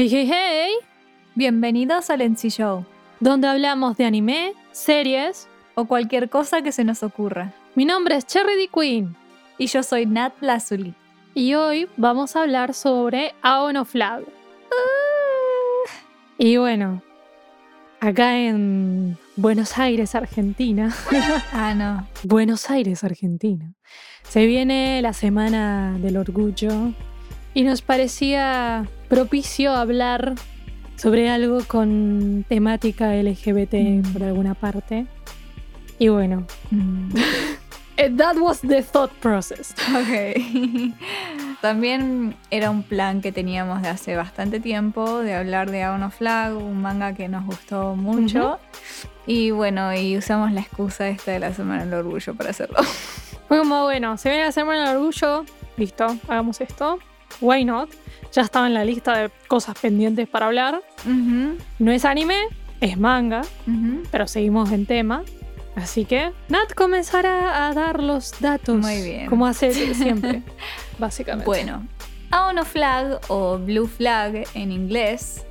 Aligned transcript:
Hey, 0.00 0.08
hey, 0.10 0.30
hey, 0.32 0.72
Bienvenidos 1.34 2.08
al 2.08 2.22
NC 2.22 2.48
Show 2.48 2.86
donde 3.20 3.48
hablamos 3.48 3.98
de 3.98 4.06
anime, 4.06 4.54
series. 4.72 5.46
o 5.74 5.84
cualquier 5.84 6.30
cosa 6.30 6.62
que 6.62 6.72
se 6.72 6.84
nos 6.84 7.02
ocurra. 7.02 7.52
Mi 7.74 7.84
nombre 7.84 8.16
es 8.16 8.24
Cherry 8.26 8.56
D. 8.56 8.70
Queen 8.72 9.14
Y 9.58 9.66
yo 9.66 9.82
soy 9.82 10.06
Nat 10.06 10.32
Lazuli. 10.40 10.94
y 11.34 11.52
hoy 11.52 11.86
vamos 11.98 12.34
a 12.34 12.44
hablar 12.44 12.72
sobre 12.72 13.34
Aon 13.42 13.76
of 13.76 13.90
Flag. 13.90 14.22
Y 16.38 16.56
bueno, 16.56 17.02
acá 18.00 18.38
en 18.38 19.18
Buenos 19.36 19.76
Aires, 19.76 20.14
Argentina. 20.14 20.96
Ah, 21.52 21.74
no. 21.74 22.08
Buenos 22.22 22.70
Aires, 22.70 23.04
Argentina. 23.04 23.74
Se 24.22 24.46
viene 24.46 25.02
la 25.02 25.12
Semana 25.12 25.98
del 25.98 26.16
Orgullo 26.16 26.94
y 27.52 27.64
nos 27.64 27.82
parecía 27.82 28.88
propicio 29.10 29.72
hablar 29.74 30.34
sobre 30.96 31.28
algo 31.28 31.58
con 31.66 32.44
temática 32.48 33.14
LGBT 33.14 33.74
Mm. 33.74 34.12
por 34.12 34.22
alguna 34.22 34.54
parte. 34.54 35.06
Y 35.98 36.08
bueno, 36.08 36.46
Mm, 36.70 37.10
eh, 37.98 38.10
that 38.16 38.36
was 38.38 38.60
the 38.62 38.82
thought 38.82 39.10
process. 39.20 39.74
Ok. 39.94 40.94
También 41.60 42.34
era 42.50 42.70
un 42.70 42.82
plan 42.82 43.20
que 43.20 43.32
teníamos 43.32 43.82
de 43.82 43.88
hace 43.88 44.16
bastante 44.16 44.60
tiempo 44.60 45.18
de 45.20 45.34
hablar 45.34 45.70
de 45.70 45.82
Aon 45.82 46.02
of 46.04 46.16
Flag, 46.16 46.56
un 46.56 46.80
manga 46.80 47.12
que 47.12 47.28
nos 47.28 47.44
gustó 47.44 47.96
mucho. 47.96 48.58
Y 49.26 49.50
bueno, 49.50 49.94
y 49.94 50.16
usamos 50.16 50.52
la 50.52 50.62
excusa 50.62 51.08
esta 51.08 51.32
de 51.32 51.38
la 51.40 51.52
Semana 51.52 51.84
del 51.84 51.92
Orgullo 51.94 52.34
para 52.34 52.50
hacerlo. 52.50 52.78
Fue 53.46 53.58
como, 53.58 53.82
bueno, 53.84 54.16
se 54.16 54.30
viene 54.30 54.44
la 54.46 54.52
Semana 54.52 54.88
del 54.88 54.96
Orgullo, 54.96 55.44
listo, 55.76 56.06
hagamos 56.28 56.60
esto. 56.62 56.98
Why 57.42 57.64
not? 57.66 57.90
Ya 58.32 58.42
estaba 58.42 58.66
en 58.66 58.74
la 58.74 58.84
lista 58.84 59.16
de 59.16 59.30
cosas 59.48 59.78
pendientes 59.78 60.28
para 60.28 60.46
hablar. 60.46 60.82
No 61.78 61.92
es 61.92 62.04
anime, 62.04 62.36
es 62.80 62.98
manga. 62.98 63.42
pero 64.10 64.26
seguimos 64.26 64.70
en 64.72 64.86
tema. 64.86 65.22
Así 65.76 66.04
que 66.04 66.32
Nat 66.48 66.74
comenzará 66.74 67.66
a 67.68 67.74
dar 67.74 68.02
los 68.02 68.40
datos. 68.40 68.76
Muy 68.76 69.02
bien. 69.02 69.26
Como 69.26 69.46
hace 69.46 69.72
siempre, 69.94 70.42
básicamente. 70.98 71.46
Bueno, 71.46 71.86
Aon 72.30 72.58
of 72.58 72.70
Flag 72.70 73.20
o 73.28 73.58
Blue 73.58 73.86
Flag 73.86 74.44
en 74.54 74.72
inglés 74.72 75.46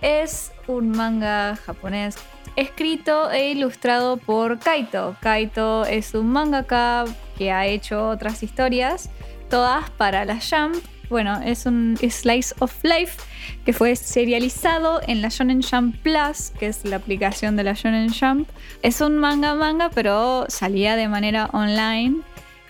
es 0.00 0.52
un 0.66 0.90
manga 0.90 1.56
japonés 1.56 2.16
escrito 2.56 3.30
e 3.30 3.50
ilustrado 3.50 4.16
por 4.16 4.58
Kaito. 4.58 5.16
Kaito 5.20 5.84
es 5.84 6.14
un 6.14 6.30
mangaka 6.30 7.04
que 7.36 7.50
ha 7.50 7.66
hecho 7.66 8.08
otras 8.08 8.42
historias, 8.42 9.10
todas 9.50 9.90
para 9.90 10.24
la 10.24 10.38
Jump. 10.38 10.76
Bueno, 11.14 11.40
es 11.44 11.64
un 11.64 11.96
slice 11.96 12.52
of 12.58 12.74
life 12.82 13.22
que 13.64 13.72
fue 13.72 13.94
serializado 13.94 15.00
en 15.06 15.22
la 15.22 15.28
Shonen 15.28 15.62
Jump 15.62 15.94
Plus, 15.98 16.50
que 16.58 16.66
es 16.66 16.84
la 16.84 16.96
aplicación 16.96 17.54
de 17.54 17.62
la 17.62 17.74
Shonen 17.74 18.12
Jump. 18.12 18.48
Es 18.82 19.00
un 19.00 19.18
manga 19.18 19.54
manga, 19.54 19.90
pero 19.90 20.44
salía 20.48 20.96
de 20.96 21.06
manera 21.06 21.50
online 21.52 22.16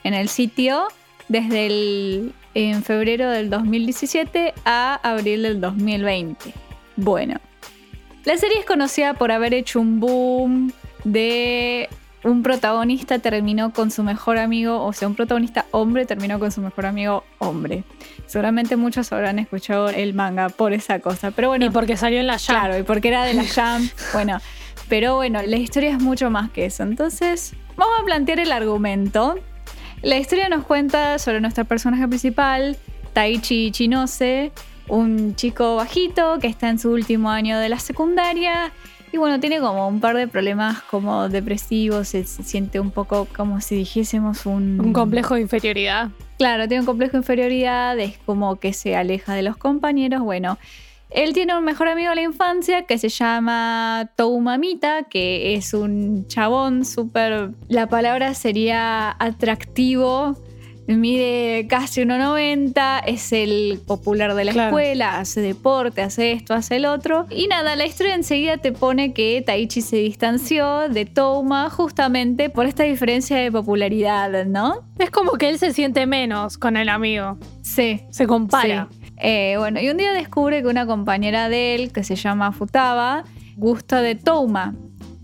en 0.02 0.12
el 0.12 0.28
sitio 0.28 0.88
desde 1.28 2.32
en 2.52 2.82
febrero 2.82 3.30
del 3.30 3.48
2017 3.48 4.52
a 4.66 4.96
abril 4.96 5.44
del 5.44 5.62
2020. 5.62 6.52
Bueno, 6.96 7.40
la 8.26 8.36
serie 8.36 8.58
es 8.58 8.66
conocida 8.66 9.14
por 9.14 9.32
haber 9.32 9.54
hecho 9.54 9.80
un 9.80 10.00
boom 10.00 10.70
de 11.04 11.88
un 12.24 12.42
protagonista 12.42 13.18
terminó 13.18 13.72
con 13.72 13.90
su 13.90 14.02
mejor 14.02 14.38
amigo, 14.38 14.82
o 14.82 14.92
sea, 14.92 15.08
un 15.08 15.14
protagonista 15.14 15.66
hombre 15.70 16.06
terminó 16.06 16.38
con 16.38 16.50
su 16.50 16.60
mejor 16.62 16.86
amigo 16.86 17.24
hombre. 17.38 17.84
Seguramente 18.26 18.76
muchos 18.76 19.12
habrán 19.12 19.38
escuchado 19.38 19.90
el 19.90 20.14
manga 20.14 20.48
por 20.48 20.72
esa 20.72 20.98
cosa, 21.00 21.30
pero 21.30 21.48
bueno, 21.48 21.66
y 21.66 21.70
porque 21.70 21.96
salió 21.96 22.20
en 22.20 22.26
la 22.26 22.38
llave. 22.38 22.60
Claro, 22.60 22.78
y 22.78 22.82
porque 22.82 23.08
era 23.08 23.24
de 23.24 23.34
la 23.34 23.42
Jump. 23.54 23.90
bueno, 24.14 24.38
pero 24.88 25.16
bueno, 25.16 25.40
la 25.42 25.56
historia 25.56 25.90
es 25.90 26.00
mucho 26.00 26.30
más 26.30 26.50
que 26.50 26.66
eso. 26.66 26.82
Entonces, 26.82 27.54
vamos 27.76 27.94
a 28.00 28.04
plantear 28.04 28.40
el 28.40 28.52
argumento. 28.52 29.36
La 30.02 30.18
historia 30.18 30.48
nos 30.48 30.64
cuenta 30.64 31.18
sobre 31.18 31.40
nuestro 31.40 31.64
personaje 31.64 32.06
principal, 32.08 32.76
Taichi 33.12 33.70
Chinose, 33.70 34.52
un 34.88 35.34
chico 35.34 35.76
bajito 35.76 36.38
que 36.38 36.46
está 36.46 36.68
en 36.68 36.78
su 36.78 36.90
último 36.90 37.30
año 37.30 37.58
de 37.58 37.68
la 37.68 37.78
secundaria. 37.78 38.72
Y 39.14 39.16
bueno, 39.16 39.38
tiene 39.38 39.60
como 39.60 39.86
un 39.86 40.00
par 40.00 40.16
de 40.16 40.26
problemas 40.26 40.82
como 40.82 41.28
depresivos, 41.28 42.08
se, 42.08 42.24
se 42.24 42.42
siente 42.42 42.80
un 42.80 42.90
poco 42.90 43.28
como 43.36 43.60
si 43.60 43.76
dijésemos 43.76 44.44
un... 44.44 44.80
Un 44.80 44.92
complejo 44.92 45.36
de 45.36 45.42
inferioridad. 45.42 46.08
Claro, 46.36 46.66
tiene 46.66 46.80
un 46.80 46.86
complejo 46.86 47.12
de 47.12 47.18
inferioridad, 47.18 47.96
es 48.00 48.18
como 48.26 48.56
que 48.56 48.72
se 48.72 48.96
aleja 48.96 49.34
de 49.34 49.42
los 49.42 49.56
compañeros. 49.56 50.20
Bueno, 50.22 50.58
él 51.10 51.32
tiene 51.32 51.56
un 51.56 51.62
mejor 51.62 51.86
amigo 51.86 52.10
de 52.10 52.16
la 52.16 52.22
infancia 52.22 52.86
que 52.86 52.98
se 52.98 53.08
llama 53.08 54.10
Toumamita, 54.16 55.04
que 55.04 55.54
es 55.54 55.74
un 55.74 56.26
chabón 56.26 56.84
súper. 56.84 57.50
La 57.68 57.86
palabra 57.86 58.34
sería 58.34 59.14
atractivo. 59.20 60.36
Mide 60.86 61.66
casi 61.68 62.02
1,90, 62.02 63.02
es 63.06 63.32
el 63.32 63.80
popular 63.86 64.34
de 64.34 64.44
la 64.44 64.52
Claro. 64.52 64.68
escuela, 64.68 65.18
hace 65.18 65.40
deporte, 65.40 66.02
hace 66.02 66.32
esto, 66.32 66.52
hace 66.52 66.76
el 66.76 66.84
otro. 66.86 67.26
Y 67.30 67.46
nada, 67.46 67.74
la 67.74 67.86
historia 67.86 68.14
enseguida 68.14 68.58
te 68.58 68.72
pone 68.72 69.12
que 69.14 69.42
Taichi 69.44 69.80
se 69.80 69.96
distanció 69.96 70.88
de 70.90 71.06
Touma 71.06 71.70
justamente 71.70 72.50
por 72.50 72.66
esta 72.66 72.82
diferencia 72.82 73.38
de 73.38 73.50
popularidad, 73.50 74.44
¿no? 74.44 74.82
Es 74.98 75.10
como 75.10 75.32
que 75.32 75.48
él 75.48 75.58
se 75.58 75.72
siente 75.72 76.06
menos 76.06 76.58
con 76.58 76.76
el 76.76 76.88
amigo. 76.90 77.38
Sí, 77.62 78.02
Se 78.10 78.26
compara. 78.26 78.88
Sí. 78.90 78.98
Eh, 79.18 79.54
bueno, 79.58 79.80
y 79.80 79.88
un 79.88 79.96
día 79.96 80.12
descubre 80.12 80.60
que 80.60 80.68
una 80.68 80.86
compañera 80.86 81.48
de 81.48 81.76
él, 81.76 81.92
que 81.92 82.04
se 82.04 82.16
llama 82.16 82.52
Futaba, 82.52 83.24
gusta 83.56 84.02
de 84.02 84.16
Touma. 84.16 84.74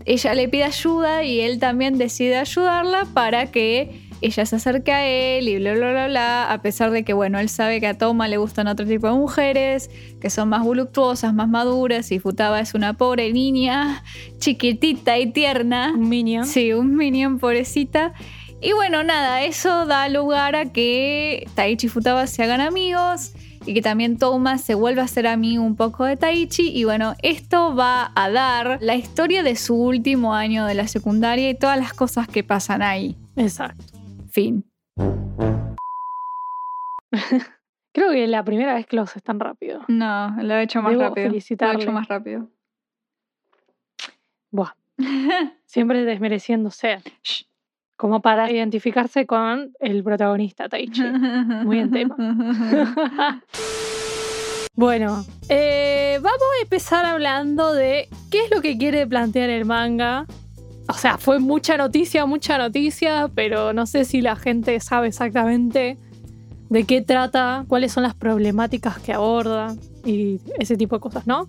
Ella 0.05 0.33
le 0.33 0.49
pide 0.49 0.63
ayuda 0.63 1.23
y 1.23 1.41
él 1.41 1.59
también 1.59 1.99
decide 1.99 2.37
ayudarla 2.37 3.05
para 3.13 3.51
que 3.51 4.09
ella 4.21 4.45
se 4.45 4.55
acerque 4.55 4.91
a 4.91 5.05
él 5.05 5.47
y 5.49 5.57
bla, 5.57 5.73
bla, 5.73 5.91
bla, 5.91 6.07
bla. 6.07 6.51
A 6.51 6.61
pesar 6.61 6.91
de 6.91 7.03
que, 7.03 7.13
bueno, 7.13 7.39
él 7.39 7.49
sabe 7.49 7.79
que 7.79 7.87
a 7.87 7.97
Touma 7.97 8.27
le 8.27 8.37
gustan 8.37 8.67
otro 8.67 8.85
tipo 8.85 9.07
de 9.07 9.13
mujeres, 9.13 9.89
que 10.19 10.29
son 10.29 10.49
más 10.49 10.63
voluptuosas, 10.63 11.33
más 11.33 11.49
maduras, 11.49 12.11
y 12.11 12.19
Futaba 12.19 12.59
es 12.59 12.73
una 12.73 12.93
pobre 12.93 13.33
niña, 13.33 14.03
chiquitita 14.37 15.17
y 15.17 15.31
tierna. 15.31 15.93
Un 15.95 16.07
minion. 16.07 16.45
Sí, 16.45 16.71
un 16.73 16.95
minion 16.95 17.39
pobrecita. 17.39 18.13
Y 18.61 18.73
bueno, 18.73 19.03
nada, 19.03 19.43
eso 19.43 19.87
da 19.87 20.07
lugar 20.07 20.55
a 20.55 20.71
que 20.71 21.47
Taichi 21.55 21.87
y 21.87 21.89
Futaba 21.89 22.27
se 22.27 22.43
hagan 22.43 22.61
amigos 22.61 23.31
y 23.65 23.73
que 23.73 23.81
también 23.81 24.17
Touma 24.17 24.59
se 24.59 24.75
vuelva 24.75 25.03
a 25.03 25.07
ser 25.07 25.25
amigo 25.25 25.63
un 25.63 25.75
poco 25.75 26.05
de 26.05 26.15
Taichi. 26.15 26.69
Y 26.69 26.83
bueno, 26.83 27.15
esto 27.23 27.75
va 27.75 28.11
a 28.13 28.29
dar 28.29 28.77
la 28.81 28.95
historia 28.95 29.41
de 29.41 29.55
su 29.55 29.75
último 29.75 30.35
año 30.35 30.65
de 30.65 30.75
la 30.75 30.87
secundaria 30.87 31.49
y 31.49 31.55
todas 31.55 31.79
las 31.79 31.93
cosas 31.93 32.27
que 32.27 32.43
pasan 32.43 32.83
ahí. 32.83 33.17
Exacto. 33.35 34.00
Fin. 34.31 34.65
Creo 37.93 38.11
que 38.11 38.25
la 38.27 38.43
primera 38.43 38.73
vez 38.73 38.85
que 38.87 38.95
lo 38.95 39.01
haces 39.01 39.21
tan 39.21 39.39
rápido. 39.39 39.81
No, 39.87 40.35
lo 40.41 40.55
he 40.55 40.63
hecho 40.63 40.81
más 40.81 40.91
Debo 40.91 41.03
rápido. 41.03 41.23
Lo 41.25 41.27
he 41.27 41.31
felicitarle. 41.31 41.83
hecho 41.83 41.91
más 41.91 42.07
rápido. 42.07 42.47
Buah. 44.49 44.71
Siempre 45.65 46.05
desmereciéndose. 46.05 46.99
Shh. 47.23 47.43
Como 47.97 48.21
para 48.21 48.49
identificarse 48.49 49.27
con 49.27 49.73
el 49.79 50.03
protagonista, 50.03 50.67
Taichi. 50.67 51.03
Muy 51.03 51.79
en 51.79 51.91
tema. 51.91 52.15
bueno, 54.73 55.23
eh, 55.49 56.17
vamos 56.19 56.41
a 56.57 56.63
empezar 56.63 57.05
hablando 57.05 57.73
de 57.73 58.07
qué 58.31 58.45
es 58.45 58.51
lo 58.51 58.61
que 58.61 58.77
quiere 58.79 59.05
plantear 59.05 59.51
el 59.51 59.65
manga. 59.65 60.25
O 60.87 60.93
sea, 60.93 61.17
fue 61.17 61.39
mucha 61.39 61.77
noticia, 61.77 62.25
mucha 62.25 62.57
noticia, 62.57 63.29
pero 63.33 63.73
no 63.73 63.85
sé 63.85 64.05
si 64.05 64.21
la 64.21 64.35
gente 64.35 64.79
sabe 64.79 65.07
exactamente 65.07 65.97
de 66.69 66.83
qué 66.85 67.01
trata, 67.01 67.65
cuáles 67.67 67.91
son 67.91 68.03
las 68.03 68.15
problemáticas 68.15 68.99
que 68.99 69.13
aborda 69.13 69.75
y 70.05 70.39
ese 70.57 70.77
tipo 70.77 70.95
de 70.95 71.01
cosas, 71.01 71.27
¿no? 71.27 71.47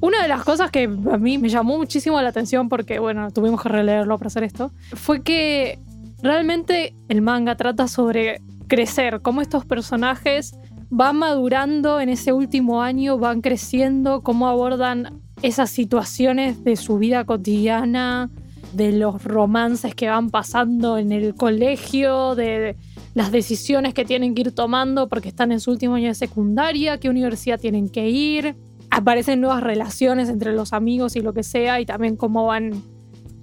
Una 0.00 0.22
de 0.22 0.28
las 0.28 0.44
cosas 0.44 0.70
que 0.70 0.84
a 0.84 1.18
mí 1.18 1.38
me 1.38 1.48
llamó 1.48 1.76
muchísimo 1.76 2.20
la 2.22 2.28
atención, 2.28 2.68
porque 2.68 2.98
bueno, 2.98 3.30
tuvimos 3.32 3.62
que 3.62 3.68
releerlo 3.68 4.16
para 4.16 4.28
hacer 4.28 4.44
esto, 4.44 4.70
fue 4.94 5.22
que 5.22 5.78
realmente 6.22 6.94
el 7.08 7.20
manga 7.20 7.56
trata 7.56 7.86
sobre 7.88 8.40
crecer, 8.66 9.20
cómo 9.20 9.42
estos 9.42 9.64
personajes 9.66 10.54
van 10.88 11.18
madurando 11.18 12.00
en 12.00 12.08
ese 12.08 12.32
último 12.32 12.82
año, 12.82 13.18
van 13.18 13.42
creciendo, 13.42 14.22
cómo 14.22 14.48
abordan 14.48 15.20
esas 15.42 15.70
situaciones 15.70 16.64
de 16.64 16.76
su 16.76 16.98
vida 16.98 17.24
cotidiana, 17.24 18.30
de 18.72 18.92
los 18.92 19.24
romances 19.24 19.94
que 19.94 20.08
van 20.08 20.30
pasando 20.30 20.98
en 20.98 21.12
el 21.12 21.34
colegio, 21.34 22.34
de 22.34 22.76
las 23.14 23.32
decisiones 23.32 23.94
que 23.94 24.04
tienen 24.04 24.34
que 24.34 24.42
ir 24.42 24.52
tomando 24.52 25.08
porque 25.08 25.28
están 25.28 25.52
en 25.52 25.60
su 25.60 25.70
último 25.70 25.94
año 25.94 26.08
de 26.08 26.14
secundaria, 26.14 26.98
qué 26.98 27.08
universidad 27.08 27.58
tienen 27.58 27.88
que 27.88 28.08
ir. 28.08 28.56
Aparecen 28.90 29.40
nuevas 29.40 29.62
relaciones 29.62 30.28
entre 30.28 30.52
los 30.52 30.72
amigos 30.72 31.16
y 31.16 31.20
lo 31.20 31.32
que 31.32 31.42
sea, 31.42 31.80
y 31.80 31.86
también 31.86 32.16
cómo 32.16 32.46
van 32.46 32.82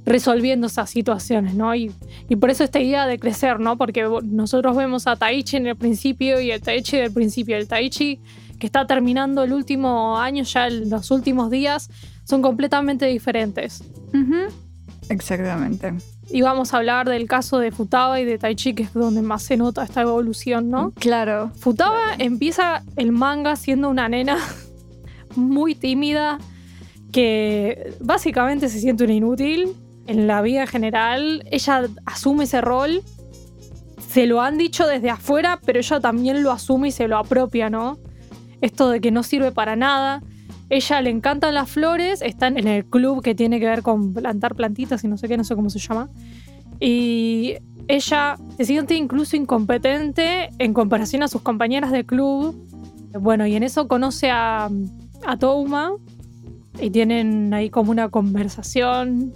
resolviendo 0.05 0.67
esas 0.67 0.89
situaciones, 0.89 1.53
¿no? 1.53 1.75
Y, 1.75 1.91
por 2.39 2.49
eso 2.49 2.63
esta 2.63 2.79
idea 2.79 3.05
de 3.05 3.19
crecer, 3.19 3.59
¿no? 3.59 3.77
Porque 3.77 4.07
nosotros 4.23 4.75
vemos 4.75 5.05
a 5.05 5.17
Taichi 5.17 5.57
en 5.57 5.67
el 5.67 5.75
principio 5.75 6.39
y 6.39 6.51
el 6.51 6.61
Taichi 6.61 6.97
del 6.97 7.11
principio, 7.11 7.57
el 7.57 7.67
Taichi 7.67 8.19
que 8.57 8.65
está 8.65 8.87
terminando 8.87 9.43
el 9.43 9.53
último 9.53 10.17
año, 10.17 10.43
ya 10.43 10.69
los 10.69 11.11
últimos 11.11 11.51
días, 11.51 11.89
son 12.23 12.41
completamente 12.41 13.05
diferentes. 13.05 13.83
Exactamente. 15.09 15.93
Y 16.29 16.41
vamos 16.41 16.73
a 16.73 16.77
hablar 16.77 17.07
del 17.07 17.27
caso 17.27 17.59
de 17.59 17.71
Futaba 17.71 18.19
y 18.19 18.25
de 18.25 18.37
Taichi, 18.37 18.73
que 18.73 18.83
es 18.83 18.93
donde 18.93 19.21
más 19.21 19.43
se 19.43 19.55
nota 19.55 19.83
esta 19.83 20.01
evolución, 20.01 20.69
¿no? 20.69 20.91
Claro. 20.91 21.51
Futaba 21.55 22.15
empieza 22.17 22.83
el 22.97 23.11
manga 23.11 23.55
siendo 23.55 23.89
una 23.89 24.09
nena 24.09 24.37
muy 25.35 25.73
tímida, 25.75 26.37
que 27.11 27.95
básicamente 28.01 28.67
se 28.67 28.79
siente 28.79 29.05
una 29.05 29.13
inútil 29.13 29.75
en 30.07 30.27
la 30.27 30.41
vida 30.41 30.61
en 30.61 30.67
general. 30.67 31.43
Ella 31.49 31.87
asume 32.05 32.43
ese 32.43 32.59
rol. 32.59 33.01
Se 34.09 34.25
lo 34.25 34.41
han 34.41 34.57
dicho 34.57 34.85
desde 34.85 35.09
afuera, 35.09 35.59
pero 35.65 35.79
ella 35.79 35.99
también 35.99 36.43
lo 36.43 36.51
asume 36.51 36.89
y 36.89 36.91
se 36.91 37.07
lo 37.07 37.17
apropia, 37.17 37.69
¿no? 37.69 37.97
Esto 38.61 38.89
de 38.89 38.99
que 38.99 39.11
no 39.11 39.23
sirve 39.23 39.51
para 39.51 39.75
nada. 39.75 40.21
Ella 40.69 41.01
le 41.01 41.09
encantan 41.09 41.53
las 41.53 41.69
flores, 41.69 42.21
están 42.21 42.57
en 42.57 42.67
el 42.67 42.85
club 42.85 43.21
que 43.21 43.35
tiene 43.35 43.59
que 43.59 43.65
ver 43.65 43.83
con 43.83 44.13
plantar 44.13 44.55
plantitas 44.55 45.03
y 45.03 45.07
no 45.07 45.17
sé 45.17 45.27
qué, 45.27 45.37
no 45.37 45.43
sé 45.43 45.55
cómo 45.55 45.69
se 45.69 45.79
llama. 45.79 46.09
Y 46.79 47.55
ella 47.87 48.37
se 48.57 48.65
siente 48.65 48.95
incluso 48.95 49.37
incompetente 49.37 50.49
en 50.59 50.73
comparación 50.73 51.23
a 51.23 51.27
sus 51.27 51.41
compañeras 51.41 51.91
de 51.91 52.05
club. 52.05 52.55
Bueno, 53.19 53.47
y 53.47 53.55
en 53.55 53.63
eso 53.63 53.87
conoce 53.87 54.29
a, 54.29 54.69
a 55.25 55.37
Touma 55.37 55.93
y 56.81 56.89
tienen 56.89 57.53
ahí 57.53 57.69
como 57.69 57.91
una 57.91 58.09
conversación 58.09 59.33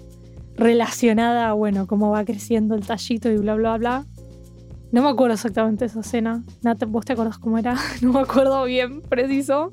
relacionada 0.58 1.50
a, 1.50 1.54
bueno, 1.54 1.88
cómo 1.88 2.12
va 2.12 2.26
creciendo 2.26 2.76
el 2.76 2.86
tallito 2.86 3.32
y 3.32 3.38
bla, 3.38 3.56
bla, 3.56 3.78
bla. 3.78 4.06
No 4.92 5.02
me 5.02 5.10
acuerdo 5.10 5.36
exactamente 5.36 5.86
esa 5.86 6.02
escena. 6.02 6.44
Nate, 6.62 6.86
¿vos 6.86 7.06
te 7.06 7.14
acuerdas 7.14 7.38
cómo 7.38 7.58
era? 7.58 7.78
No 8.02 8.12
me 8.12 8.20
acuerdo 8.20 8.66
bien, 8.66 9.02
preciso. 9.02 9.72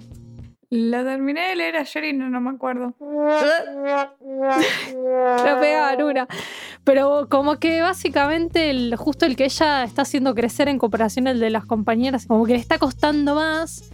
La 0.70 1.02
terminé 1.02 1.48
de 1.48 1.56
leer 1.56 1.76
ayer 1.76 2.04
y 2.04 2.12
no, 2.12 2.40
me 2.42 2.50
acuerdo. 2.50 2.94
La 3.00 4.12
pegaban 5.60 6.02
una. 6.02 6.28
Pero 6.84 7.26
como 7.30 7.58
que 7.58 7.80
básicamente 7.80 8.68
el, 8.68 8.94
justo 8.96 9.24
el 9.24 9.34
que 9.34 9.46
ella 9.46 9.84
está 9.84 10.02
haciendo 10.02 10.34
crecer 10.34 10.68
en 10.68 10.78
comparación 10.78 11.26
al 11.26 11.40
de 11.40 11.48
las 11.48 11.64
compañeras, 11.64 12.26
como 12.26 12.44
que 12.44 12.52
le 12.52 12.58
está 12.58 12.76
costando 12.78 13.34
más. 13.34 13.88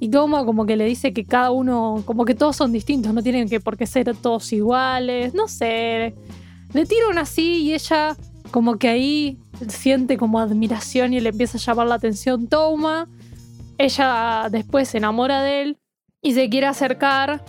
Y 0.00 0.10
como, 0.10 0.44
como 0.44 0.66
que 0.66 0.76
le 0.76 0.84
dice 0.84 1.14
que 1.14 1.24
cada 1.24 1.50
uno, 1.50 2.02
como 2.04 2.26
que 2.26 2.34
todos 2.34 2.56
son 2.56 2.72
distintos, 2.72 3.14
no 3.14 3.22
tienen 3.22 3.48
que 3.48 3.58
por 3.58 3.78
qué 3.78 3.86
ser 3.86 4.14
todos 4.14 4.52
iguales, 4.52 5.32
no 5.32 5.48
sé. 5.48 6.14
Le 6.74 6.84
tiran 6.84 7.16
así 7.16 7.62
y 7.62 7.72
ella 7.72 8.18
como 8.50 8.78
que 8.78 8.88
ahí 8.88 9.38
siente 9.66 10.18
como 10.18 10.40
admiración 10.40 11.14
y 11.14 11.20
le 11.20 11.30
empieza 11.30 11.56
a 11.56 11.60
llamar 11.60 11.86
la 11.86 11.94
atención 11.94 12.48
Toma. 12.48 13.08
Ella 13.78 14.48
después 14.50 14.90
se 14.90 14.98
enamora 14.98 15.42
de 15.42 15.62
él 15.62 15.77
y 16.22 16.32
se 16.34 16.48
quiere 16.48 16.66
acercar. 16.66 17.44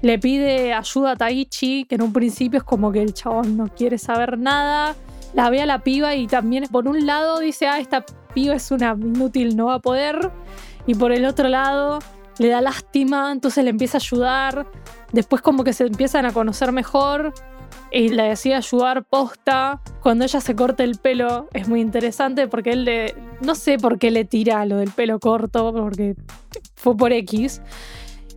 Le 0.00 0.18
pide 0.18 0.72
ayuda 0.72 1.12
a 1.12 1.16
Taichi, 1.16 1.84
que 1.84 1.94
en 1.94 2.02
un 2.02 2.12
principio 2.12 2.58
es 2.58 2.64
como 2.64 2.90
que 2.90 3.00
el 3.00 3.14
chabón 3.14 3.56
no 3.56 3.68
quiere 3.68 3.98
saber 3.98 4.38
nada. 4.38 4.96
La 5.34 5.48
ve 5.48 5.62
a 5.62 5.66
la 5.66 5.82
piba 5.82 6.14
y 6.14 6.26
también 6.26 6.64
por 6.70 6.88
un 6.88 7.06
lado 7.06 7.38
dice, 7.38 7.66
ah, 7.68 7.78
esta 7.78 8.04
piba 8.34 8.54
es 8.54 8.70
una 8.70 8.96
inútil, 8.98 9.56
no 9.56 9.66
va 9.66 9.74
a 9.74 9.78
poder. 9.78 10.32
Y 10.86 10.94
por 10.94 11.12
el 11.12 11.24
otro 11.24 11.48
lado 11.48 12.00
le 12.38 12.48
da 12.48 12.60
lástima, 12.60 13.30
entonces 13.30 13.62
le 13.62 13.70
empieza 13.70 13.98
a 13.98 14.00
ayudar. 14.00 14.66
Después 15.12 15.40
como 15.40 15.62
que 15.62 15.72
se 15.72 15.84
empiezan 15.84 16.26
a 16.26 16.32
conocer 16.32 16.72
mejor 16.72 17.32
y 17.92 18.08
le 18.08 18.24
decide 18.24 18.54
ayudar 18.54 19.04
posta. 19.04 19.80
Cuando 20.00 20.24
ella 20.24 20.40
se 20.40 20.56
corta 20.56 20.82
el 20.82 20.96
pelo 20.96 21.48
es 21.52 21.68
muy 21.68 21.80
interesante 21.80 22.48
porque 22.48 22.72
él. 22.72 23.14
No 23.40 23.54
sé 23.54 23.78
por 23.78 23.98
qué 23.98 24.10
le 24.10 24.24
tira 24.24 24.64
lo 24.66 24.78
del 24.78 24.90
pelo 24.90 25.20
corto, 25.20 25.72
porque 25.72 26.16
fue 26.74 26.96
por 26.96 27.12
X. 27.12 27.60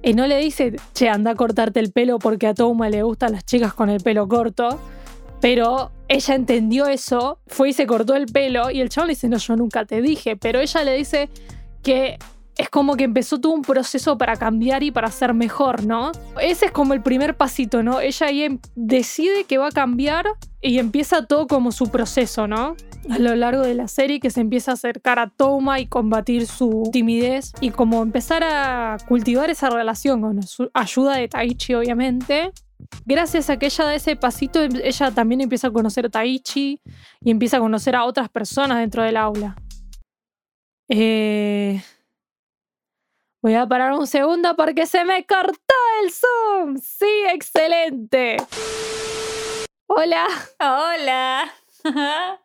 Y 0.06 0.14
no 0.14 0.28
le 0.28 0.38
dice, 0.38 0.76
che, 0.94 1.10
anda 1.10 1.32
a 1.32 1.36
cortarte 1.36 1.80
el 1.80 1.92
pelo 1.92 2.20
porque 2.20 2.46
a 2.46 2.54
Toma 2.54 2.90
le 2.90 3.02
gustan 3.02 3.32
las 3.32 3.44
chicas 3.44 3.74
con 3.74 3.90
el 3.90 4.02
pelo 4.02 4.28
corto. 4.28 4.80
Pero 5.42 5.92
ella 6.08 6.36
entendió 6.36 6.86
eso, 6.86 7.40
fue 7.48 7.70
y 7.70 7.74
se 7.74 7.88
cortó 7.88 8.16
el 8.16 8.28
pelo 8.28 8.70
y 8.70 8.82
el 8.82 8.90
chabón 8.90 9.08
le 9.08 9.16
dice, 9.16 9.28
no, 9.28 9.38
yo 9.38 9.56
nunca 9.56 9.84
te 9.86 10.04
dije. 10.04 10.38
Pero 10.38 10.60
ella 10.60 10.84
le 10.84 10.96
dice 10.96 11.28
que 11.82 12.20
es 12.56 12.70
como 12.70 12.96
que 12.96 13.04
empezó 13.04 13.42
todo 13.42 13.54
un 13.54 13.64
proceso 13.64 14.16
para 14.16 14.36
cambiar 14.36 14.84
y 14.84 14.92
para 14.92 15.10
ser 15.10 15.34
mejor, 15.34 15.84
¿no? 15.84 16.12
Ese 16.40 16.68
es 16.68 16.72
como 16.72 16.94
el 16.94 17.02
primer 17.02 17.36
pasito, 17.36 17.82
¿no? 17.82 18.00
Ella 18.00 18.28
ahí 18.28 18.44
em, 18.44 18.60
decide 18.76 19.46
que 19.46 19.58
va 19.58 19.70
a 19.70 19.72
cambiar 19.72 20.28
y 20.62 20.78
empieza 20.78 21.26
todo 21.26 21.48
como 21.48 21.72
su 21.72 21.90
proceso, 21.90 22.48
¿no? 22.48 22.76
A 23.10 23.20
lo 23.20 23.36
largo 23.36 23.62
de 23.62 23.76
la 23.76 23.88
serie 23.88 24.20
que 24.20 24.32
se 24.32 24.42
empieza 24.42 24.72
a 24.72 24.74
acercar 24.74 25.20
a 25.20 25.30
Toma 25.30 25.80
y 25.80 25.88
combatir 25.88 26.48
su 26.48 26.90
timidez 26.92 27.54
y 27.62 27.70
como 27.70 28.02
empezar 28.02 28.44
a 28.44 28.98
cultivar 29.08 29.50
esa 29.50 29.70
relación 29.70 30.22
con 30.22 30.40
ayuda 30.74 31.18
de 31.18 31.28
Taichi, 31.28 31.76
obviamente. 31.76 32.52
Gracias 33.06 33.50
a 33.50 33.58
que 33.58 33.68
ella 33.68 33.86
da 33.86 33.96
ese 33.96 34.16
pasito, 34.16 34.62
ella 34.62 35.12
también 35.12 35.42
empieza 35.42 35.68
a 35.68 35.72
conocer 35.72 36.08
a 36.08 36.10
Taichi 36.10 36.82
y 37.22 37.32
empieza 37.32 37.58
a 37.58 37.60
conocer 37.60 37.96
a 37.96 38.06
otras 38.06 38.30
personas 38.30 38.80
dentro 38.80 39.04
del 39.04 39.18
aula. 39.18 39.56
Eh, 40.90 41.82
Voy 43.46 43.54
a 43.54 43.68
parar 43.68 43.94
un 43.94 44.08
segundo 44.08 44.56
porque 44.56 44.88
se 44.88 45.06
me 45.06 45.24
cortó 45.24 45.76
el 46.02 46.12
Zoom. 46.12 46.78
Sí, 46.80 47.26
excelente. 47.32 48.38
Hola. 49.86 50.26
Hola. 50.60 51.54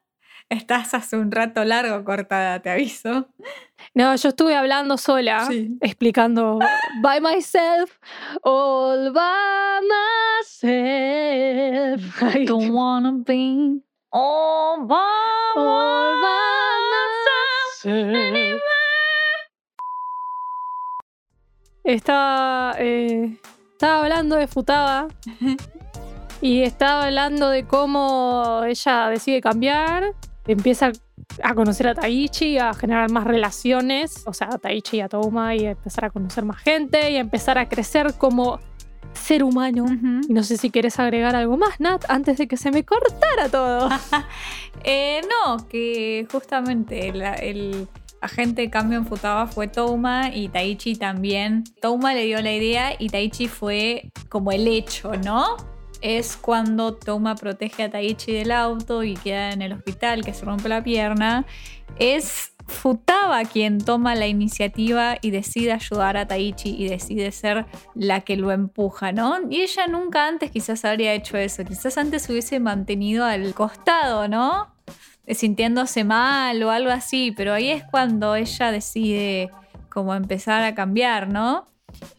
Estás 0.50 0.94
hace 0.94 1.16
un 1.16 1.30
rato 1.30 1.64
largo 1.64 2.04
cortada, 2.04 2.60
te 2.60 2.70
aviso. 2.70 3.28
No, 3.94 4.16
yo 4.16 4.30
estuve 4.30 4.56
hablando 4.56 4.98
sola, 4.98 5.48
explicando 5.80 6.58
by 7.00 7.20
myself, 7.20 8.00
all 8.42 9.12
by 9.12 9.80
myself. 10.42 12.22
I 12.34 12.44
don't 12.44 12.72
wanna 12.72 13.12
be 13.24 13.80
all 14.10 14.86
by, 14.88 14.96
all 15.54 16.16
myself. 17.84 18.60
Estaba, 21.84 22.74
eh, 22.78 23.38
estaba 23.70 24.02
hablando 24.02 24.34
de 24.34 24.48
Futaba 24.48 25.06
y 26.40 26.62
estaba 26.62 27.04
hablando 27.04 27.50
de 27.50 27.64
cómo 27.68 28.62
ella 28.66 29.08
decide 29.10 29.40
cambiar, 29.40 30.12
empieza 30.52 30.92
a 31.42 31.54
conocer 31.54 31.88
a 31.88 31.94
Taichi, 31.94 32.58
a 32.58 32.74
generar 32.74 33.10
más 33.10 33.24
relaciones, 33.24 34.22
o 34.26 34.32
sea, 34.32 34.48
a 34.52 34.58
Taichi 34.58 34.98
y 34.98 35.00
a 35.00 35.08
Toma, 35.08 35.54
y 35.54 35.66
a 35.66 35.72
empezar 35.72 36.06
a 36.06 36.10
conocer 36.10 36.44
más 36.44 36.58
gente 36.58 37.10
y 37.10 37.16
a 37.16 37.20
empezar 37.20 37.58
a 37.58 37.68
crecer 37.68 38.14
como 38.18 38.60
ser 39.12 39.42
humano. 39.42 39.86
Y 40.28 40.32
no 40.32 40.42
sé 40.42 40.56
si 40.56 40.70
quieres 40.70 40.98
agregar 40.98 41.36
algo 41.36 41.56
más, 41.56 41.80
Nat, 41.80 42.04
antes 42.08 42.38
de 42.38 42.48
que 42.48 42.56
se 42.56 42.70
me 42.70 42.84
cortara 42.84 43.48
todo. 43.48 43.88
Eh, 44.82 45.20
no, 45.28 45.68
que 45.68 46.26
justamente 46.32 47.08
el 47.08 47.86
agente 48.22 48.62
de 48.62 48.70
cambio 48.70 48.96
en 48.96 49.04
Futaba 49.04 49.46
fue 49.46 49.68
Touma 49.68 50.30
y 50.34 50.48
Taichi 50.48 50.96
también. 50.96 51.64
Touma 51.82 52.14
le 52.14 52.24
dio 52.24 52.40
la 52.40 52.52
idea 52.52 52.94
y 52.98 53.10
Taichi 53.10 53.46
fue 53.46 54.10
como 54.30 54.52
el 54.52 54.66
hecho, 54.66 55.12
¿no? 55.22 55.56
Es 56.00 56.36
cuando 56.36 56.94
Touma 56.94 57.34
protege 57.34 57.84
a 57.84 57.90
Taichi 57.90 58.32
del 58.32 58.52
auto 58.52 59.02
y 59.02 59.14
queda 59.14 59.52
en 59.52 59.62
el 59.62 59.72
hospital, 59.72 60.24
que 60.24 60.34
se 60.34 60.44
rompe 60.44 60.68
la 60.68 60.82
pierna. 60.82 61.44
Es 61.98 62.52
Futaba 62.70 63.44
quien 63.44 63.78
toma 63.78 64.14
la 64.14 64.28
iniciativa 64.28 65.16
y 65.20 65.32
decide 65.32 65.72
ayudar 65.72 66.16
a 66.16 66.28
Taichi 66.28 66.76
y 66.78 66.88
decide 66.88 67.32
ser 67.32 67.66
la 67.96 68.20
que 68.20 68.36
lo 68.36 68.52
empuja, 68.52 69.10
¿no? 69.10 69.38
Y 69.50 69.62
ella 69.62 69.88
nunca 69.88 70.28
antes 70.28 70.52
quizás 70.52 70.84
habría 70.84 71.12
hecho 71.12 71.36
eso, 71.36 71.64
quizás 71.64 71.98
antes 71.98 72.30
hubiese 72.30 72.60
mantenido 72.60 73.24
al 73.24 73.54
costado, 73.54 74.28
¿no? 74.28 74.68
sintiéndose 75.28 76.02
mal 76.02 76.60
o 76.62 76.70
algo 76.70 76.90
así, 76.90 77.32
pero 77.36 77.54
ahí 77.54 77.70
es 77.70 77.84
cuando 77.84 78.34
ella 78.34 78.72
decide 78.72 79.50
como 79.88 80.14
empezar 80.14 80.64
a 80.64 80.74
cambiar, 80.74 81.28
¿no? 81.28 81.66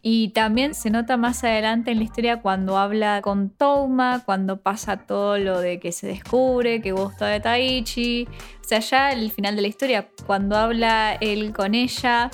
Y 0.01 0.29
también 0.29 0.73
se 0.73 0.89
nota 0.89 1.17
más 1.17 1.43
adelante 1.43 1.91
en 1.91 1.97
la 1.97 2.03
historia 2.03 2.41
cuando 2.41 2.77
habla 2.77 3.21
con 3.21 3.49
Touma, 3.49 4.23
cuando 4.25 4.57
pasa 4.57 4.97
todo 4.97 5.37
lo 5.37 5.59
de 5.59 5.79
que 5.79 5.91
se 5.91 6.07
descubre 6.07 6.81
que 6.81 6.91
gusta 6.91 7.27
de 7.27 7.39
Taichi. 7.39 8.27
O 8.59 8.67
sea, 8.67 8.79
ya 8.79 9.07
al 9.09 9.31
final 9.31 9.55
de 9.55 9.61
la 9.61 9.67
historia, 9.67 10.09
cuando 10.25 10.55
habla 10.55 11.17
él 11.19 11.53
con 11.53 11.75
ella, 11.75 12.31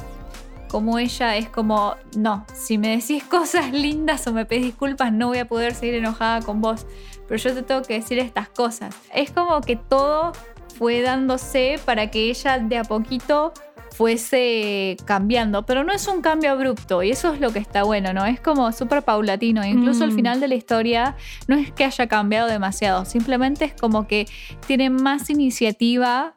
como 0.69 0.99
ella 0.99 1.35
es 1.37 1.49
como, 1.49 1.95
no, 2.15 2.45
si 2.53 2.77
me 2.77 2.97
decís 2.97 3.23
cosas 3.29 3.71
lindas 3.71 4.27
o 4.27 4.33
me 4.33 4.45
pedís 4.45 4.65
disculpas, 4.65 5.11
no 5.11 5.27
voy 5.27 5.39
a 5.39 5.47
poder 5.47 5.73
seguir 5.73 5.95
enojada 5.95 6.41
con 6.41 6.61
vos. 6.61 6.85
Pero 7.27 7.37
yo 7.41 7.53
te 7.53 7.61
tengo 7.63 7.81
que 7.81 7.95
decir 7.95 8.19
estas 8.19 8.47
cosas. 8.49 8.95
Es 9.13 9.31
como 9.31 9.59
que 9.61 9.75
todo 9.75 10.31
fue 10.77 11.01
dándose 11.01 11.79
para 11.83 12.09
que 12.09 12.29
ella 12.29 12.59
de 12.59 12.77
a 12.77 12.83
poquito 12.83 13.51
fuese 13.91 14.97
cambiando, 15.05 15.65
pero 15.65 15.83
no 15.83 15.93
es 15.93 16.07
un 16.07 16.21
cambio 16.21 16.51
abrupto 16.51 17.03
y 17.03 17.11
eso 17.11 17.33
es 17.33 17.39
lo 17.39 17.51
que 17.51 17.59
está 17.59 17.83
bueno, 17.83 18.13
¿no? 18.13 18.25
Es 18.25 18.39
como 18.39 18.71
súper 18.71 19.03
paulatino, 19.03 19.65
incluso 19.65 20.03
al 20.03 20.11
mm. 20.11 20.15
final 20.15 20.39
de 20.39 20.47
la 20.47 20.55
historia 20.55 21.15
no 21.47 21.55
es 21.55 21.71
que 21.71 21.85
haya 21.85 22.07
cambiado 22.07 22.47
demasiado, 22.47 23.05
simplemente 23.05 23.65
es 23.65 23.73
como 23.73 24.07
que 24.07 24.27
tiene 24.65 24.89
más 24.89 25.29
iniciativa 25.29 26.35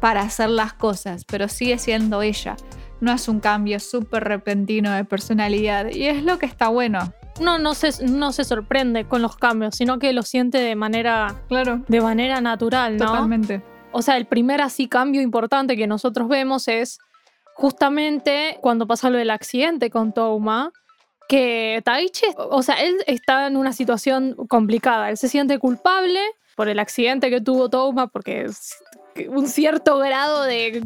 para 0.00 0.22
hacer 0.22 0.50
las 0.50 0.72
cosas, 0.72 1.24
pero 1.24 1.48
sigue 1.48 1.78
siendo 1.78 2.22
ella. 2.22 2.56
no 3.00 3.12
es 3.12 3.28
un 3.28 3.40
cambio 3.40 3.78
súper 3.78 4.24
repentino 4.24 4.90
de 4.90 5.04
personalidad. 5.04 5.90
Y 5.90 6.06
es 6.06 6.22
lo 6.22 6.38
que 6.38 6.46
está 6.46 6.68
bueno. 6.68 7.12
No, 7.40 7.58
no 7.58 7.74
se, 7.74 8.06
no 8.06 8.32
se 8.32 8.44
sorprende 8.44 9.04
con 9.04 9.20
los 9.20 9.36
cambios, 9.36 9.76
sino 9.76 9.98
que 9.98 10.14
lo 10.14 10.22
siente 10.22 10.58
de 10.58 10.74
manera, 10.76 11.34
Claro, 11.48 11.82
de 11.88 12.00
manera 12.00 12.40
natural, 12.40 12.96
¿no? 12.96 13.06
totalmente. 13.06 13.62
O 13.96 14.02
sea, 14.02 14.18
el 14.18 14.26
primer 14.26 14.60
así 14.60 14.88
cambio 14.88 15.22
importante 15.22 15.74
que 15.74 15.86
nosotros 15.86 16.28
vemos 16.28 16.68
es 16.68 16.98
justamente 17.54 18.58
cuando 18.60 18.86
pasa 18.86 19.08
lo 19.08 19.16
del 19.16 19.30
accidente 19.30 19.88
con 19.88 20.12
Touma, 20.12 20.70
que 21.30 21.80
Taichi, 21.82 22.26
o 22.36 22.62
sea, 22.62 22.74
él 22.74 22.94
está 23.06 23.46
en 23.46 23.56
una 23.56 23.72
situación 23.72 24.34
complicada, 24.50 25.08
él 25.08 25.16
se 25.16 25.28
siente 25.30 25.58
culpable 25.58 26.20
por 26.56 26.68
el 26.68 26.78
accidente 26.78 27.30
que 27.30 27.40
tuvo 27.40 27.70
Touma, 27.70 28.08
porque 28.08 28.50
un 29.30 29.48
cierto 29.48 29.96
grado 29.96 30.42
de 30.42 30.84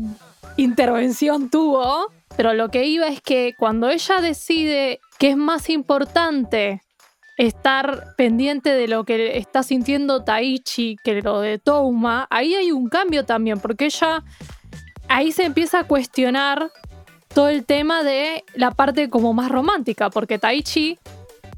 intervención 0.57 1.51
tuvo, 1.51 2.13
pero 2.37 2.55
lo 2.55 2.69
que 2.69 2.85
iba 2.85 3.09
es 3.09 3.21
que 3.21 3.57
cuando 3.59 3.91
ella 3.91 4.21
decide 4.21 5.01
que 5.19 5.31
es 5.31 5.37
más 5.37 5.69
importante 5.69 6.81
estar 7.47 8.15
pendiente 8.17 8.75
de 8.75 8.87
lo 8.87 9.05
que 9.05 9.39
está 9.39 9.63
sintiendo 9.63 10.23
Taichi 10.23 10.97
que 11.03 11.23
lo 11.23 11.41
de 11.41 11.59
Touma, 11.59 12.27
ahí 12.29 12.55
hay 12.55 12.71
un 12.71 12.91
cambio 12.91 13.25
también, 13.25 13.59
porque 13.61 13.87
ella 13.87 14.23
ahí 15.09 15.33
se 15.33 15.45
empieza 15.45 15.81
a 15.81 15.85
cuestionar 15.85 16.71
todo 17.33 17.49
el 17.49 17.65
tema 17.65 18.03
de 18.03 18.45
la 18.55 18.73
parte 18.73 19.09
como 19.09 19.33
más 19.33 19.51
romántica, 19.51 20.11
porque 20.11 20.39
Taichi 20.39 20.99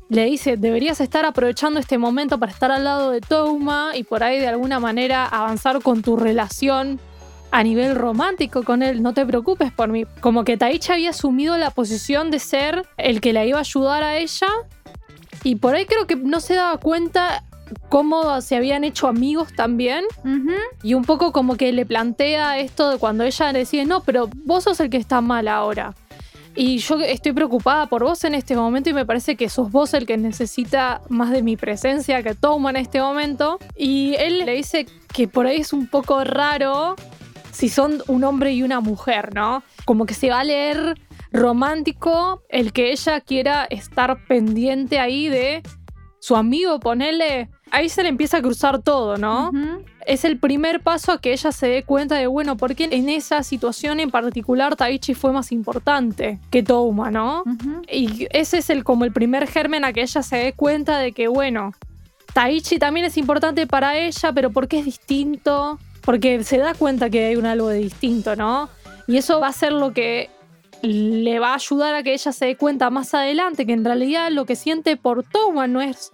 le 0.08 0.26
dice, 0.26 0.56
deberías 0.56 1.00
estar 1.00 1.24
aprovechando 1.24 1.80
este 1.80 1.98
momento 1.98 2.38
para 2.38 2.52
estar 2.52 2.70
al 2.70 2.84
lado 2.84 3.10
de 3.10 3.20
Touma 3.20 3.90
y 3.96 4.04
por 4.04 4.22
ahí 4.22 4.38
de 4.38 4.46
alguna 4.46 4.78
manera 4.78 5.26
avanzar 5.26 5.82
con 5.82 6.02
tu 6.02 6.16
relación 6.16 7.00
a 7.50 7.64
nivel 7.64 7.96
romántico 7.96 8.62
con 8.62 8.84
él, 8.84 9.02
no 9.02 9.14
te 9.14 9.26
preocupes 9.26 9.72
por 9.72 9.88
mí. 9.88 10.04
Como 10.20 10.44
que 10.44 10.56
Taichi 10.56 10.92
había 10.92 11.10
asumido 11.10 11.58
la 11.58 11.70
posición 11.70 12.30
de 12.30 12.38
ser 12.38 12.86
el 12.98 13.20
que 13.20 13.32
la 13.32 13.44
iba 13.44 13.58
a 13.58 13.62
ayudar 13.62 14.04
a 14.04 14.16
ella 14.18 14.48
y 15.44 15.56
por 15.56 15.74
ahí 15.74 15.86
creo 15.86 16.06
que 16.06 16.16
no 16.16 16.40
se 16.40 16.54
daba 16.54 16.78
cuenta 16.78 17.44
cómo 17.88 18.40
se 18.40 18.56
habían 18.56 18.84
hecho 18.84 19.08
amigos 19.08 19.48
también 19.54 20.04
y 20.82 20.94
un 20.94 21.04
poco 21.04 21.32
como 21.32 21.56
que 21.56 21.72
le 21.72 21.86
plantea 21.86 22.58
esto 22.58 22.90
de 22.90 22.98
cuando 22.98 23.24
ella 23.24 23.52
le 23.52 23.60
decide, 23.60 23.84
no, 23.84 24.02
pero 24.02 24.28
vos 24.44 24.64
sos 24.64 24.80
el 24.80 24.90
que 24.90 24.98
está 24.98 25.20
mal 25.20 25.48
ahora. 25.48 25.94
Y 26.54 26.78
yo 26.78 26.96
estoy 26.96 27.32
preocupada 27.32 27.86
por 27.86 28.04
vos 28.04 28.24
en 28.24 28.34
este 28.34 28.54
momento 28.54 28.90
y 28.90 28.92
me 28.92 29.06
parece 29.06 29.36
que 29.36 29.48
sos 29.48 29.70
vos 29.70 29.94
el 29.94 30.04
que 30.04 30.18
necesita 30.18 31.00
más 31.08 31.30
de 31.30 31.42
mi 31.42 31.56
presencia 31.56 32.22
que 32.22 32.34
toma 32.34 32.70
en 32.70 32.76
este 32.76 33.00
momento. 33.00 33.58
Y 33.74 34.14
él 34.18 34.44
le 34.44 34.52
dice 34.52 34.86
que 35.14 35.28
por 35.28 35.46
ahí 35.46 35.62
es 35.62 35.72
un 35.72 35.86
poco 35.86 36.22
raro 36.24 36.94
si 37.52 37.70
son 37.70 38.02
un 38.06 38.24
hombre 38.24 38.52
y 38.52 38.62
una 38.62 38.80
mujer, 38.80 39.34
¿no? 39.34 39.62
Como 39.86 40.04
que 40.04 40.12
se 40.12 40.28
va 40.28 40.40
a 40.40 40.44
leer 40.44 40.98
romántico 41.32 42.42
el 42.48 42.72
que 42.72 42.92
ella 42.92 43.20
quiera 43.20 43.64
estar 43.64 44.24
pendiente 44.26 44.98
ahí 44.98 45.28
de 45.28 45.62
su 46.20 46.36
amigo, 46.36 46.78
ponele. 46.78 47.50
Ahí 47.72 47.88
se 47.88 48.02
le 48.02 48.10
empieza 48.10 48.36
a 48.36 48.42
cruzar 48.42 48.80
todo, 48.82 49.16
¿no? 49.16 49.50
Es 50.06 50.24
el 50.24 50.38
primer 50.38 50.80
paso 50.80 51.10
a 51.10 51.20
que 51.20 51.32
ella 51.32 51.50
se 51.52 51.66
dé 51.66 51.82
cuenta 51.82 52.16
de, 52.16 52.26
bueno, 52.26 52.56
¿por 52.56 52.74
qué 52.74 52.88
en 52.90 53.08
esa 53.08 53.42
situación 53.42 53.98
en 53.98 54.10
particular 54.10 54.76
Taichi 54.76 55.14
fue 55.14 55.32
más 55.32 55.50
importante 55.52 56.38
que 56.50 56.62
Touma, 56.62 57.10
¿no? 57.10 57.44
Y 57.90 58.28
ese 58.30 58.58
es 58.58 58.70
el, 58.70 58.84
como 58.84 59.04
el 59.04 59.12
primer 59.12 59.48
germen 59.48 59.84
a 59.84 59.92
que 59.92 60.02
ella 60.02 60.22
se 60.22 60.36
dé 60.36 60.52
cuenta 60.52 60.98
de 60.98 61.12
que, 61.12 61.28
bueno, 61.28 61.72
Taichi 62.34 62.78
también 62.78 63.06
es 63.06 63.16
importante 63.16 63.66
para 63.66 63.96
ella, 63.96 64.32
pero 64.32 64.50
¿por 64.50 64.68
qué 64.68 64.80
es 64.80 64.84
distinto? 64.84 65.78
Porque 66.02 66.44
se 66.44 66.58
da 66.58 66.74
cuenta 66.74 67.10
que 67.10 67.26
hay 67.26 67.36
un 67.36 67.46
algo 67.46 67.68
de 67.68 67.78
distinto, 67.78 68.36
¿no? 68.36 68.68
Y 69.06 69.16
eso 69.16 69.40
va 69.40 69.48
a 69.48 69.52
ser 69.52 69.72
lo 69.72 69.92
que 69.92 70.30
le 70.82 71.38
va 71.38 71.52
a 71.52 71.54
ayudar 71.54 71.94
a 71.94 72.02
que 72.02 72.12
ella 72.12 72.32
se 72.32 72.46
dé 72.46 72.56
cuenta 72.56 72.90
más 72.90 73.14
adelante 73.14 73.66
que 73.66 73.72
en 73.72 73.84
realidad 73.84 74.30
lo 74.30 74.44
que 74.44 74.56
siente 74.56 74.96
por 74.96 75.22
Touma 75.24 75.66
no 75.66 75.80
es 75.80 76.10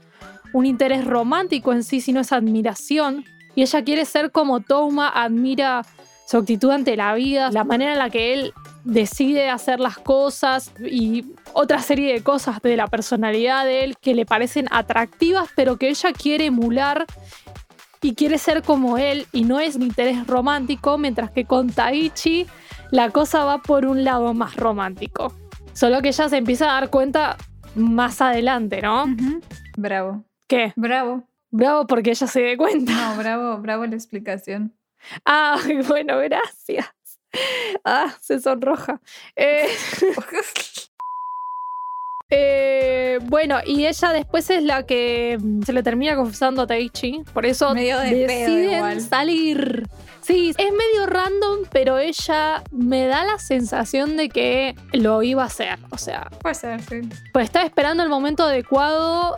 un 0.53 0.67
interés 0.67 1.05
romántico 1.05 1.73
en 1.73 1.83
sí, 1.83 2.01
sino 2.01 2.21
es 2.21 2.33
admiración. 2.33 3.25
Y 3.55 3.63
ella 3.63 3.83
quiere 3.83 4.05
ser 4.05 4.31
como 4.31 4.61
Touma 4.61 5.09
admira 5.09 5.85
su 6.27 6.37
actitud 6.37 6.71
ante 6.71 6.97
la 6.97 7.15
vida, 7.15 7.51
la 7.51 7.65
manera 7.65 7.93
en 7.93 7.99
la 7.99 8.11
que 8.11 8.35
él 8.35 8.53
decide 8.85 9.49
hacer 9.49 9.81
las 9.81 9.97
cosas 9.97 10.73
y 10.79 11.25
otra 11.55 11.81
serie 11.81 12.13
de 12.13 12.23
cosas 12.23 12.61
de 12.63 12.77
la 12.77 12.87
personalidad 12.87 13.65
de 13.65 13.85
él 13.85 13.97
que 13.99 14.15
le 14.15 14.27
parecen 14.27 14.69
atractivas, 14.71 15.49
pero 15.57 15.79
que 15.79 15.89
ella 15.89 16.13
quiere 16.13 16.47
emular 16.47 17.07
y 18.03 18.15
quiere 18.15 18.39
ser 18.39 18.63
como 18.63 18.99
él 18.99 19.27
y 19.33 19.45
no 19.45 19.59
es 19.59 19.77
un 19.77 19.83
interés 19.83 20.27
romántico, 20.27 20.99
mientras 20.99 21.31
que 21.31 21.45
con 21.47 21.71
Taichi 21.71 22.47
la 22.91 23.11
cosa 23.11 23.45
va 23.45 23.59
por 23.59 23.87
un 23.87 24.05
lado 24.05 24.35
más 24.35 24.57
romántico. 24.57 25.33
Solo 25.73 26.03
que 26.03 26.09
ella 26.09 26.29
se 26.29 26.37
empieza 26.37 26.71
a 26.71 26.81
dar 26.81 26.91
cuenta 26.91 27.37
más 27.75 28.21
adelante, 28.21 28.83
¿no? 28.83 29.07
Bravo. 29.77 30.25
¿Qué? 30.49 30.73
Bravo. 30.77 31.25
Bravo 31.51 31.87
porque 31.87 32.11
ella 32.11 32.27
se 32.27 32.43
dé 32.43 32.57
cuenta. 32.57 32.93
No, 32.93 33.17
bravo, 33.17 33.59
bravo 33.59 33.87
la 33.87 33.95
explicación. 33.95 34.75
Ah, 35.25 35.57
bueno, 35.89 36.19
gracias. 36.19 36.87
Ah, 37.85 38.15
se 38.21 38.41
sonroja. 38.41 39.01
Eh, 39.37 39.67
eh, 42.31 43.19
bueno, 43.25 43.59
y 43.65 43.87
ella 43.87 44.13
después 44.13 44.51
es 44.51 44.63
la 44.63 44.85
que 44.85 45.39
se 45.65 45.73
le 45.73 45.83
termina 45.83 46.17
confesando 46.17 46.63
a 46.63 46.67
Taichi. 46.67 47.23
Por 47.33 47.47
eso 47.47 47.75
Medio 47.75 47.99
de 47.99 48.11
pedo 48.11 48.27
deciden 48.27 48.77
igual. 48.77 49.01
salir. 49.01 49.89
Sí, 50.29 50.51
es 50.59 50.73
medio 50.73 51.07
random, 51.07 51.61
pero 51.73 51.99
ella 51.99 52.63
me 52.71 53.07
da 53.07 53.25
la 53.25 53.39
sensación 53.39 54.19
de 54.19 54.29
que 54.29 54.75
lo 54.93 55.23
iba 55.23 55.43
a 55.43 55.47
hacer. 55.47 55.79
O 55.89 55.97
sea, 55.97 56.29
Puede 56.43 56.55
ser, 56.55 56.83
sí. 56.83 57.01
pues 57.33 57.47
estaba 57.47 57.65
esperando 57.65 58.03
el 58.03 58.11
momento 58.11 58.43
adecuado 58.43 59.37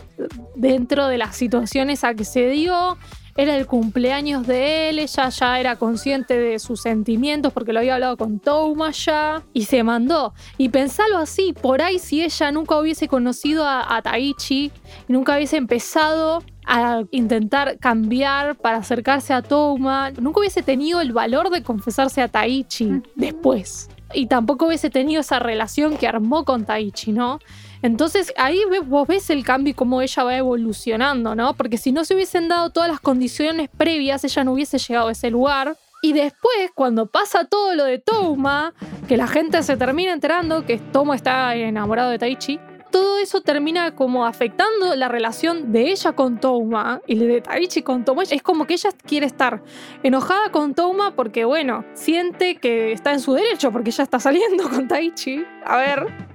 dentro 0.57 1.07
de 1.07 1.17
las 1.17 1.37
situaciones 1.37 2.03
a 2.03 2.15
que 2.15 2.25
se 2.25 2.49
dio. 2.49 2.99
Era 3.37 3.57
el 3.57 3.67
cumpleaños 3.67 4.49
de 4.49 4.89
él, 4.89 4.99
ella 4.99 5.29
ya 5.29 5.61
era 5.61 5.77
consciente 5.77 6.37
de 6.37 6.59
sus 6.59 6.83
sentimientos 6.83 7.53
porque 7.53 7.73
lo 7.73 7.79
había 7.79 7.95
hablado 7.95 8.17
con 8.17 8.41
Touma 8.41 8.91
ya 8.91 9.45
y 9.53 9.67
se 9.67 9.85
mandó. 9.85 10.35
Y 10.59 10.71
pensalo 10.71 11.19
así, 11.19 11.53
por 11.53 11.83
ahí 11.83 12.01
si 12.01 12.25
ella 12.25 12.51
nunca 12.51 12.77
hubiese 12.77 13.07
conocido 13.07 13.65
a, 13.65 13.97
a 13.97 14.03
Taichi 14.03 14.73
y 15.09 15.13
nunca 15.13 15.37
hubiese 15.37 15.57
empezado 15.57 16.43
a 16.67 17.03
intentar 17.11 17.79
cambiar 17.79 18.57
para 18.57 18.79
acercarse 18.79 19.33
a 19.33 19.43
Touma, 19.43 20.11
nunca 20.13 20.41
hubiese 20.41 20.63
tenido 20.63 21.01
el 21.01 21.13
valor 21.13 21.51
de 21.51 21.63
confesarse 21.63 22.23
a 22.23 22.29
Taichi 22.29 23.03
después. 23.17 23.89
Y 24.13 24.27
tampoco 24.27 24.67
hubiese 24.67 24.91
tenido 24.91 25.21
esa 25.21 25.39
relación 25.39 25.97
que 25.97 26.09
armó 26.09 26.45
con 26.45 26.65
Taichi, 26.65 27.13
¿no? 27.13 27.39
Entonces 27.83 28.33
ahí 28.37 28.61
vos 28.87 29.09
ves 29.09 29.31
el 29.31 29.45
cambio 29.45 29.71
y 29.71 29.75
cómo 29.75 30.03
ella 30.03 30.25
va 30.25 30.37
evolucionando, 30.37 31.35
¿no? 31.35 31.55
Porque 31.55 31.79
si 31.79 31.93
no 31.93 32.05
se 32.05 32.15
hubiesen 32.15 32.49
dado 32.49 32.71
todas 32.71 32.91
las 32.91 33.01
condiciones 33.01 33.71
previas, 33.75 34.25
ella 34.25 34.45
no 34.45 34.53
hubiese 34.53 34.79
llegado 34.79 35.09
a 35.09 35.13
ese 35.13 35.31
lugar. 35.31 35.77
Y 36.03 36.13
después, 36.13 36.71
cuando 36.75 37.07
pasa 37.07 37.45
todo 37.45 37.75
lo 37.75 37.85
de 37.85 37.99
Touma, 37.99 38.73
que 39.07 39.17
la 39.17 39.29
gente 39.29 39.63
se 39.63 39.77
termina 39.77 40.13
enterando 40.13 40.65
que 40.65 40.79
Touma 40.79 41.15
está 41.15 41.55
enamorado 41.55 42.11
de 42.11 42.19
Taichi, 42.19 42.59
todo 42.91 43.19
eso 43.19 43.41
termina 43.41 43.95
como 43.95 44.27
afectando 44.27 44.95
la 44.97 45.09
relación 45.09 45.73
de 45.73 45.91
ella 45.91 46.13
con 46.13 46.39
Touma 46.39 47.01
y 47.07 47.17
de 47.17 47.41
Taichi 47.41 47.83
con 47.83 48.05
Touma. 48.05 48.23
Es 48.25 48.43
como 48.43 48.67
que 48.67 48.75
ella 48.75 48.91
quiere 49.07 49.27
estar 49.27 49.63
enojada 50.03 50.51
con 50.51 50.75
Touma 50.75 51.15
porque, 51.15 51.45
bueno, 51.45 51.85
siente 51.95 52.57
que 52.57 52.93
está 52.93 53.13
en 53.13 53.21
su 53.21 53.33
derecho 53.33 53.73
porque 53.73 53.91
ella 53.91 54.05
está 54.05 54.21
saliendo 54.21 54.69
con 54.69 54.89
Taichi. 54.89 55.45
A 55.65 55.77
ver. 55.77 56.31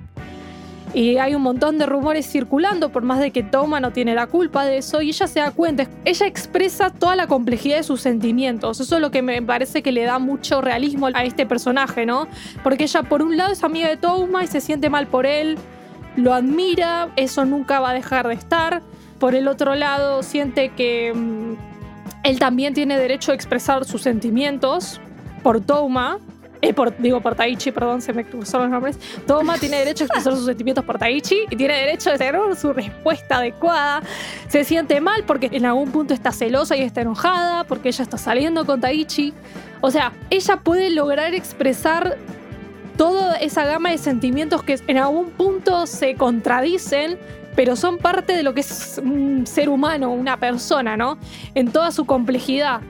Y 0.94 1.18
hay 1.18 1.36
un 1.36 1.42
montón 1.42 1.78
de 1.78 1.86
rumores 1.86 2.26
circulando, 2.26 2.90
por 2.90 3.04
más 3.04 3.20
de 3.20 3.32
que 3.32 3.44
Toma 3.44 3.82
no 3.82 3.92
tiene 3.92 4.16
la 4.16 4.28
culpa 4.28 4.64
de 4.64 4.78
eso, 4.78 5.02
y 5.02 5.10
ella 5.10 5.28
se 5.28 5.42
da 5.42 5.52
cuenta, 5.52 5.90
ella 6.06 6.26
expresa 6.26 6.90
toda 6.90 7.18
la 7.18 7.28
complejidad 7.28 7.76
de 7.76 7.84
sus 7.84 8.00
sentimientos. 8.00 8.80
Eso 8.80 8.96
es 8.96 9.02
lo 9.02 9.12
que 9.12 9.22
me 9.22 9.42
parece 9.42 9.84
que 9.84 9.92
le 9.92 10.04
da 10.04 10.20
mucho 10.20 10.62
realismo 10.62 11.10
a 11.14 11.26
este 11.26 11.46
personaje, 11.46 12.06
¿no? 12.06 12.30
Porque 12.64 12.86
ella, 12.86 13.04
por 13.04 13.22
un 13.24 13.36
lado, 13.36 13.52
es 13.52 13.66
amiga 13.66 13.90
de 13.90 13.98
Toma 13.98 14.46
y 14.46 14.48
se 14.48 14.62
siente 14.62 14.90
mal 14.90 15.08
por 15.08 15.26
él, 15.26 15.58
lo 16.16 16.34
admira, 16.34 17.10
eso 17.16 17.46
nunca 17.46 17.80
va 17.80 17.92
a 17.92 17.94
dejar 17.94 18.28
de 18.28 18.34
estar. 18.34 18.82
Por 19.20 19.36
el 19.36 19.48
otro 19.48 19.76
lado, 19.76 20.24
siente 20.24 20.70
que 20.70 21.14
mm, 21.14 21.54
él 22.24 22.40
también 22.40 22.74
tiene 22.74 22.98
derecho 22.98 23.32
a 23.32 23.36
expresar 23.36 23.86
sus 23.86 24.02
sentimientos 24.02 25.00
por 25.44 25.62
Touma. 25.62 26.20
Eh, 26.62 26.74
por, 26.74 26.98
digo, 26.98 27.22
por 27.22 27.36
Taichi, 27.36 27.72
perdón, 27.72 28.02
se 28.02 28.12
me 28.14 28.26
cruzaron 28.26 28.72
los 28.72 28.72
nombres. 28.72 28.98
Toma 29.28 29.58
tiene 29.58 29.78
derecho 29.78 30.04
a 30.04 30.08
expresar 30.08 30.36
sus 30.36 30.46
sentimientos 30.46 30.84
por 30.84 30.98
Taichi 30.98 31.44
y 31.50 31.56
tiene 31.56 31.76
derecho 31.76 32.10
a 32.10 32.18
tener 32.18 32.56
su 32.56 32.74
respuesta 32.74 33.38
adecuada. 33.38 34.02
Se 34.48 34.64
siente 34.64 35.00
mal 35.02 35.24
porque 35.28 35.50
en 35.52 35.66
algún 35.66 35.92
punto 35.92 36.14
está 36.14 36.32
celosa 36.32 36.76
y 36.76 36.82
está 36.82 37.02
enojada 37.02 37.66
porque 37.66 37.90
ella 37.90 38.04
está 38.04 38.18
saliendo 38.18 38.66
con 38.66 38.82
Taichi. 38.82 39.34
O 39.82 39.92
sea, 39.92 40.14
ella 40.32 40.58
puede 40.58 40.90
lograr 40.90 41.36
expresar 41.36 42.18
toda 42.98 43.36
esa 43.38 43.66
gama 43.66 43.92
de 43.92 43.98
sentimientos 43.98 44.64
que 44.64 44.80
en 44.88 44.98
algún 44.98 45.30
punto 45.32 45.86
se 45.88 46.16
contradicen, 46.16 47.18
pero 47.56 47.76
son 47.76 47.98
parte 47.98 48.34
de 48.34 48.44
lo 48.44 48.54
que 48.54 48.62
es 48.62 49.00
un 49.04 49.46
ser 49.48 49.70
humano, 49.70 50.12
una 50.12 50.38
persona, 50.38 50.98
¿no? 50.98 51.18
En 51.54 51.72
toda 51.72 51.92
su 51.92 52.06
complejidad. 52.06 52.82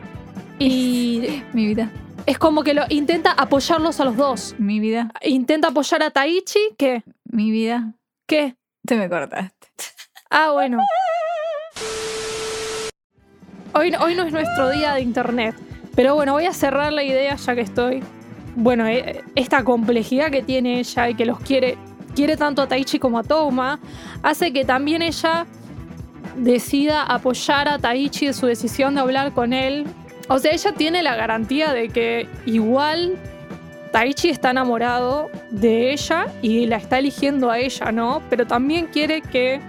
Y 0.59 1.43
Mi 1.53 1.67
vida. 1.67 1.91
Es 2.25 2.39
como 2.39 2.63
que 2.63 2.73
lo 2.73 2.83
intenta 2.89 3.31
apoyarlos 3.31 3.99
a 3.99 4.05
los 4.05 4.17
dos. 4.17 4.55
Mi 4.57 4.79
vida, 4.79 5.11
Intenta 5.21 5.67
apoyar 5.67 6.01
a 6.01 6.09
Taichi, 6.09 6.59
¿qué? 6.77 7.03
mi 7.25 7.51
vida. 7.51 7.93
¿Qué? 8.25 8.55
Te 8.85 8.95
me 8.95 9.09
cortaste. 9.09 9.67
Ah, 10.31 10.51
bueno. 10.51 10.79
Hoy, 13.73 13.93
hoy 13.99 14.15
no 14.15 14.23
es 14.23 14.31
nuestro 14.31 14.71
día 14.71 14.93
de 14.93 15.01
internet. 15.01 15.55
Pero 15.95 16.15
bueno, 16.15 16.33
voy 16.33 16.45
a 16.45 16.53
cerrar 16.53 16.91
la 16.93 17.03
idea 17.03 17.35
ya 17.35 17.55
que 17.55 17.61
estoy. 17.61 18.03
Bueno, 18.55 18.87
eh, 18.87 19.23
esta 19.35 19.63
complejidad 19.63 20.31
que 20.31 20.41
tiene 20.41 20.79
ella 20.79 21.09
y 21.09 21.15
que 21.15 21.25
los 21.25 21.39
quiere, 21.39 21.77
quiere 22.15 22.37
tanto 22.37 22.61
a 22.61 22.67
Taichi 22.67 22.99
como 22.99 23.19
a 23.19 23.23
Touma, 23.23 23.79
hace 24.23 24.53
que 24.53 24.63
también 24.63 25.01
ella 25.01 25.45
decida 26.37 27.03
apoyar 27.03 27.67
a 27.67 27.79
Taichi 27.79 28.27
en 28.27 28.33
su 28.33 28.45
decisión 28.45 28.95
de 28.95 29.01
hablar 29.01 29.33
con 29.33 29.53
él. 29.53 29.85
O 30.29 30.39
sea, 30.39 30.53
ella 30.53 30.73
tiene 30.73 31.03
la 31.03 31.15
garantía 31.15 31.73
de 31.73 31.89
que 31.89 32.27
igual 32.45 33.17
Taichi 33.91 34.29
está 34.29 34.51
enamorado 34.51 35.29
de 35.51 35.91
ella 35.91 36.27
y 36.41 36.65
la 36.65 36.77
está 36.77 36.99
eligiendo 36.99 37.51
a 37.51 37.59
ella, 37.59 37.91
¿no? 37.91 38.21
Pero 38.29 38.47
también 38.47 38.87
quiere 38.87 39.21
que 39.21 39.61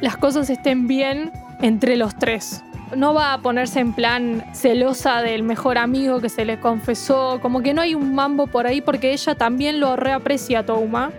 las 0.00 0.16
cosas 0.16 0.50
estén 0.50 0.86
bien 0.86 1.32
entre 1.60 1.96
los 1.96 2.16
tres. 2.18 2.62
No 2.94 3.14
va 3.14 3.32
a 3.32 3.38
ponerse 3.42 3.80
en 3.80 3.92
plan 3.92 4.44
celosa 4.54 5.20
del 5.22 5.42
mejor 5.42 5.76
amigo 5.78 6.20
que 6.20 6.28
se 6.28 6.44
le 6.44 6.60
confesó, 6.60 7.40
como 7.42 7.60
que 7.62 7.74
no 7.74 7.82
hay 7.82 7.94
un 7.94 8.14
mambo 8.14 8.46
por 8.46 8.66
ahí 8.66 8.80
porque 8.80 9.12
ella 9.12 9.34
también 9.34 9.80
lo 9.80 9.96
reaprecia 9.96 10.60
a 10.60 10.66
Touma. 10.66 11.10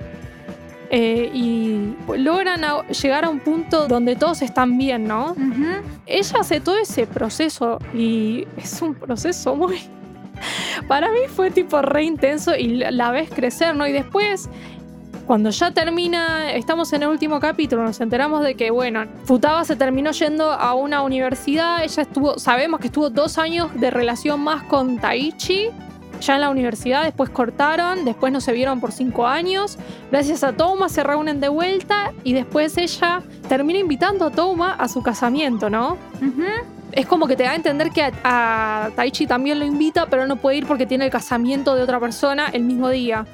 Eh, 0.90 1.30
y 1.34 1.96
logran 2.16 2.64
a- 2.64 2.88
llegar 2.88 3.26
a 3.26 3.30
un 3.30 3.42
punto 3.42 3.90
donde 3.90 4.16
todos 4.16 4.42
están 4.42 4.78
bien, 4.78 5.04
¿no? 5.06 5.36
ella 6.06 6.38
hace 6.40 6.62
todo 6.62 6.78
ese 6.78 7.06
proceso 7.06 7.78
y 7.94 8.48
es 8.56 8.82
un 8.82 8.96
proceso 8.96 9.54
muy... 9.58 9.80
Para 10.88 11.12
mí 11.12 11.20
fue 11.28 11.52
tipo 11.52 11.82
re 11.82 12.04
intenso 12.04 12.56
y 12.56 12.68
la 12.78 13.12
ves 13.12 13.30
crecer, 13.30 13.76
¿no? 13.76 13.86
Y 13.86 13.92
después, 13.92 14.48
cuando 15.28 15.50
ya 15.50 15.72
termina, 15.72 16.54
estamos 16.54 16.94
en 16.94 17.04
el 17.04 17.10
último 17.10 17.42
capítulo, 17.42 17.84
nos 17.84 18.00
enteramos 18.00 18.44
de 18.44 18.56
que, 18.56 18.72
bueno, 18.72 19.04
Futaba 19.26 19.66
se 19.66 19.76
terminó 19.76 20.12
yendo 20.12 20.54
a 20.54 20.74
una 20.74 21.02
universidad, 21.02 21.84
ella 21.84 22.04
estuvo, 22.04 22.40
sabemos 22.40 22.80
que 22.80 22.88
estuvo 22.88 23.10
dos 23.10 23.38
años 23.38 23.70
de 23.76 23.92
relación 23.92 24.40
más 24.40 24.64
con 24.64 24.98
Taichi. 24.98 25.70
Ya 26.22 26.36
en 26.36 26.42
la 26.42 26.50
universidad, 26.50 27.04
después 27.04 27.30
cortaron, 27.30 28.04
después 28.04 28.34
no 28.34 28.42
se 28.42 28.52
vieron 28.52 28.80
por 28.80 28.92
cinco 28.92 29.28
años. 29.28 29.78
Gracias 30.10 30.44
a 30.44 30.54
Touma 30.54 30.90
se 30.90 31.04
reúnen 31.04 31.40
de 31.40 31.50
vuelta 31.50 32.12
y 32.24 32.34
después 32.34 32.76
ella 32.78 33.22
termina 33.48 33.78
invitando 33.78 34.26
a 34.26 34.32
Touma 34.32 34.74
a 34.74 34.88
su 34.88 35.04
casamiento, 35.04 35.70
¿no? 35.70 35.98
es 36.94 37.06
como 37.06 37.28
que 37.28 37.36
te 37.36 37.44
da 37.44 37.52
a 37.52 37.56
entender 37.56 37.92
que 37.92 38.02
a, 38.02 38.12
a 38.24 38.90
Taichi 38.96 39.28
también 39.28 39.60
lo 39.60 39.66
invita, 39.66 40.08
pero 40.08 40.26
no 40.26 40.38
puede 40.38 40.58
ir 40.58 40.66
porque 40.66 40.88
tiene 40.88 41.06
el 41.06 41.12
casamiento 41.12 41.76
de 41.76 41.84
otra 41.84 42.00
persona 42.00 42.48
el 42.48 42.64
mismo 42.64 42.90
día. 42.90 43.26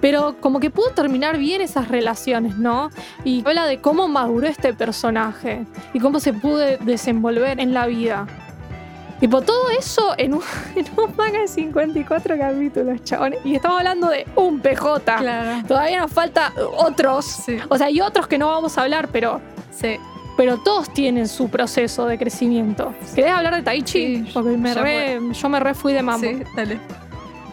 Pero 0.00 0.36
como 0.40 0.60
que 0.60 0.70
pudo 0.70 0.90
terminar 0.90 1.38
bien 1.38 1.60
esas 1.62 1.88
relaciones, 1.88 2.56
¿no? 2.58 2.90
Y 3.24 3.40
habla 3.46 3.66
de 3.66 3.80
cómo 3.80 4.08
maduró 4.08 4.46
este 4.46 4.74
personaje 4.74 5.64
y 5.94 6.00
cómo 6.00 6.20
se 6.20 6.32
pudo 6.32 6.58
desenvolver 6.80 7.60
en 7.60 7.72
la 7.74 7.86
vida. 7.86 8.26
Tipo, 9.20 9.40
todo 9.40 9.70
eso 9.70 10.14
en 10.18 10.34
un, 10.34 10.42
en 10.76 10.84
un 10.98 11.16
manga 11.16 11.40
de 11.40 11.48
54 11.48 12.36
capítulos, 12.38 13.02
chabón. 13.04 13.34
Y 13.44 13.54
estamos 13.54 13.78
hablando 13.78 14.08
de 14.10 14.26
un 14.36 14.60
PJ. 14.60 15.16
Claro. 15.16 15.66
Todavía 15.66 16.00
nos 16.00 16.12
falta 16.12 16.52
otros. 16.76 17.24
Sí. 17.24 17.56
O 17.70 17.78
sea, 17.78 17.86
hay 17.86 18.00
otros 18.02 18.26
que 18.28 18.36
no 18.36 18.48
vamos 18.48 18.76
a 18.76 18.82
hablar, 18.82 19.08
pero 19.10 19.40
Sí. 19.70 19.96
pero 20.36 20.58
todos 20.58 20.92
tienen 20.92 21.28
su 21.28 21.48
proceso 21.48 22.04
de 22.06 22.18
crecimiento. 22.18 22.94
¿Querés 23.14 23.32
hablar 23.32 23.54
de 23.56 23.62
Taichi? 23.62 24.16
Sí, 24.26 24.30
Porque 24.34 24.50
me 24.50 24.74
re- 24.74 25.18
yo 25.32 25.48
me 25.48 25.60
re 25.60 25.72
fui 25.72 25.94
de 25.94 26.02
mambo. 26.02 26.26
Sí, 26.26 26.42
dale. 26.54 26.78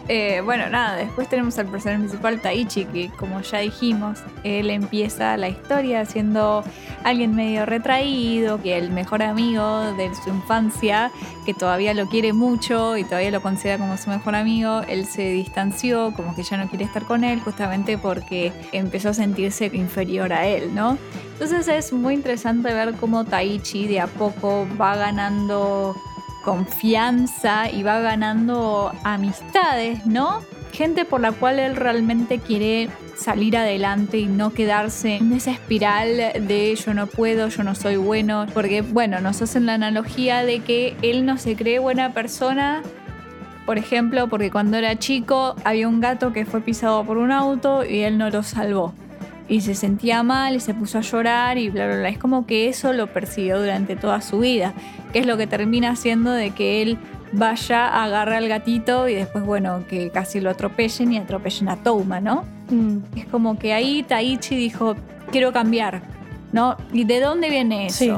Eh, 0.06 0.42
bueno, 0.44 0.68
nada, 0.68 0.96
después 0.96 1.30
tenemos 1.30 1.58
al 1.58 1.66
personaje 1.66 2.00
principal 2.00 2.38
Taichi, 2.38 2.84
que 2.84 3.08
como 3.16 3.40
ya 3.40 3.60
dijimos, 3.60 4.18
él 4.42 4.68
empieza 4.68 5.34
la 5.38 5.48
historia 5.48 6.04
siendo 6.04 6.62
alguien 7.04 7.34
medio 7.34 7.64
retraído, 7.64 8.60
que 8.60 8.76
el 8.76 8.90
mejor 8.90 9.22
amigo 9.22 9.80
de 9.94 10.14
su 10.14 10.28
infancia, 10.28 11.10
que 11.46 11.54
todavía 11.54 11.94
lo 11.94 12.06
quiere 12.06 12.34
mucho 12.34 12.98
y 12.98 13.04
todavía 13.04 13.30
lo 13.30 13.40
considera 13.40 13.78
como 13.78 13.96
su 13.96 14.10
mejor 14.10 14.34
amigo, 14.34 14.82
él 14.88 15.06
se 15.06 15.30
distanció, 15.30 16.12
como 16.14 16.36
que 16.36 16.42
ya 16.42 16.58
no 16.58 16.68
quiere 16.68 16.84
estar 16.84 17.04
con 17.04 17.24
él, 17.24 17.40
justamente 17.40 17.96
porque 17.96 18.52
empezó 18.72 19.08
a 19.08 19.14
sentirse 19.14 19.70
inferior 19.72 20.34
a 20.34 20.46
él, 20.46 20.74
¿no? 20.74 20.98
Entonces 21.32 21.66
es 21.66 21.94
muy 21.94 22.12
interesante 22.12 22.74
ver 22.74 22.94
cómo 23.00 23.24
Taichi 23.24 23.86
de 23.86 24.00
a 24.00 24.06
poco 24.06 24.66
va 24.78 24.96
ganando 24.96 25.96
confianza 26.44 27.70
y 27.70 27.82
va 27.82 28.00
ganando 28.00 28.92
amistades, 29.02 30.06
¿no? 30.06 30.42
Gente 30.72 31.04
por 31.04 31.20
la 31.20 31.32
cual 31.32 31.58
él 31.58 31.76
realmente 31.76 32.38
quiere 32.38 32.90
salir 33.16 33.56
adelante 33.56 34.18
y 34.18 34.26
no 34.26 34.52
quedarse 34.52 35.16
en 35.16 35.32
esa 35.32 35.52
espiral 35.52 36.16
de 36.46 36.74
yo 36.74 36.94
no 36.94 37.06
puedo, 37.06 37.48
yo 37.48 37.62
no 37.62 37.74
soy 37.74 37.96
bueno, 37.96 38.46
porque 38.52 38.82
bueno, 38.82 39.20
nos 39.20 39.40
hacen 39.40 39.66
la 39.66 39.74
analogía 39.74 40.44
de 40.44 40.60
que 40.60 40.96
él 41.02 41.24
no 41.24 41.38
se 41.38 41.56
cree 41.56 41.78
buena 41.78 42.12
persona, 42.12 42.82
por 43.66 43.78
ejemplo, 43.78 44.28
porque 44.28 44.50
cuando 44.50 44.76
era 44.76 44.98
chico 44.98 45.54
había 45.64 45.88
un 45.88 46.00
gato 46.00 46.32
que 46.32 46.44
fue 46.44 46.60
pisado 46.60 47.04
por 47.04 47.18
un 47.18 47.32
auto 47.32 47.84
y 47.84 48.00
él 48.00 48.18
no 48.18 48.28
lo 48.30 48.42
salvó. 48.42 48.94
Y 49.48 49.60
se 49.60 49.74
sentía 49.74 50.22
mal 50.22 50.56
y 50.56 50.60
se 50.60 50.72
puso 50.72 50.98
a 50.98 51.00
llorar 51.02 51.58
y 51.58 51.68
bla, 51.68 51.86
bla, 51.86 51.96
bla. 51.96 52.08
Es 52.08 52.18
como 52.18 52.46
que 52.46 52.68
eso 52.68 52.92
lo 52.94 53.08
persiguió 53.08 53.58
durante 53.60 53.94
toda 53.96 54.20
su 54.22 54.38
vida 54.40 54.72
que 55.12 55.20
es 55.20 55.26
lo 55.26 55.36
que 55.36 55.46
termina 55.46 55.90
haciendo 55.90 56.32
de 56.32 56.50
que 56.50 56.82
él 56.82 56.98
vaya, 57.32 58.02
agarre 58.02 58.36
al 58.36 58.48
gatito 58.48 59.08
y 59.08 59.14
después, 59.14 59.44
bueno, 59.44 59.84
que 59.88 60.10
casi 60.10 60.40
lo 60.40 60.50
atropellen 60.50 61.12
y 61.12 61.18
atropellen 61.18 61.68
a 61.68 61.76
Touma, 61.76 62.20
¿no? 62.20 62.44
Mm, 62.70 62.98
Es 63.16 63.26
como 63.26 63.56
que 63.58 63.72
ahí 63.74 64.02
Taichi 64.02 64.56
dijo, 64.56 64.96
quiero 65.30 65.52
cambiar, 65.52 66.02
¿no? 66.52 66.76
¿Y 66.92 67.04
de 67.04 67.20
dónde 67.20 67.48
viene 67.48 67.86
eso? 67.86 67.96
Sí. 68.04 68.12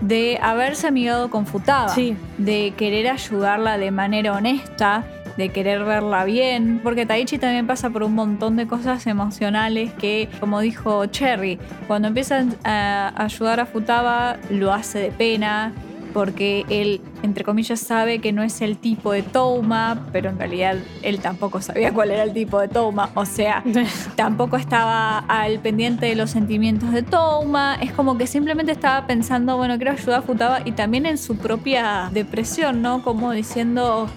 De 0.00 0.38
haberse 0.42 0.86
amigado 0.88 1.30
con 1.30 1.46
Futaba, 1.46 1.90
Sí. 1.90 2.16
de 2.38 2.72
querer 2.76 3.08
ayudarla 3.08 3.76
de 3.78 3.90
manera 3.92 4.32
honesta, 4.32 5.04
de 5.36 5.48
querer 5.50 5.84
verla 5.84 6.24
bien, 6.24 6.80
porque 6.82 7.06
Taichi 7.06 7.38
también 7.38 7.66
pasa 7.66 7.90
por 7.90 8.02
un 8.02 8.14
montón 8.14 8.56
de 8.56 8.66
cosas 8.66 9.06
emocionales 9.06 9.92
que, 9.94 10.28
como 10.40 10.60
dijo 10.60 11.06
Cherry, 11.06 11.58
cuando 11.86 12.08
empiezan 12.08 12.56
a 12.64 13.12
ayudar 13.16 13.60
a 13.60 13.66
Futaba 13.66 14.36
lo 14.50 14.72
hace 14.72 14.98
de 14.98 15.10
pena, 15.10 15.72
porque 16.12 16.64
él, 16.68 17.00
entre 17.22 17.44
comillas, 17.44 17.80
sabe 17.80 18.20
que 18.20 18.32
no 18.32 18.42
es 18.42 18.60
el 18.60 18.76
tipo 18.76 19.12
de 19.12 19.22
Touma, 19.22 20.06
pero 20.12 20.30
en 20.30 20.38
realidad 20.38 20.76
él 21.02 21.20
tampoco 21.20 21.60
sabía 21.60 21.92
cuál 21.94 22.10
era 22.10 22.22
el 22.22 22.32
tipo 22.32 22.60
de 22.60 22.68
Touma, 22.68 23.10
o 23.14 23.24
sea, 23.24 23.62
tampoco 24.16 24.56
estaba 24.56 25.18
al 25.18 25.60
pendiente 25.60 26.06
de 26.06 26.14
los 26.14 26.30
sentimientos 26.30 26.92
de 26.92 27.02
Touma. 27.02 27.76
Es 27.80 27.92
como 27.92 28.18
que 28.18 28.26
simplemente 28.26 28.72
estaba 28.72 29.06
pensando, 29.06 29.56
bueno, 29.56 29.76
quiero 29.76 29.92
ayudar 29.92 30.20
a 30.20 30.22
Futaba 30.22 30.60
y 30.64 30.72
también 30.72 31.06
en 31.06 31.18
su 31.18 31.36
propia 31.36 32.10
depresión, 32.12 32.82
¿no? 32.82 33.02
Como 33.02 33.32
diciendo. 33.32 34.08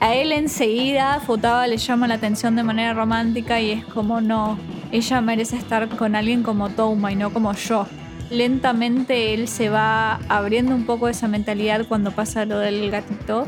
A 0.00 0.14
él 0.14 0.32
enseguida 0.32 1.20
Futaba 1.20 1.66
le 1.66 1.78
llama 1.78 2.06
la 2.06 2.14
atención 2.14 2.54
de 2.54 2.62
manera 2.62 2.92
romántica 2.92 3.60
y 3.60 3.70
es 3.70 3.84
como 3.84 4.20
no, 4.20 4.58
ella 4.92 5.20
merece 5.20 5.56
estar 5.56 5.88
con 5.88 6.14
alguien 6.14 6.42
como 6.42 6.68
Touma 6.68 7.12
y 7.12 7.16
no 7.16 7.32
como 7.32 7.52
yo. 7.54 7.86
Lentamente 8.30 9.32
él 9.34 9.48
se 9.48 9.68
va 9.68 10.20
abriendo 10.28 10.74
un 10.74 10.84
poco 10.84 11.08
esa 11.08 11.28
mentalidad 11.28 11.86
cuando 11.88 12.10
pasa 12.10 12.44
lo 12.44 12.58
del 12.58 12.90
gatito. 12.90 13.46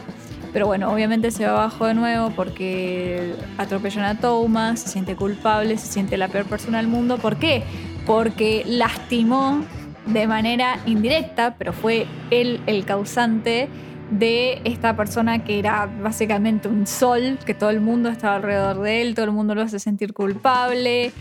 Pero 0.53 0.67
bueno, 0.67 0.91
obviamente 0.91 1.31
se 1.31 1.45
va 1.45 1.51
abajo 1.51 1.87
de 1.87 1.95
nuevo 1.95 2.31
porque 2.31 3.35
atropellan 3.59 4.05
a 4.05 4.19
Touma, 4.19 4.77
se 4.77 4.89
siente 4.89 5.15
culpable, 5.15 5.77
se 5.77 5.87
siente 5.87 6.17
la 6.17 6.29
peor 6.29 6.47
persona 6.47 6.79
del 6.79 6.89
mundo. 6.89 7.19
¿Por 7.19 7.37
qué? 7.37 7.65
Porque 8.07 8.65
lastimó 8.67 9.63
de 10.07 10.27
manera 10.27 10.79
indirecta, 10.87 11.57
pero 11.59 11.75
fue 11.75 12.07
él 12.31 12.63
el 12.67 12.87
causante 12.87 13.69
de 14.11 14.61
esta 14.65 14.97
persona 14.97 15.45
que 15.45 15.59
era 15.59 15.87
básicamente 15.87 16.69
un 16.69 16.87
sol, 16.87 17.39
que 17.45 17.55
todo 17.55 17.71
el 17.71 17.81
mundo 17.81 18.09
estaba 18.09 18.37
alrededor 18.37 18.81
de 18.81 19.03
él, 19.03 19.15
todo 19.15 19.27
el 19.27 19.33
mundo 19.33 19.55
lo 19.55 19.63
hace 19.63 19.79
sentir 19.79 20.13
culpable. 20.13 21.13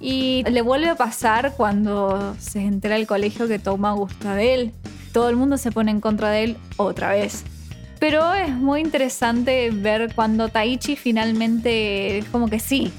Y 0.00 0.44
le 0.50 0.62
vuelve 0.62 0.88
a 0.88 0.96
pasar 0.96 1.54
cuando 1.56 2.34
se 2.38 2.60
entera 2.60 2.96
el 2.96 3.06
colegio 3.06 3.48
que 3.48 3.58
Touma 3.58 3.92
gusta 3.92 4.34
de 4.34 4.54
él. 4.54 4.72
Todo 5.12 5.28
el 5.28 5.36
mundo 5.36 5.56
se 5.56 5.70
pone 5.70 5.90
en 5.90 6.00
contra 6.00 6.30
de 6.30 6.44
él 6.44 6.56
otra 6.76 7.10
vez. 7.10 7.44
Pero 8.00 8.34
es 8.34 8.50
muy 8.50 8.80
interesante 8.80 9.70
ver 9.70 10.12
cuando 10.14 10.48
Taichi 10.48 10.96
finalmente 10.96 12.18
es 12.18 12.24
como 12.26 12.48
que 12.48 12.58
sí, 12.58 12.92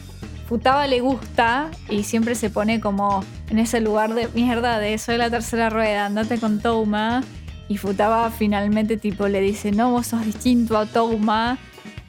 Futaba 0.48 0.86
le 0.86 1.02
gusta 1.02 1.72
y 1.90 2.04
siempre 2.04 2.36
se 2.36 2.52
pone 2.52 2.80
como 2.80 3.24
en 3.50 3.58
ese 3.58 3.82
lugar 3.82 4.14
de 4.14 4.28
mierda 4.36 4.78
de 4.78 4.98
soy 5.00 5.18
la 5.18 5.32
tercera 5.32 5.72
rueda, 5.72 6.06
andate 6.06 6.40
con 6.40 6.60
Touma. 6.60 7.24
Y 7.68 7.78
Futaba 7.78 8.30
finalmente 8.32 8.98
tipo 8.98 9.28
le 9.28 9.42
dice, 9.42 9.72
no, 9.72 9.92
vos 9.92 10.08
sos 10.08 10.26
distinto 10.26 10.78
a 10.78 10.86
Touma 10.86 11.58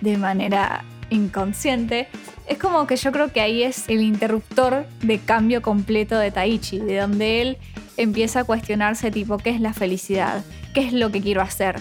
de 0.00 0.18
manera 0.18 0.84
inconsciente. 1.10 2.08
Es 2.46 2.58
como 2.58 2.86
que 2.86 2.96
yo 2.96 3.10
creo 3.12 3.32
que 3.32 3.40
ahí 3.40 3.62
es 3.62 3.88
el 3.88 4.02
interruptor 4.02 4.86
de 5.02 5.18
cambio 5.18 5.62
completo 5.62 6.18
de 6.18 6.30
Taichi, 6.30 6.78
de 6.78 6.98
donde 6.98 7.42
él 7.42 7.58
empieza 7.96 8.40
a 8.40 8.44
cuestionarse 8.44 9.10
tipo, 9.10 9.38
¿qué 9.38 9.50
es 9.50 9.60
la 9.60 9.72
felicidad? 9.72 10.44
¿Qué 10.74 10.80
es 10.80 10.92
lo 10.92 11.10
que 11.10 11.20
quiero 11.20 11.42
hacer? 11.42 11.80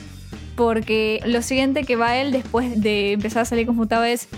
porque 0.56 1.20
lo 1.26 1.42
siguiente 1.42 1.84
que 1.84 1.98
va 1.98 2.16
él 2.16 2.32
después 2.32 2.82
de 2.82 3.12
empezar 3.12 3.42
a 3.42 3.46
salir 3.46 3.66
con 3.68 3.76
Futaba 3.76 4.10
es 4.10 4.30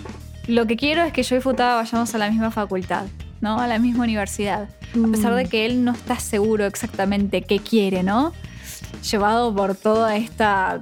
lo 0.47 0.65
que 0.65 0.75
quiero 0.75 1.03
es 1.03 1.13
que 1.13 1.21
yo 1.21 1.35
y 1.35 1.41
Futaba 1.41 1.75
vayamos 1.75 2.15
a 2.15 2.17
la 2.17 2.29
misma 2.31 2.49
facultad, 2.49 3.05
¿no? 3.39 3.59
A 3.59 3.67
la 3.67 3.77
misma 3.77 4.03
universidad. 4.03 4.67
A 4.95 5.11
pesar 5.11 5.35
de 5.35 5.45
Mm. 5.45 5.47
que 5.47 5.65
él 5.67 5.83
no 5.83 5.91
está 5.91 6.17
seguro 6.19 6.65
exactamente 6.65 7.43
qué 7.43 7.59
quiere, 7.59 8.01
¿no? 8.01 8.33
Llevado 9.09 9.53
por 9.55 9.75
toda 9.75 10.15
esta 10.17 10.79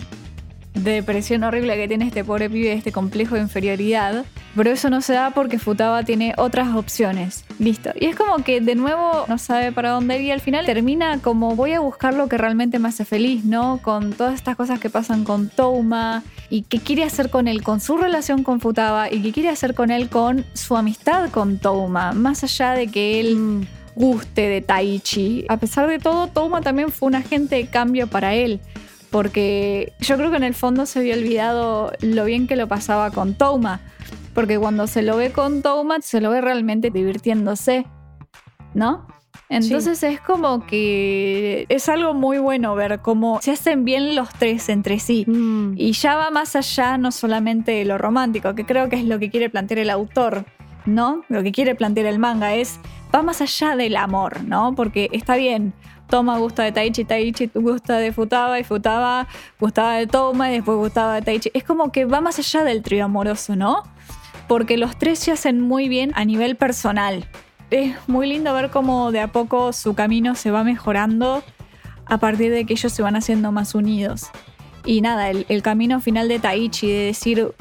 depresión 0.73 1.43
horrible 1.43 1.75
que 1.77 1.87
tiene 1.87 2.05
este 2.05 2.23
pobre 2.23 2.49
pibe, 2.49 2.73
este 2.73 2.91
complejo 2.91 3.35
de 3.35 3.41
inferioridad. 3.41 4.25
Pero 4.55 4.71
eso 4.71 4.89
no 4.89 5.01
se 5.01 5.13
da 5.13 5.31
porque 5.31 5.59
Futaba 5.59 6.03
tiene 6.03 6.33
otras 6.37 6.75
opciones. 6.75 7.43
Listo. 7.59 7.91
Y 7.99 8.05
es 8.05 8.15
como 8.15 8.37
que 8.43 8.61
de 8.61 8.75
nuevo 8.75 9.25
no 9.27 9.37
sabe 9.37 9.71
para 9.71 9.91
dónde 9.91 10.17
ir 10.19 10.25
y 10.25 10.31
al 10.31 10.41
final 10.41 10.65
termina 10.65 11.19
como 11.19 11.55
voy 11.55 11.73
a 11.73 11.79
buscar 11.79 12.13
lo 12.13 12.29
que 12.29 12.37
realmente 12.37 12.79
me 12.79 12.89
hace 12.89 13.03
feliz, 13.05 13.43
¿no? 13.43 13.79
Con 13.81 14.13
todas 14.13 14.33
estas 14.33 14.55
cosas 14.55 14.79
que 14.79 14.89
pasan 14.89 15.23
con 15.23 15.49
Touma 15.49 16.23
y 16.49 16.63
qué 16.63 16.79
quiere 16.79 17.03
hacer 17.03 17.29
con 17.29 17.47
él, 17.47 17.63
con 17.63 17.81
su 17.81 17.97
relación 17.97 18.43
con 18.43 18.61
Futaba 18.61 19.11
y 19.11 19.21
qué 19.21 19.31
quiere 19.31 19.49
hacer 19.49 19.73
con 19.73 19.91
él 19.91 20.09
con 20.09 20.45
su 20.53 20.77
amistad 20.77 21.29
con 21.31 21.57
Touma. 21.57 22.13
Más 22.13 22.43
allá 22.43 22.71
de 22.71 22.87
que 22.87 23.19
él 23.19 23.35
Mm. 23.35 23.61
Guste 23.95 24.49
de 24.49 24.61
Taichi. 24.61 25.45
A 25.49 25.57
pesar 25.57 25.87
de 25.87 25.99
todo, 25.99 26.27
Touma 26.27 26.61
también 26.61 26.91
fue 26.91 27.07
un 27.07 27.15
agente 27.15 27.55
de 27.55 27.67
cambio 27.67 28.07
para 28.07 28.35
él. 28.35 28.59
Porque 29.09 29.93
yo 29.99 30.17
creo 30.17 30.29
que 30.29 30.37
en 30.37 30.43
el 30.43 30.53
fondo 30.53 30.85
se 30.85 30.99
había 30.99 31.15
olvidado 31.15 31.91
lo 32.01 32.25
bien 32.25 32.47
que 32.47 32.55
lo 32.55 32.67
pasaba 32.67 33.11
con 33.11 33.35
Touma. 33.35 33.79
Porque 34.33 34.59
cuando 34.59 34.87
se 34.87 35.01
lo 35.01 35.15
ve 35.15 35.31
con 35.31 35.61
Touma, 35.61 36.01
se 36.01 36.19
lo 36.19 36.29
ve 36.31 36.41
realmente 36.41 36.91
divirtiéndose. 36.91 37.85
¿No? 38.73 39.07
Entonces 39.47 40.01
es 40.03 40.19
como 40.19 40.65
que 40.65 41.65
es 41.69 41.87
algo 41.87 42.13
muy 42.13 42.39
bueno 42.39 42.73
ver 42.73 42.99
cómo 43.01 43.39
se 43.41 43.51
hacen 43.51 43.85
bien 43.85 44.15
los 44.15 44.29
tres 44.29 44.69
entre 44.69 44.99
sí. 44.99 45.25
Mm. 45.27 45.75
Y 45.77 45.91
ya 45.93 46.15
va 46.15 46.31
más 46.31 46.55
allá 46.55 46.97
no 46.97 47.11
solamente 47.11 47.71
de 47.71 47.85
lo 47.85 47.97
romántico, 47.97 48.55
que 48.55 48.65
creo 48.65 48.89
que 48.89 48.95
es 48.95 49.05
lo 49.05 49.19
que 49.19 49.29
quiere 49.29 49.49
plantear 49.49 49.79
el 49.79 49.89
autor, 49.91 50.45
¿no? 50.85 51.23
Lo 51.29 51.43
que 51.43 51.51
quiere 51.51 51.75
plantear 51.75 52.07
el 52.07 52.19
manga 52.19 52.53
es, 52.53 52.79
va 53.13 53.21
más 53.21 53.41
allá 53.41 53.75
del 53.75 53.97
amor, 53.97 54.43
¿no? 54.43 54.73
Porque 54.75 55.09
está 55.11 55.35
bien, 55.35 55.73
Toma 56.09 56.37
gusta 56.37 56.63
de 56.63 56.71
Taichi, 56.71 57.03
Taichi 57.03 57.49
gusta 57.53 57.97
de 57.97 58.11
Futaba 58.11 58.59
y 58.59 58.63
Futaba 58.63 59.27
gustaba 59.59 59.95
de 59.95 60.07
Toma 60.07 60.49
y 60.51 60.55
después 60.55 60.77
gustaba 60.77 61.15
de 61.15 61.21
Taichi. 61.21 61.51
Es 61.53 61.63
como 61.63 61.91
que 61.91 62.05
va 62.05 62.21
más 62.21 62.37
allá 62.37 62.63
del 62.63 62.83
trío 62.83 63.05
amoroso, 63.05 63.55
¿no? 63.55 63.83
Porque 64.47 64.77
los 64.77 64.97
tres 64.97 65.19
se 65.19 65.31
hacen 65.31 65.59
muy 65.61 65.89
bien 65.89 66.11
a 66.15 66.23
nivel 66.25 66.55
personal. 66.55 67.27
Es 67.71 67.95
muy 68.07 68.27
lindo 68.27 68.53
ver 68.53 68.69
cómo 68.69 69.11
de 69.11 69.21
a 69.21 69.31
poco 69.31 69.73
su 69.73 69.95
camino 69.95 70.35
se 70.35 70.51
va 70.51 70.63
mejorando 70.63 71.43
a 72.05 72.17
partir 72.19 72.51
de 72.51 72.65
que 72.65 72.73
ellos 72.73 72.91
se 72.91 73.01
van 73.01 73.15
haciendo 73.15 73.51
más 73.51 73.73
unidos. 73.73 74.29
Y 74.85 75.01
nada, 75.01 75.31
el, 75.31 75.47
el 75.49 75.63
camino 75.63 75.99
final 75.99 76.27
de 76.27 76.37
Taichi, 76.37 76.87
de 76.87 77.05
decir, 77.05 77.55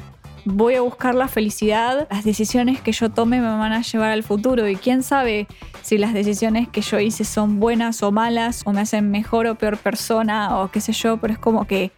voy 0.45 0.75
a 0.75 0.81
buscar 0.81 1.15
la 1.15 1.27
felicidad, 1.27 2.07
las 2.09 2.23
decisiones 2.23 2.79
que 2.79 2.91
yo 2.91 3.09
tome 3.09 3.41
me 3.41 3.47
van 3.47 3.73
a 3.73 3.81
llevar 3.81 4.11
al 4.11 4.23
futuro. 4.23 4.67
Y 4.69 4.75
quién 4.75 5.03
sabe 5.03 5.47
si 5.81 5.97
las 5.97 6.13
decisiones 6.13 6.69
que 6.69 6.81
yo 6.81 6.99
hice 6.99 7.23
son 7.23 7.59
buenas 7.59 8.01
o 8.03 8.11
malas, 8.11 8.61
o 8.65 8.71
me 8.71 8.81
hacen 8.81 9.11
mejor 9.11 9.47
o 9.47 9.55
peor 9.55 9.77
persona, 9.77 10.59
o 10.59 10.69
qué 10.69 10.81
sé 10.81 10.93
yo, 10.93 11.17
pero 11.17 11.33
es 11.33 11.39
como 11.39 11.65
que 11.65 11.91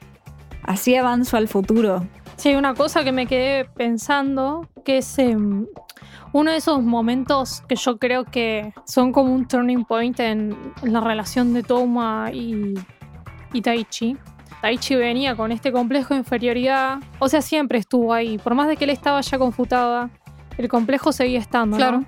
así 0.63 0.95
avanzo 0.95 1.37
al 1.37 1.47
futuro. 1.47 2.05
Sí, 2.37 2.55
una 2.55 2.73
cosa 2.73 3.03
que 3.03 3.11
me 3.11 3.25
quedé 3.25 3.65
pensando, 3.65 4.67
que 4.85 4.99
es 4.99 5.17
em, 5.19 5.65
uno 6.33 6.51
de 6.51 6.57
esos 6.57 6.83
momentos 6.83 7.63
que 7.67 7.75
yo 7.75 7.97
creo 7.97 8.25
que 8.25 8.73
son 8.85 9.11
como 9.11 9.33
un 9.33 9.47
turning 9.47 9.85
point 9.85 10.19
en, 10.19 10.55
la 10.83 11.01
relación 11.01 11.53
de 11.53 11.63
Touma 11.63 12.29
y, 12.31 12.75
y 13.53 13.61
Taichi. 13.61 14.17
Taichi 14.61 14.95
venía 14.95 15.35
con 15.35 15.51
este 15.51 15.71
complejo 15.71 16.13
de 16.13 16.21
inferioridad, 16.21 16.99
o 17.19 17.29
sea, 17.29 17.41
siempre 17.41 17.77
estuvo 17.77 18.13
ahí, 18.13 18.37
por 18.37 18.55
más 18.55 18.67
de 18.67 18.75
que 18.75 18.85
él 18.85 18.89
estaba 18.89 19.21
ya 19.21 19.37
confutado, 19.37 20.09
el 20.57 20.67
complejo 20.67 21.11
seguía 21.11 21.39
estando, 21.39 21.77
¿no? 21.77 21.83
Claro. 21.83 22.03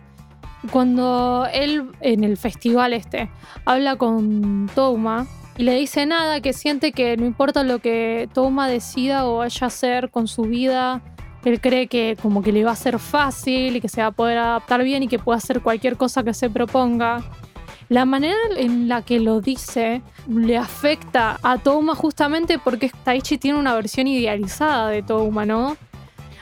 Cuando 0.72 1.48
él 1.54 1.92
en 2.02 2.24
el 2.24 2.36
festival 2.36 2.92
este 2.94 3.30
habla 3.66 3.96
con 3.96 4.70
Touma 4.76 5.26
y 5.58 5.64
le 5.64 5.76
dice 5.76 6.06
nada, 6.06 6.42
que 6.42 6.52
siente 6.52 6.92
que 6.92 7.16
no 7.16 7.26
importa 7.26 7.64
lo 7.64 7.80
que 7.80 8.28
Touma 8.34 8.68
decida 8.68 9.26
o 9.26 9.38
vaya 9.38 9.66
a 9.66 9.68
hacer 9.68 10.10
con 10.10 10.28
su 10.28 10.44
vida, 10.44 11.02
él 11.46 11.62
cree 11.62 11.88
que 11.88 12.18
como 12.22 12.42
que 12.42 12.52
le 12.52 12.66
va 12.66 12.72
a 12.72 12.76
ser 12.76 13.00
fácil 13.00 13.78
y 13.78 13.82
que 13.82 13.88
se 13.88 14.02
va 14.02 14.08
a 14.08 14.12
poder 14.12 14.38
adaptar 14.38 14.84
bien 14.84 15.04
y 15.04 15.08
que 15.08 15.20
puede 15.20 15.38
hacer 15.38 15.62
cualquier 15.62 15.96
cosa 15.96 16.24
que 16.24 16.34
se 16.34 16.50
proponga. 16.50 17.24
La 17.90 18.06
manera 18.06 18.38
en 18.56 18.88
la 18.88 19.02
que 19.02 19.20
lo 19.20 19.42
dice 19.42 20.04
le 20.28 20.58
afecta 20.58 21.40
a 21.42 21.58
Touma 21.58 21.96
justamente 21.96 22.60
porque 22.60 22.92
Taichi 23.04 23.40
tiene 23.40 23.58
una 23.58 23.74
versión 23.74 24.06
idealizada 24.06 24.90
de 24.90 25.02
Touma, 25.02 25.46
¿no? 25.46 25.76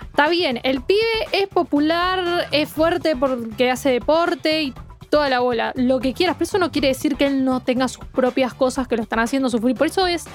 Está 0.02 0.28
bien, 0.28 0.60
el 0.64 0.82
pibe 0.82 1.00
es 1.32 1.48
popular, 1.48 2.48
es 2.52 2.68
fuerte 2.68 3.16
porque 3.16 3.72
hace 3.72 3.92
deporte 3.92 4.64
y 4.64 4.74
toda 5.10 5.30
la 5.30 5.40
bola, 5.40 5.72
lo 5.76 6.02
que 6.02 6.14
quieras, 6.14 6.36
pero 6.36 6.44
eso 6.44 6.58
no 6.58 6.70
quiere 6.72 6.90
decir 6.90 7.16
que 7.16 7.28
él 7.28 7.46
no 7.46 7.62
tenga 7.62 7.88
sus 7.88 8.04
propias 8.04 8.54
cosas 8.54 8.90
que 8.90 8.98
lo 8.98 9.04
están 9.04 9.20
haciendo 9.20 9.50
sufrir. 9.50 9.78
Por 9.78 9.88
eso 9.88 10.06
es 10.06 10.26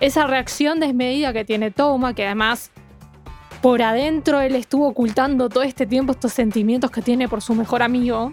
esa 0.00 0.26
reacción 0.26 0.80
desmedida 0.80 1.34
que 1.34 1.44
tiene 1.44 1.70
Touma, 1.70 2.14
que 2.14 2.24
además 2.24 2.70
por 3.60 3.82
adentro 3.82 4.40
él 4.40 4.54
estuvo 4.54 4.88
ocultando 4.88 5.50
todo 5.50 5.64
este 5.64 5.86
tiempo 5.86 6.12
estos 6.12 6.32
sentimientos 6.32 6.90
que 6.90 7.02
tiene 7.02 7.28
por 7.28 7.42
su 7.42 7.54
mejor 7.54 7.82
amigo, 7.82 8.32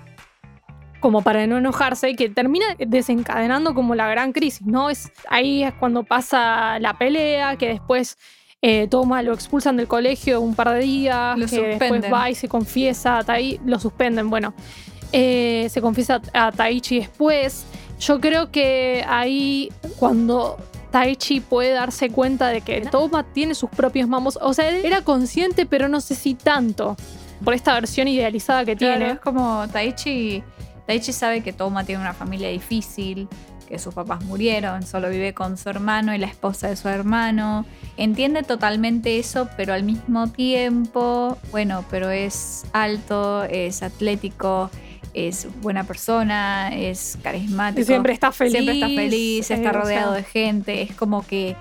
como 1.00 1.22
para 1.22 1.48
no 1.48 1.58
enojarse, 1.58 2.10
y 2.10 2.16
que 2.16 2.30
termina 2.30 2.66
desencadenando 2.78 3.74
como 3.74 3.96
la 3.96 4.08
gran 4.08 4.32
crisis, 4.34 4.66
¿no? 4.66 4.90
Es, 4.90 5.12
ahí 5.30 5.64
es 5.64 5.74
cuando 5.74 6.04
pasa 6.04 6.78
la 6.80 6.98
pelea, 6.98 7.56
que 7.56 7.68
después 7.70 8.18
eh, 8.62 8.88
Toma 8.90 9.22
lo 9.22 9.34
expulsan 9.34 9.78
del 9.78 9.88
colegio 9.88 10.42
un 10.42 10.54
par 10.56 10.72
de 10.72 10.80
días, 10.82 11.38
Lo 11.38 11.48
que 11.48 11.62
después 11.78 12.04
va 12.12 12.30
y 12.30 12.36
se 12.36 12.50
confiesa, 12.50 13.20
a 13.20 13.24
Tai- 13.24 13.60
lo 13.66 13.80
suspenden, 13.80 14.30
bueno. 14.30 14.54
Eh, 15.12 15.68
se 15.72 15.82
confiesa 15.82 16.22
a 16.34 16.52
Taichi 16.52 17.00
después. 17.00 17.66
Yo 18.00 18.20
creo 18.20 18.52
que 18.52 19.04
ahí 19.08 19.72
cuando 19.98 20.58
Taichi 20.92 21.40
puede 21.40 21.72
darse 21.72 22.10
cuenta 22.10 22.50
de 22.50 22.62
que 22.62 22.82
Toma 22.82 23.24
tiene 23.24 23.56
sus 23.56 23.70
propios 23.70 24.08
mamos, 24.08 24.38
o 24.42 24.54
sea, 24.54 24.70
él 24.70 24.86
era 24.86 25.02
consciente, 25.04 25.66
pero 25.66 25.88
no 25.88 26.00
sé 26.02 26.14
si 26.16 26.34
tanto, 26.36 26.96
por 27.44 27.54
esta 27.54 27.74
versión 27.74 28.08
idealizada 28.08 28.66
que 28.66 28.76
Claro, 28.76 28.98
tiene. 28.98 29.14
es 29.14 29.20
como 29.20 29.66
Taichi. 29.72 30.44
Taichi 30.90 31.14
sabe 31.14 31.42
que 31.42 31.54
Toma 31.54 31.84
tiene 31.84 32.02
una 32.02 32.16
familia 32.16 32.50
difícil, 32.50 33.28
que 33.68 33.78
sus 33.78 33.94
papás 33.94 34.26
murieron, 34.26 34.82
solo 34.82 35.08
vive 35.12 35.36
con 35.36 35.56
su 35.56 35.70
hermano 35.70 36.16
y 36.16 36.18
la 36.18 36.26
esposa 36.26 36.68
de 36.68 36.76
su 36.76 36.90
hermano. 36.90 37.64
Entiende 37.96 38.42
totalmente 38.42 39.20
eso, 39.20 39.48
pero 39.56 39.76
al 39.76 39.84
mismo 39.84 40.32
tiempo, 40.32 41.38
bueno, 41.52 41.86
pero 41.92 42.10
es 42.10 42.66
alto, 42.74 43.44
es 43.44 43.84
atlético, 43.84 44.72
es 45.14 45.48
buena 45.62 45.84
persona, 45.84 46.76
es 46.76 47.20
carismático. 47.22 47.82
Y 47.82 47.86
siempre 47.86 48.14
está 48.14 48.32
feliz. 48.32 48.54
Siempre 48.54 48.74
está 48.74 48.88
feliz, 48.88 49.52
está 49.52 49.72
rodeado 49.72 50.14
de 50.14 50.24
gente, 50.24 50.82
es 50.82 50.96
como 50.96 51.24
que... 51.24 51.56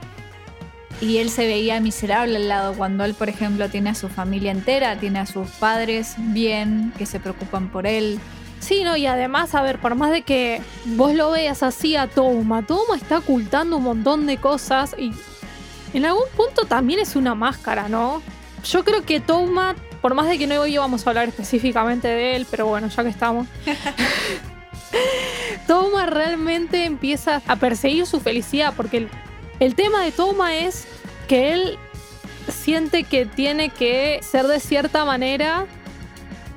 Y 1.03 1.19
él 1.19 1.29
se 1.29 1.47
veía 1.47 1.81
miserable 1.81 2.37
al 2.37 2.49
lado 2.49 2.73
cuando 2.73 3.05
él, 3.05 3.13
por 3.13 3.29
ejemplo, 3.29 3.69
tiene 3.69 3.91
a 3.91 3.95
su 3.95 4.09
familia 4.09 4.53
entera, 4.53 4.99
tiene 4.99 5.19
a 5.19 5.27
sus 5.27 5.51
padres 5.51 6.15
bien, 6.17 6.95
que 6.97 7.05
se 7.05 7.21
preocupan 7.21 7.71
por 7.71 7.87
él. 7.87 8.19
Sí, 8.61 8.85
no, 8.85 8.97
y 8.97 9.07
además, 9.07 9.55
a 9.55 9.63
ver, 9.63 9.79
por 9.79 9.95
más 9.95 10.11
de 10.11 10.23
que 10.23 10.61
vos 10.85 11.15
lo 11.15 11.31
veas 11.31 11.63
así 11.63 11.97
a 11.97 12.07
Toma, 12.07 12.67
Toma 12.67 12.97
está 12.97 13.19
ocultando 13.19 13.77
un 13.77 13.85
montón 13.85 14.27
de 14.27 14.37
cosas 14.37 14.95
y 14.99 15.13
en 15.95 16.05
algún 16.05 16.29
punto 16.37 16.65
también 16.65 17.01
es 17.01 17.17
una 17.17 17.35
máscara, 17.35 17.89
¿no? 17.89 18.23
Yo 18.65 18.85
creo 18.85 19.05
que 19.05 19.21
Toma, 19.21 19.75
por 20.03 20.15
más 20.15 20.29
de 20.29 20.39
que 20.39 20.47
no 20.47 20.61
hoy 20.61 20.77
vamos 20.77 21.07
a 21.07 21.11
hablar 21.11 21.29
específicamente 21.29 22.09
de 22.09 22.37
él, 22.37 22.47
pero 22.51 22.67
bueno, 22.67 22.89
ya 22.89 23.03
que 23.03 23.09
estamos. 23.09 23.47
Toma 25.67 26.07
realmente 26.07 26.85
empieza 26.85 27.43
a 27.47 27.57
perseguir 27.57 28.07
su 28.07 28.21
felicidad 28.21 28.75
porque 28.77 28.99
el, 28.99 29.09
el 29.61 29.75
tema 29.75 30.03
de 30.03 30.13
Toma 30.13 30.57
es 30.57 30.87
que 31.29 31.53
él 31.53 31.79
siente 32.49 33.05
que 33.05 33.27
tiene 33.27 33.69
que 33.69 34.21
ser 34.23 34.47
de 34.47 34.61
cierta 34.61 35.05
manera 35.05 35.67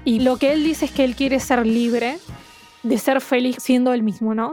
y 0.05 0.19
lo 0.19 0.37
que 0.37 0.53
él 0.53 0.63
dice 0.63 0.85
es 0.85 0.91
que 0.91 1.03
él 1.03 1.15
quiere 1.15 1.39
ser 1.39 1.65
libre 1.65 2.17
de 2.83 2.97
ser 2.97 3.21
feliz 3.21 3.57
siendo 3.59 3.93
él 3.93 4.03
mismo, 4.03 4.33
¿no? 4.33 4.51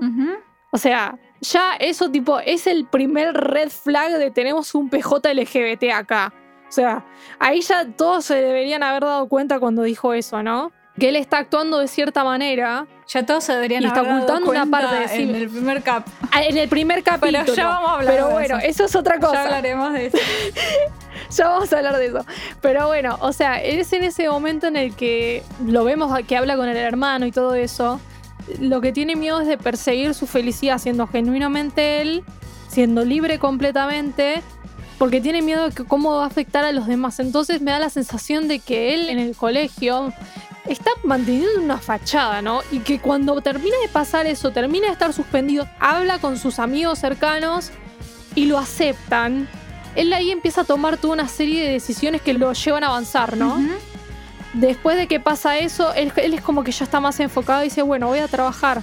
O 0.70 0.78
sea, 0.78 1.18
ya 1.40 1.74
eso 1.78 2.10
tipo 2.10 2.40
es 2.40 2.66
el 2.66 2.86
primer 2.86 3.32
red 3.34 3.70
flag 3.70 4.12
de 4.12 4.30
tenemos 4.30 4.74
un 4.74 4.90
PJ 4.90 5.32
LGBT 5.32 5.84
acá. 5.94 6.32
O 6.68 6.72
sea, 6.72 7.04
ahí 7.38 7.62
ya 7.62 7.86
todos 7.86 8.26
se 8.26 8.34
deberían 8.34 8.82
haber 8.82 9.02
dado 9.02 9.26
cuenta 9.28 9.58
cuando 9.58 9.82
dijo 9.82 10.12
eso, 10.12 10.42
¿no? 10.42 10.70
Que 10.98 11.08
él 11.08 11.16
está 11.16 11.38
actuando 11.38 11.78
de 11.78 11.86
cierta 11.86 12.24
manera 12.24 12.86
Ya 13.06 13.24
todos 13.24 13.44
se 13.44 13.52
deberían 13.54 13.84
Y 13.84 13.86
está 13.86 14.00
haber 14.00 14.12
dado 14.12 14.24
ocultando 14.24 14.50
una 14.50 14.60
cuenta 14.66 14.88
parte 14.88 15.00
de 15.00 15.08
sí. 15.08 15.22
en 15.22 15.34
el 15.36 15.48
primer 15.48 15.82
cap. 15.82 16.06
ah, 16.32 16.42
en 16.42 16.56
el 16.58 16.68
primer 16.68 17.02
capítulo. 17.04 17.38
Pero 17.44 17.54
ya 17.54 17.68
vamos 17.68 17.88
a 17.88 17.94
hablar 17.94 18.12
Pero 18.14 18.26
de 18.26 18.32
bueno, 18.32 18.58
eso. 18.58 18.66
eso 18.66 18.84
es 18.84 18.96
otra 18.96 19.18
cosa. 19.18 19.34
Ya 19.34 19.42
hablaremos 19.44 19.92
de 19.92 20.06
eso. 20.06 20.18
Ya 21.36 21.48
vamos 21.48 21.72
a 21.72 21.78
hablar 21.78 21.96
de 21.96 22.06
eso. 22.06 22.24
Pero 22.60 22.86
bueno, 22.86 23.18
o 23.20 23.32
sea, 23.32 23.62
es 23.62 23.92
en 23.92 24.04
ese 24.04 24.28
momento 24.28 24.66
en 24.66 24.76
el 24.76 24.94
que 24.94 25.42
lo 25.66 25.84
vemos 25.84 26.16
que 26.26 26.36
habla 26.36 26.56
con 26.56 26.68
el 26.68 26.76
hermano 26.76 27.26
y 27.26 27.32
todo 27.32 27.54
eso. 27.54 28.00
Lo 28.60 28.80
que 28.80 28.92
tiene 28.92 29.14
miedo 29.14 29.40
es 29.40 29.46
de 29.46 29.58
perseguir 29.58 30.14
su 30.14 30.26
felicidad 30.26 30.78
siendo 30.78 31.06
genuinamente 31.06 32.00
él, 32.00 32.24
siendo 32.68 33.04
libre 33.04 33.38
completamente 33.38 34.42
porque 34.98 35.20
tiene 35.20 35.42
miedo 35.42 35.68
de 35.68 35.84
cómo 35.84 36.16
va 36.16 36.24
a 36.24 36.26
afectar 36.26 36.64
a 36.64 36.72
los 36.72 36.86
demás. 36.86 37.20
Entonces 37.20 37.62
me 37.62 37.70
da 37.70 37.78
la 37.78 37.88
sensación 37.88 38.48
de 38.48 38.58
que 38.58 38.94
él 38.94 39.08
en 39.08 39.18
el 39.20 39.36
colegio 39.36 40.12
está 40.66 40.90
manteniendo 41.04 41.62
una 41.62 41.78
fachada, 41.78 42.42
¿no? 42.42 42.60
Y 42.72 42.80
que 42.80 42.98
cuando 42.98 43.40
termina 43.40 43.76
de 43.80 43.88
pasar 43.88 44.26
eso, 44.26 44.50
termina 44.50 44.88
de 44.88 44.92
estar 44.92 45.12
suspendido, 45.12 45.68
habla 45.78 46.18
con 46.18 46.36
sus 46.36 46.58
amigos 46.58 46.98
cercanos 46.98 47.70
y 48.34 48.46
lo 48.46 48.58
aceptan. 48.58 49.48
Él 49.94 50.12
ahí 50.12 50.30
empieza 50.30 50.62
a 50.62 50.64
tomar 50.64 50.98
toda 50.98 51.14
una 51.14 51.28
serie 51.28 51.64
de 51.64 51.72
decisiones 51.72 52.22
que 52.22 52.34
lo 52.34 52.52
llevan 52.52 52.84
a 52.84 52.88
avanzar, 52.88 53.36
¿no? 53.36 53.58
Después 54.54 54.96
de 54.96 55.06
que 55.06 55.20
pasa 55.20 55.58
eso, 55.58 55.92
él, 55.94 56.12
él 56.16 56.34
es 56.34 56.40
como 56.40 56.64
que 56.64 56.72
ya 56.72 56.84
está 56.84 57.00
más 57.00 57.20
enfocado 57.20 57.62
y 57.62 57.64
dice, 57.64 57.82
bueno, 57.82 58.06
voy 58.06 58.18
a 58.18 58.28
trabajar. 58.28 58.82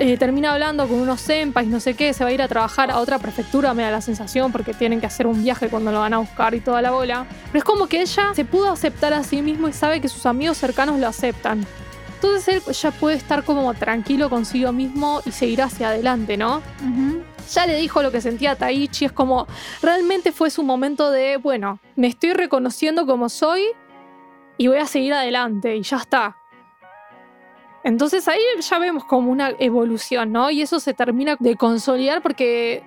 Eh, 0.00 0.16
termina 0.16 0.52
hablando 0.52 0.86
con 0.86 1.00
unos 1.00 1.20
senpais, 1.20 1.66
no 1.66 1.80
sé 1.80 1.94
qué, 1.94 2.12
se 2.12 2.22
va 2.22 2.30
a 2.30 2.32
ir 2.32 2.40
a 2.40 2.46
trabajar 2.46 2.90
a 2.90 2.98
otra 2.98 3.18
prefectura, 3.18 3.74
me 3.74 3.82
da 3.82 3.90
la 3.90 4.00
sensación, 4.00 4.52
porque 4.52 4.72
tienen 4.72 5.00
que 5.00 5.06
hacer 5.06 5.26
un 5.26 5.42
viaje 5.42 5.68
cuando 5.68 5.90
lo 5.90 5.98
van 5.98 6.14
a 6.14 6.18
buscar 6.18 6.54
y 6.54 6.60
toda 6.60 6.80
la 6.80 6.92
bola. 6.92 7.26
Pero 7.46 7.58
es 7.58 7.64
como 7.64 7.88
que 7.88 8.02
ella 8.02 8.32
se 8.32 8.44
pudo 8.44 8.70
aceptar 8.70 9.12
a 9.12 9.24
sí 9.24 9.42
mismo 9.42 9.68
y 9.68 9.72
sabe 9.72 10.00
que 10.00 10.08
sus 10.08 10.24
amigos 10.24 10.56
cercanos 10.56 11.00
lo 11.00 11.08
aceptan. 11.08 11.66
Entonces 12.14 12.66
él 12.66 12.74
ya 12.74 12.90
puede 12.92 13.16
estar 13.16 13.44
como 13.44 13.74
tranquilo 13.74 14.30
consigo 14.30 14.72
mismo 14.72 15.20
y 15.24 15.32
seguir 15.32 15.62
hacia 15.62 15.88
adelante, 15.88 16.36
¿no? 16.36 16.62
Ya 17.52 17.66
le 17.66 17.76
dijo 17.76 18.02
lo 18.02 18.10
que 18.10 18.20
sentía 18.20 18.56
Taichi, 18.56 19.06
es 19.06 19.12
como, 19.12 19.46
realmente 19.82 20.32
fue 20.32 20.50
su 20.50 20.62
momento 20.62 21.10
de, 21.10 21.36
bueno, 21.36 21.78
me 21.96 22.06
estoy 22.06 22.32
reconociendo 22.32 23.06
como 23.06 23.28
soy 23.28 23.64
y 24.56 24.66
voy 24.66 24.78
a 24.78 24.86
seguir 24.86 25.14
adelante 25.14 25.76
y 25.76 25.82
ya 25.82 25.98
está. 25.98 26.36
Entonces 27.84 28.26
ahí 28.28 28.40
ya 28.60 28.78
vemos 28.78 29.04
como 29.04 29.30
una 29.30 29.52
evolución, 29.58 30.32
¿no? 30.32 30.50
Y 30.50 30.62
eso 30.62 30.80
se 30.80 30.94
termina 30.94 31.36
de 31.38 31.56
consolidar 31.56 32.22
porque 32.22 32.82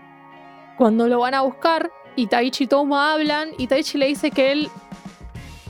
cuando 0.78 1.08
lo 1.08 1.20
van 1.20 1.34
a 1.34 1.42
buscar 1.42 1.92
y 2.16 2.28
Taichi 2.28 2.66
y 2.66 2.68
Touma 2.68 3.14
hablan 3.14 3.50
y 3.58 3.68
Taichi 3.68 3.98
le 3.98 4.08
dice 4.08 4.32
que 4.32 4.52
él 4.52 4.70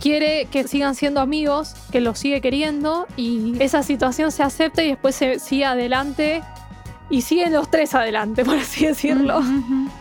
quiere 0.02 0.46
que 0.46 0.68
sigan 0.68 0.96
siendo 0.96 1.22
amigos, 1.22 1.76
que 1.92 2.02
lo 2.02 2.16
sigue 2.16 2.42
queriendo 2.42 3.08
y 3.16 3.62
esa 3.62 3.84
situación 3.84 4.32
se 4.32 4.42
acepta 4.42 4.84
y 4.84 4.90
después 4.90 5.16
se 5.16 5.40
sigue 5.40 5.66
adelante 5.66 6.42
y 7.12 7.22
siguen 7.22 7.54
los 7.54 7.70
tres 7.70 7.94
adelante, 7.94 8.44
por 8.46 8.58
así 8.58 8.88
decirlo. 8.88 9.42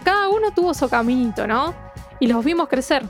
Cada 0.05 0.31
uno 0.31 0.53
tuvo 0.53 0.73
su 0.73 0.89
caminito, 0.89 1.47
¿no? 1.47 1.75
Y 2.21 2.29
los 2.29 2.43
vimos 2.45 2.69
crecer. 2.69 3.05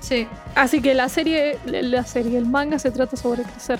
Sí. 0.00 0.26
Así 0.54 0.80
que 0.80 0.94
la 0.94 1.08
serie, 1.08 1.58
la 1.66 2.04
serie, 2.04 2.38
el 2.38 2.46
manga 2.46 2.78
se 2.78 2.90
trata 2.90 3.16
sobre 3.16 3.42
crecer, 3.42 3.78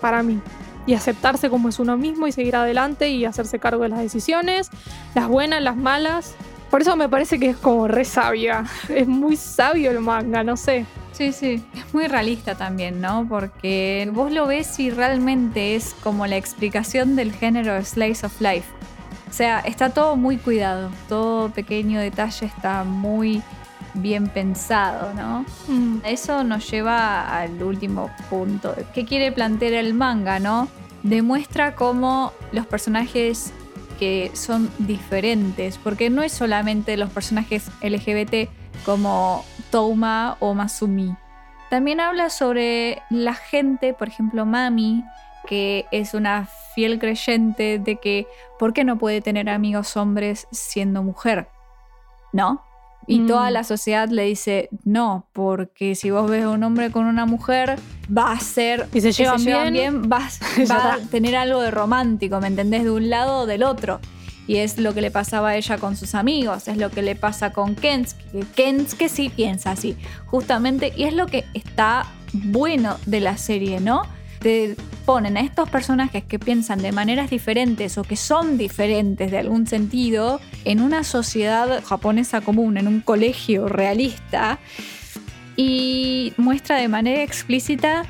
para 0.00 0.22
mí. 0.22 0.40
Y 0.86 0.94
aceptarse 0.94 1.50
como 1.50 1.68
es 1.68 1.78
uno 1.78 1.98
mismo 1.98 2.26
y 2.26 2.32
seguir 2.32 2.56
adelante 2.56 3.10
y 3.10 3.26
hacerse 3.26 3.58
cargo 3.58 3.82
de 3.82 3.90
las 3.90 3.98
decisiones, 3.98 4.70
las 5.14 5.28
buenas, 5.28 5.62
las 5.62 5.76
malas. 5.76 6.34
Por 6.70 6.82
eso 6.82 6.96
me 6.96 7.08
parece 7.08 7.38
que 7.38 7.50
es 7.50 7.56
como 7.56 7.88
re 7.88 8.04
sabia. 8.04 8.64
Es 8.88 9.06
muy 9.06 9.36
sabio 9.36 9.90
el 9.90 10.00
manga, 10.00 10.44
no 10.44 10.56
sé. 10.56 10.86
Sí, 11.12 11.32
sí. 11.32 11.64
Es 11.74 11.92
muy 11.92 12.06
realista 12.06 12.54
también, 12.54 13.00
¿no? 13.00 13.26
Porque 13.28 14.08
vos 14.12 14.30
lo 14.30 14.46
ves 14.46 14.78
y 14.78 14.90
realmente 14.90 15.74
es 15.74 15.94
como 16.02 16.26
la 16.26 16.36
explicación 16.36 17.16
del 17.16 17.32
género 17.32 17.82
Slice 17.84 18.24
of 18.24 18.40
Life. 18.40 18.77
O 19.28 19.32
sea, 19.32 19.60
está 19.60 19.90
todo 19.90 20.16
muy 20.16 20.38
cuidado. 20.38 20.90
Todo 21.08 21.50
pequeño 21.50 22.00
detalle 22.00 22.46
está 22.46 22.84
muy 22.84 23.42
bien 23.94 24.28
pensado, 24.28 25.12
¿no? 25.14 25.44
Mm, 25.68 25.98
Eso 26.04 26.44
nos 26.44 26.70
lleva 26.70 27.38
al 27.38 27.62
último 27.62 28.10
punto. 28.30 28.74
¿Qué 28.94 29.04
quiere 29.04 29.32
plantear 29.32 29.74
el 29.74 29.94
manga, 29.94 30.38
no? 30.38 30.68
Demuestra 31.02 31.74
cómo 31.74 32.32
los 32.52 32.66
personajes 32.66 33.52
que 33.98 34.30
son 34.34 34.70
diferentes, 34.78 35.78
porque 35.78 36.08
no 36.08 36.22
es 36.22 36.32
solamente 36.32 36.96
los 36.96 37.10
personajes 37.10 37.70
LGBT 37.82 38.48
como 38.84 39.44
Touma 39.70 40.36
o 40.40 40.54
Masumi. 40.54 41.14
También 41.68 42.00
habla 42.00 42.30
sobre 42.30 43.02
la 43.10 43.34
gente, 43.34 43.92
por 43.92 44.08
ejemplo, 44.08 44.46
Mami, 44.46 45.04
que 45.46 45.86
es 45.90 46.14
una 46.14 46.48
fiel 46.78 47.00
creyente 47.00 47.80
de 47.80 47.96
que 47.96 48.28
¿por 48.56 48.72
qué 48.72 48.84
no 48.84 48.98
puede 48.98 49.20
tener 49.20 49.48
amigos 49.50 49.96
hombres 49.96 50.46
siendo 50.52 51.02
mujer? 51.02 51.48
¿No? 52.32 52.62
Y 53.08 53.18
Mm. 53.18 53.26
toda 53.26 53.50
la 53.50 53.64
sociedad 53.64 54.08
le 54.08 54.22
dice, 54.22 54.68
no, 54.84 55.26
porque 55.32 55.96
si 55.96 56.12
vos 56.12 56.30
ves 56.30 56.44
a 56.44 56.50
un 56.50 56.62
hombre 56.62 56.92
con 56.92 57.06
una 57.06 57.26
mujer, 57.26 57.80
va 58.16 58.30
a 58.30 58.38
ser... 58.38 58.86
Y 58.94 59.00
se 59.00 59.10
llevan 59.10 59.72
bien. 59.72 60.08
vas- 60.08 60.38
Ya 60.68 60.76
va 60.76 60.94
a 60.94 60.98
tener 60.98 61.34
algo 61.34 61.60
de 61.62 61.72
romántico, 61.72 62.40
¿me 62.40 62.46
entendés? 62.46 62.84
De 62.84 62.92
un 62.92 63.10
lado 63.10 63.40
o 63.40 63.46
del 63.46 63.64
otro. 63.64 63.98
Y 64.46 64.58
es 64.58 64.78
lo 64.78 64.94
que 64.94 65.00
le 65.00 65.10
pasaba 65.10 65.48
a 65.48 65.56
ella 65.56 65.78
con 65.78 65.96
sus 65.96 66.14
amigos, 66.14 66.68
es 66.68 66.76
lo 66.76 66.90
que 66.90 67.02
le 67.02 67.16
pasa 67.16 67.50
con 67.52 67.74
Kensuke. 67.74 68.22
que 68.30 68.40
Kensuke 68.54 69.08
sí 69.08 69.30
piensa 69.30 69.72
así, 69.72 69.96
justamente, 70.26 70.92
y 70.96 71.04
es 71.04 71.12
lo 71.14 71.26
que 71.26 71.44
está 71.54 72.06
bueno 72.32 72.98
de 73.04 73.18
la 73.20 73.36
serie, 73.36 73.80
¿no? 73.80 74.02
Te 74.40 74.76
ponen 75.04 75.36
a 75.36 75.40
estos 75.40 75.68
personajes 75.68 76.24
que 76.24 76.38
piensan 76.38 76.80
de 76.80 76.92
maneras 76.92 77.30
diferentes 77.30 77.98
o 77.98 78.02
que 78.02 78.16
son 78.16 78.58
diferentes 78.58 79.30
de 79.30 79.38
algún 79.38 79.66
sentido 79.66 80.40
en 80.64 80.80
una 80.80 81.02
sociedad 81.02 81.82
japonesa 81.84 82.40
común, 82.40 82.76
en 82.76 82.86
un 82.88 83.00
colegio 83.00 83.68
realista, 83.68 84.58
y 85.56 86.32
muestra 86.36 86.76
de 86.76 86.86
manera 86.86 87.22
explícita 87.22 88.04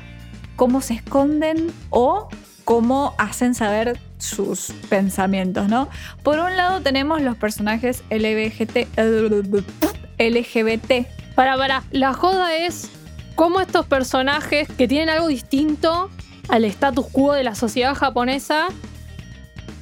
cómo 0.55 0.81
se 0.81 0.93
esconden 0.93 1.71
o 1.89 2.29
cómo 2.63 3.15
hacen 3.17 3.55
saber 3.55 3.99
sus 4.19 4.71
pensamientos, 4.89 5.67
¿no? 5.67 5.89
Por 6.21 6.37
un 6.37 6.55
lado 6.55 6.81
tenemos 6.81 7.21
los 7.23 7.35
personajes 7.37 8.03
LGBT, 8.11 8.87
LGBT. 10.19 11.07
Para, 11.33 11.57
para, 11.57 11.83
la 11.89 12.13
joda 12.13 12.55
es 12.55 12.91
cómo 13.39 13.61
estos 13.61 13.85
personajes 13.85 14.67
que 14.67 14.85
tienen 14.85 15.07
algo 15.07 15.27
distinto 15.29 16.09
al 16.49 16.65
status 16.65 17.05
quo 17.09 17.31
de 17.31 17.45
la 17.45 17.55
sociedad 17.55 17.95
japonesa, 17.95 18.67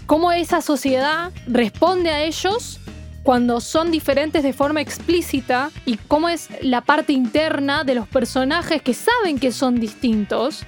cómo 0.06 0.32
esa 0.32 0.62
sociedad 0.62 1.32
responde 1.48 2.12
a 2.12 2.22
ellos 2.22 2.80
cuando 3.24 3.60
son 3.60 3.90
diferentes 3.90 4.44
de 4.44 4.54
forma 4.54 4.80
explícita 4.80 5.72
y 5.88 5.98
cómo 5.98 6.30
es 6.30 6.50
la 6.62 6.82
parte 6.82 7.14
interna 7.14 7.84
de 7.84 7.96
los 7.96 8.08
personajes 8.08 8.84
que 8.84 8.94
saben 8.94 9.40
que 9.40 9.52
son 9.52 9.80
distintos, 9.80 10.64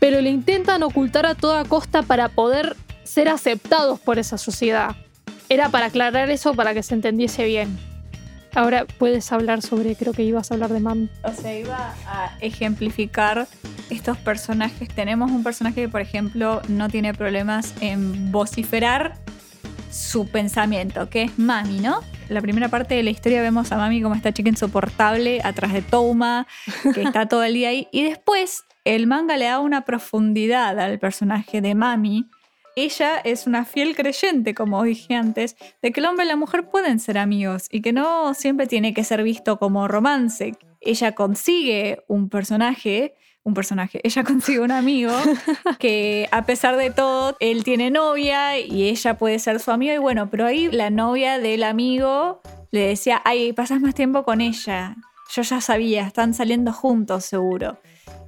pero 0.00 0.20
le 0.20 0.30
intentan 0.30 0.82
ocultar 0.82 1.26
a 1.26 1.36
toda 1.36 1.64
costa 1.64 2.02
para 2.02 2.30
poder 2.30 2.76
ser 3.04 3.28
aceptados 3.28 4.00
por 4.00 4.18
esa 4.18 4.38
sociedad. 4.38 4.96
Era 5.48 5.68
para 5.68 5.86
aclarar 5.86 6.30
eso 6.30 6.52
para 6.52 6.74
que 6.74 6.82
se 6.82 6.94
entendiese 6.94 7.44
bien. 7.44 7.93
Ahora 8.54 8.86
puedes 8.86 9.32
hablar 9.32 9.62
sobre, 9.62 9.96
creo 9.96 10.12
que 10.12 10.22
ibas 10.22 10.50
a 10.50 10.54
hablar 10.54 10.72
de 10.72 10.80
Mami. 10.80 11.08
O 11.24 11.32
sea, 11.32 11.58
iba 11.58 11.94
a 12.06 12.36
ejemplificar 12.40 13.48
estos 13.90 14.16
personajes. 14.18 14.88
Tenemos 14.88 15.30
un 15.32 15.42
personaje 15.42 15.82
que, 15.82 15.88
por 15.88 16.00
ejemplo, 16.00 16.62
no 16.68 16.88
tiene 16.88 17.14
problemas 17.14 17.74
en 17.80 18.30
vociferar 18.30 19.18
su 19.90 20.28
pensamiento, 20.28 21.10
que 21.10 21.22
es 21.22 21.38
Mami, 21.38 21.80
¿no? 21.80 22.00
La 22.28 22.40
primera 22.40 22.68
parte 22.68 22.94
de 22.94 23.02
la 23.02 23.10
historia 23.10 23.42
vemos 23.42 23.72
a 23.72 23.76
Mami 23.76 24.02
como 24.02 24.14
esta 24.14 24.32
chica 24.32 24.48
insoportable 24.48 25.40
atrás 25.42 25.72
de 25.72 25.82
Touma, 25.82 26.46
que 26.94 27.02
está 27.02 27.26
todo 27.26 27.42
el 27.42 27.54
día 27.54 27.68
ahí. 27.70 27.88
Y 27.92 28.04
después 28.04 28.64
el 28.84 29.06
manga 29.06 29.36
le 29.36 29.46
da 29.46 29.58
una 29.60 29.84
profundidad 29.84 30.78
al 30.78 30.98
personaje 30.98 31.60
de 31.60 31.74
Mami. 31.74 32.28
Ella 32.76 33.18
es 33.22 33.46
una 33.46 33.64
fiel 33.64 33.94
creyente, 33.94 34.54
como 34.54 34.82
dije 34.82 35.14
antes, 35.14 35.56
de 35.80 35.92
que 35.92 36.00
el 36.00 36.06
hombre 36.06 36.24
y 36.24 36.28
la 36.28 36.36
mujer 36.36 36.68
pueden 36.68 36.98
ser 36.98 37.18
amigos 37.18 37.68
y 37.70 37.82
que 37.82 37.92
no 37.92 38.34
siempre 38.34 38.66
tiene 38.66 38.94
que 38.94 39.04
ser 39.04 39.22
visto 39.22 39.58
como 39.58 39.86
romance. 39.86 40.56
Ella 40.80 41.12
consigue 41.12 42.02
un 42.08 42.28
personaje, 42.28 43.14
un 43.44 43.54
personaje, 43.54 44.00
ella 44.02 44.24
consigue 44.24 44.58
un 44.58 44.72
amigo 44.72 45.12
que 45.78 46.28
a 46.32 46.46
pesar 46.46 46.76
de 46.76 46.90
todo, 46.90 47.36
él 47.38 47.62
tiene 47.62 47.90
novia 47.90 48.58
y 48.58 48.88
ella 48.88 49.18
puede 49.18 49.38
ser 49.38 49.60
su 49.60 49.70
amigo 49.70 49.94
y 49.94 49.98
bueno, 49.98 50.28
pero 50.28 50.46
ahí 50.46 50.68
la 50.70 50.90
novia 50.90 51.38
del 51.38 51.62
amigo 51.62 52.40
le 52.72 52.88
decía, 52.88 53.22
ay, 53.24 53.52
pasas 53.52 53.80
más 53.80 53.94
tiempo 53.94 54.24
con 54.24 54.40
ella. 54.40 54.96
Yo 55.32 55.42
ya 55.42 55.60
sabía, 55.60 56.06
están 56.06 56.34
saliendo 56.34 56.72
juntos 56.72 57.24
seguro. 57.24 57.78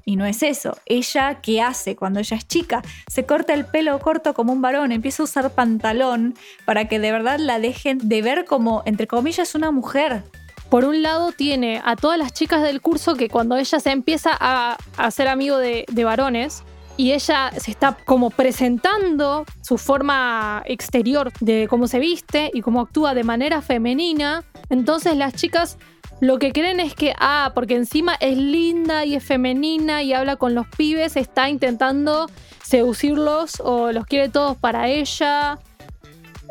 Y 0.09 0.15
no 0.15 0.25
es 0.25 0.45
eso. 0.45 0.79
Ella, 0.87 1.41
¿qué 1.43 1.61
hace 1.61 1.97
cuando 1.97 2.21
ella 2.21 2.37
es 2.37 2.47
chica? 2.47 2.81
Se 3.09 3.27
corta 3.27 3.55
el 3.55 3.67
pelo 3.67 3.99
corto 3.99 4.35
como 4.35 4.53
un 4.53 4.63
varón, 4.63 4.93
empieza 4.93 5.25
a 5.25 5.25
usar 5.25 5.51
pantalón 5.51 6.35
para 6.65 6.87
que 6.87 7.01
de 7.01 7.11
verdad 7.11 7.41
la 7.41 7.59
dejen 7.59 7.99
de 8.09 8.23
ver 8.23 8.45
como, 8.45 8.85
entre 8.87 9.09
comillas, 9.09 9.57
una 9.57 9.73
mujer. 9.73 10.23
Por 10.71 10.85
un 10.85 11.03
lado 11.03 11.33
tiene 11.33 11.83
a 11.85 11.97
todas 11.97 12.19
las 12.19 12.33
chicas 12.33 12.63
del 12.63 12.81
curso 12.81 13.17
que 13.17 13.29
cuando 13.29 13.57
ella 13.57 13.81
se 13.81 13.91
empieza 13.91 14.31
a, 14.33 14.77
a 14.97 15.11
ser 15.11 15.27
amigo 15.27 15.59
de, 15.59 15.85
de 15.89 16.05
varones 16.05 16.63
y 16.97 17.13
ella 17.13 17.51
se 17.59 17.71
está 17.71 17.97
como 18.05 18.31
presentando 18.31 19.45
su 19.63 19.79
forma 19.79 20.63
exterior 20.67 21.33
de 21.41 21.67
cómo 21.69 21.89
se 21.89 21.99
viste 21.99 22.51
y 22.55 22.63
cómo 22.63 22.81
actúa 22.81 23.15
de 23.15 23.25
manera 23.25 23.63
femenina, 23.63 24.45
entonces 24.71 25.17
las 25.17 25.35
chicas 25.35 25.79
lo 26.21 26.39
que 26.39 26.53
creen 26.53 26.81
es 26.81 26.95
que, 26.95 27.15
ah, 27.19 27.53
porque 27.55 27.77
encima 27.77 28.15
es 28.21 28.39
linda 28.39 29.05
y 29.05 29.17
es 29.17 29.25
femenina 29.25 30.03
y 30.03 30.15
habla 30.15 30.37
con 30.37 30.55
los 30.55 30.67
pibes, 30.67 31.17
está 31.17 31.51
intentando 31.51 32.31
seducirlos 32.63 33.61
o 33.61 33.93
los 33.93 34.07
quiere 34.07 34.29
todos 34.29 34.57
para 34.57 34.89
ella. 34.89 35.59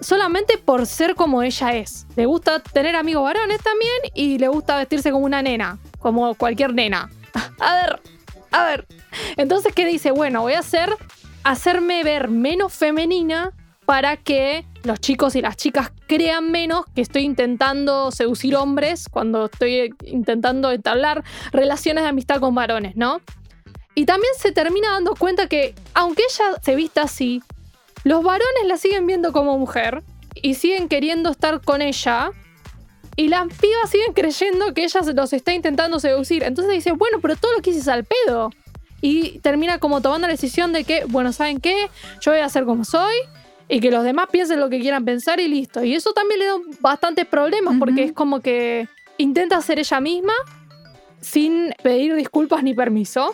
solamente 0.01 0.57
por 0.57 0.85
ser 0.85 1.15
como 1.15 1.41
ella 1.41 1.73
es. 1.73 2.05
Le 2.17 2.25
gusta 2.25 2.59
tener 2.59 2.97
amigos 2.97 3.23
varones 3.23 3.61
también 3.63 3.93
y 4.13 4.37
le 4.37 4.49
gusta 4.49 4.77
vestirse 4.77 5.09
como 5.09 5.25
una 5.25 5.41
nena, 5.41 5.79
como 5.99 6.35
cualquier 6.35 6.73
nena. 6.73 7.09
A 7.59 7.75
ver, 7.75 8.01
a 8.55 8.65
ver. 8.65 8.87
Entonces, 9.37 9.73
¿qué 9.73 9.85
dice? 9.85 10.11
Bueno, 10.11 10.41
voy 10.41 10.53
a 10.53 10.59
hacer, 10.59 10.89
hacerme 11.43 12.03
ver 12.03 12.29
menos 12.29 12.73
femenina 12.73 13.51
para 13.85 14.17
que 14.17 14.65
los 14.83 14.99
chicos 14.99 15.35
y 15.35 15.41
las 15.41 15.57
chicas 15.57 15.91
crean 16.07 16.51
menos 16.51 16.85
que 16.95 17.01
estoy 17.01 17.23
intentando 17.23 18.11
seducir 18.11 18.55
hombres 18.55 19.07
cuando 19.09 19.45
estoy 19.45 19.93
intentando 20.05 20.71
entablar 20.71 21.23
relaciones 21.51 22.03
de 22.03 22.09
amistad 22.09 22.39
con 22.39 22.55
varones, 22.55 22.95
¿no? 22.95 23.21
Y 23.93 24.05
también 24.05 24.33
se 24.37 24.51
termina 24.51 24.91
dando 24.91 25.15
cuenta 25.15 25.47
que, 25.47 25.75
aunque 25.93 26.23
ella 26.23 26.59
se 26.61 26.75
vista 26.75 27.03
así, 27.03 27.41
los 28.03 28.23
varones 28.23 28.65
la 28.67 28.77
siguen 28.77 29.07
viendo 29.07 29.31
como 29.31 29.57
mujer 29.57 30.03
y 30.35 30.55
siguen 30.55 30.89
queriendo 30.89 31.29
estar 31.31 31.61
con 31.61 31.81
ella. 31.81 32.31
Y 33.15 33.29
las 33.29 33.47
pibas 33.47 33.89
siguen 33.89 34.13
creyendo 34.13 34.73
que 34.73 34.83
ella 34.83 35.01
los 35.13 35.33
está 35.33 35.53
intentando 35.53 35.99
seducir. 35.99 36.43
Entonces 36.43 36.73
dice, 36.73 36.91
bueno, 36.91 37.19
pero 37.21 37.35
todo 37.35 37.53
lo 37.53 37.61
que 37.61 37.69
hice 37.69 37.79
es 37.79 37.87
al 37.87 38.03
pedo. 38.03 38.51
Y 39.01 39.39
termina 39.39 39.79
como 39.79 40.01
tomando 40.01 40.27
la 40.27 40.33
decisión 40.33 40.73
de 40.73 40.83
que, 40.83 41.05
bueno, 41.05 41.31
¿saben 41.31 41.59
qué? 41.59 41.89
Yo 42.21 42.31
voy 42.31 42.41
a 42.41 42.49
ser 42.49 42.65
como 42.65 42.83
soy 42.83 43.13
y 43.67 43.79
que 43.79 43.91
los 43.91 44.03
demás 44.03 44.27
piensen 44.31 44.59
lo 44.59 44.69
que 44.69 44.79
quieran 44.79 45.05
pensar 45.05 45.39
y 45.39 45.47
listo. 45.47 45.83
Y 45.83 45.95
eso 45.95 46.13
también 46.13 46.39
le 46.39 46.45
da 46.45 46.55
bastantes 46.81 47.25
problemas 47.25 47.75
porque 47.79 48.03
es 48.03 48.13
como 48.13 48.41
que 48.41 48.87
intenta 49.17 49.61
ser 49.61 49.79
ella 49.79 49.99
misma 50.01 50.33
sin 51.21 51.73
pedir 51.81 52.15
disculpas 52.15 52.63
ni 52.63 52.73
permiso. 52.73 53.31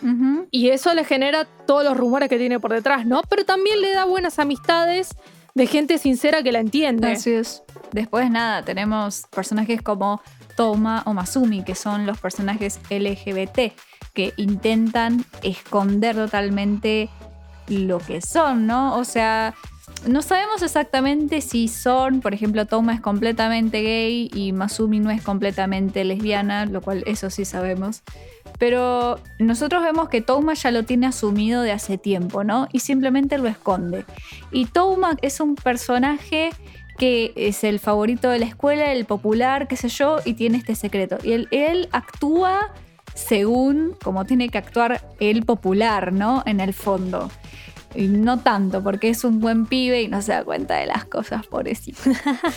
Y 0.50 0.70
eso 0.70 0.94
le 0.94 1.04
genera 1.04 1.46
todos 1.66 1.84
los 1.84 1.96
rumores 1.96 2.28
que 2.28 2.38
tiene 2.38 2.60
por 2.60 2.72
detrás, 2.72 3.04
¿no? 3.04 3.22
Pero 3.28 3.44
también 3.44 3.80
le 3.80 3.92
da 3.92 4.04
buenas 4.04 4.38
amistades 4.38 5.10
de 5.54 5.66
gente 5.66 5.98
sincera 5.98 6.42
que 6.42 6.52
la 6.52 6.60
entiende. 6.60 7.12
Así 7.12 7.30
es. 7.32 7.62
Después, 7.92 8.30
nada, 8.30 8.64
tenemos 8.64 9.26
personajes 9.30 9.82
como 9.82 10.22
Toma 10.56 11.02
o 11.06 11.14
Masumi, 11.14 11.62
que 11.62 11.74
son 11.74 12.06
los 12.06 12.18
personajes 12.18 12.80
LGBT, 12.90 13.72
que 14.14 14.32
intentan 14.36 15.24
esconder 15.42 16.16
totalmente 16.16 17.08
lo 17.68 17.98
que 17.98 18.20
son, 18.20 18.66
¿no? 18.66 18.96
O 18.96 19.04
sea, 19.04 19.54
no 20.06 20.22
sabemos 20.22 20.62
exactamente 20.62 21.40
si 21.40 21.68
son, 21.68 22.20
por 22.20 22.34
ejemplo, 22.34 22.66
Toma 22.66 22.94
es 22.94 23.00
completamente 23.00 23.82
gay 23.82 24.30
y 24.34 24.52
Masumi 24.52 25.00
no 25.00 25.10
es 25.10 25.22
completamente 25.22 26.04
lesbiana, 26.04 26.66
lo 26.66 26.80
cual 26.80 27.02
eso 27.06 27.30
sí 27.30 27.44
sabemos. 27.44 28.02
Pero 28.62 29.18
nosotros 29.40 29.82
vemos 29.82 30.08
que 30.08 30.20
Touma 30.20 30.54
ya 30.54 30.70
lo 30.70 30.84
tiene 30.84 31.08
asumido 31.08 31.62
de 31.62 31.72
hace 31.72 31.98
tiempo, 31.98 32.44
¿no? 32.44 32.68
Y 32.70 32.78
simplemente 32.78 33.36
lo 33.36 33.48
esconde. 33.48 34.04
Y 34.52 34.66
Touma 34.66 35.16
es 35.20 35.40
un 35.40 35.56
personaje 35.56 36.50
que 36.96 37.32
es 37.34 37.64
el 37.64 37.80
favorito 37.80 38.30
de 38.30 38.38
la 38.38 38.46
escuela, 38.46 38.92
el 38.92 39.04
popular, 39.04 39.66
qué 39.66 39.74
sé 39.74 39.88
yo, 39.88 40.18
y 40.24 40.34
tiene 40.34 40.58
este 40.58 40.76
secreto. 40.76 41.18
Y 41.24 41.32
él, 41.32 41.48
él 41.50 41.88
actúa 41.90 42.72
según 43.14 43.96
como 44.00 44.26
tiene 44.26 44.48
que 44.48 44.58
actuar 44.58 45.08
el 45.18 45.44
popular, 45.44 46.12
¿no? 46.12 46.44
En 46.46 46.60
el 46.60 46.72
fondo. 46.72 47.32
Y 47.94 48.08
no 48.08 48.38
tanto, 48.38 48.82
porque 48.82 49.08
es 49.08 49.24
un 49.24 49.40
buen 49.40 49.66
pibe 49.66 50.02
y 50.02 50.08
no 50.08 50.22
se 50.22 50.32
da 50.32 50.44
cuenta 50.44 50.76
de 50.76 50.86
las 50.86 51.04
cosas, 51.04 51.46
pobrecito. 51.46 52.00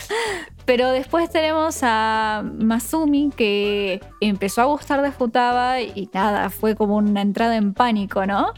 Pero 0.65 0.91
después 0.91 1.29
tenemos 1.29 1.79
a 1.81 2.43
Masumi, 2.57 3.31
que 3.35 4.01
empezó 4.21 4.61
a 4.61 4.65
gustar 4.65 5.01
de 5.01 5.11
Futaba 5.11 5.81
y 5.81 6.09
nada, 6.13 6.49
fue 6.49 6.75
como 6.75 6.97
una 6.97 7.21
entrada 7.21 7.55
en 7.55 7.73
pánico, 7.73 8.25
¿no? 8.25 8.53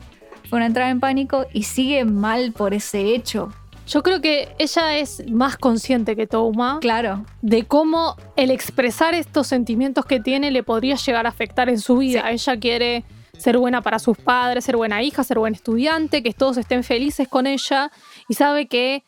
Fue 0.50 0.58
una 0.58 0.68
entrada 0.68 0.90
en 0.90 1.00
pánico 1.00 1.46
y 1.52 1.64
sigue 1.64 2.06
mal 2.06 2.54
por 2.54 2.74
ese 2.74 3.14
hecho. 3.14 3.50
Yo 3.88 4.04
creo 4.04 4.20
que 4.20 4.50
ella 4.60 4.98
es 4.98 5.24
más 5.30 5.58
consciente 5.58 6.16
que 6.18 6.28
Touma. 6.28 6.80
Claro. 6.82 7.26
De 7.42 7.66
cómo 7.66 8.18
el 8.36 8.52
expresar 8.52 9.14
estos 9.14 9.48
sentimientos 9.48 10.06
que 10.06 10.20
tiene 10.20 10.52
le 10.52 10.62
podría 10.62 10.96
llegar 10.96 11.26
a 11.26 11.30
afectar 11.30 11.70
en 11.70 11.80
su 11.80 11.98
vida. 11.98 12.30
Ella 12.30 12.60
quiere 12.60 13.06
ser 13.38 13.58
buena 13.58 13.82
para 13.82 14.00
sus 14.00 14.18
padres, 14.18 14.66
ser 14.66 14.78
buena 14.78 15.02
hija, 15.02 15.24
ser 15.24 15.40
buen 15.40 15.54
estudiante, 15.54 16.24
que 16.24 16.34
todos 16.34 16.58
estén 16.58 16.84
felices 16.84 17.28
con 17.28 17.48
ella 17.48 17.92
y 18.28 18.34
sabe 18.34 18.68
que 18.68 19.04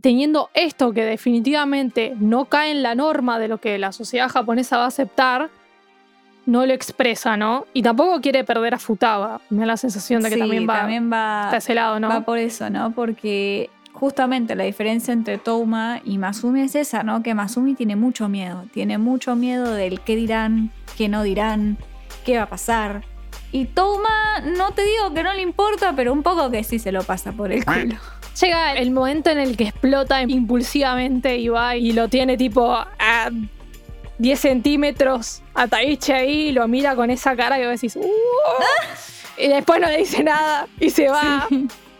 teniendo 0.00 0.50
esto 0.52 0.92
que 0.92 1.04
definitivamente 1.04 2.14
no 2.18 2.44
cae 2.46 2.70
en 2.70 2.82
la 2.82 2.94
norma 2.94 3.38
de 3.38 3.48
lo 3.48 3.58
que 3.58 3.78
la 3.78 3.90
sociedad 3.92 4.28
japonesa 4.28 4.76
va 4.76 4.84
a 4.84 4.88
aceptar, 4.88 5.48
no 6.46 6.66
lo 6.66 6.74
expresa, 6.74 7.38
¿no? 7.38 7.66
Y 7.72 7.82
tampoco 7.82 8.20
quiere 8.20 8.44
perder 8.44 8.74
a 8.74 8.78
Futaba. 8.78 9.40
Me 9.48 9.60
da 9.60 9.66
la 9.66 9.76
sensación 9.78 10.22
de 10.22 10.28
que 10.28 10.36
también 10.36 10.68
va, 10.68 10.80
también 10.80 11.10
va 11.10 11.50
a 11.50 11.56
ese 11.56 11.74
lado, 11.74 11.98
¿no? 12.00 12.08
Va 12.08 12.20
por 12.20 12.36
eso, 12.38 12.68
¿no? 12.68 12.90
Porque 12.90 13.70
justamente 13.94 14.54
la 14.54 14.64
diferencia 14.64 15.12
entre 15.12 15.38
Touma 15.38 16.02
y 16.04 16.18
Masumi 16.18 16.60
es 16.60 16.74
esa, 16.74 17.02
¿no? 17.02 17.22
Que 17.22 17.32
Masumi 17.34 17.74
tiene 17.74 17.96
mucho 17.96 18.28
miedo. 18.28 18.66
Tiene 18.72 18.98
mucho 18.98 19.36
miedo 19.36 19.72
del 19.72 20.00
qué 20.00 20.16
dirán, 20.16 20.70
qué 20.98 21.08
no 21.08 21.22
dirán, 21.22 21.78
qué 22.26 22.36
va 22.36 22.42
a 22.42 22.48
pasar. 22.48 23.04
Y 23.54 23.66
Touma, 23.66 24.40
no 24.40 24.72
te 24.72 24.84
digo 24.84 25.14
que 25.14 25.22
no 25.22 25.32
le 25.32 25.40
importa, 25.40 25.92
pero 25.94 26.12
un 26.12 26.24
poco 26.24 26.50
que 26.50 26.64
sí 26.64 26.80
se 26.80 26.90
lo 26.90 27.04
pasa 27.04 27.30
por 27.30 27.52
el 27.52 27.64
culo. 27.64 27.94
Llega 28.40 28.72
el 28.72 28.90
momento 28.90 29.30
en 29.30 29.38
el 29.38 29.56
que 29.56 29.68
explota 29.68 30.20
impulsivamente 30.22 31.36
y 31.36 31.46
va 31.46 31.76
y 31.76 31.92
lo 31.92 32.08
tiene 32.08 32.36
tipo 32.36 32.72
a 32.74 33.30
10 34.18 34.40
centímetros 34.40 35.40
a 35.54 35.68
Taichi 35.68 36.10
ahí 36.10 36.40
y 36.48 36.52
lo 36.52 36.66
mira 36.66 36.96
con 36.96 37.10
esa 37.10 37.36
cara 37.36 37.56
que 37.56 37.68
vos 37.68 37.80
decís, 37.80 37.96
y 39.38 39.46
después 39.46 39.80
no 39.80 39.86
le 39.86 39.98
dice 39.98 40.24
nada 40.24 40.66
y 40.80 40.90
se 40.90 41.08
va, 41.08 41.46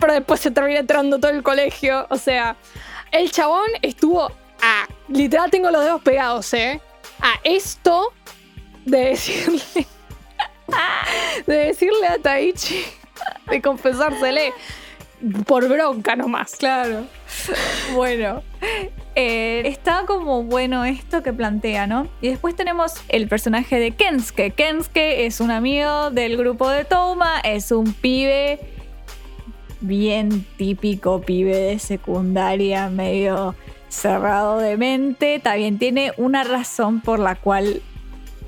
pero 0.01 0.15
después 0.15 0.41
se 0.41 0.51
termina 0.51 0.81
entrando 0.81 1.21
todo 1.21 1.31
el 1.31 1.45
colegio. 1.45 2.09
O 2.11 2.17
sea, 2.17 2.57
el 3.13 3.31
chabón 3.31 3.69
estuvo 3.81 4.25
a, 4.61 4.89
literal 5.07 5.53
tengo 5.53 5.71
los 5.71 5.85
dedos 5.85 6.03
pegados, 6.03 6.53
¿eh? 6.53 6.81
A 7.21 7.35
esto 7.45 8.13
de 8.85 9.11
decirle 9.11 9.87
de 11.47 11.55
decirle 11.55 12.07
a 12.07 12.19
Taichi, 12.19 12.85
de 13.51 13.63
confesársele 13.63 14.53
por 15.47 15.69
bronca 15.69 16.17
nomás. 16.17 16.57
Claro. 16.57 17.07
Bueno, 17.95 18.43
eh, 19.15 19.63
está 19.65 20.05
como 20.07 20.43
bueno 20.43 20.85
esto 20.85 21.23
que 21.23 21.33
plantea, 21.33 21.87
¿no? 21.87 22.09
Y 22.21 22.29
después 22.29 22.55
tenemos 22.57 22.95
el 23.09 23.29
personaje 23.29 23.79
de 23.79 23.93
Kensuke. 23.93 24.53
Kensuke 24.53 25.27
es 25.27 25.41
un 25.41 25.51
amigo 25.51 26.11
del 26.11 26.37
grupo 26.37 26.69
de 26.69 26.85
Touma, 26.85 27.41
es 27.41 27.71
un 27.73 27.93
pibe 27.93 28.61
bien 29.81 30.47
típico, 30.57 31.21
pibe 31.21 31.57
de 31.57 31.79
secundaria, 31.79 32.89
medio 32.89 33.55
cerrado 33.89 34.59
de 34.59 34.77
mente. 34.77 35.39
También 35.39 35.79
tiene 35.79 36.13
una 36.17 36.45
razón 36.45 37.01
por 37.01 37.19
la 37.19 37.37
cual 37.37 37.83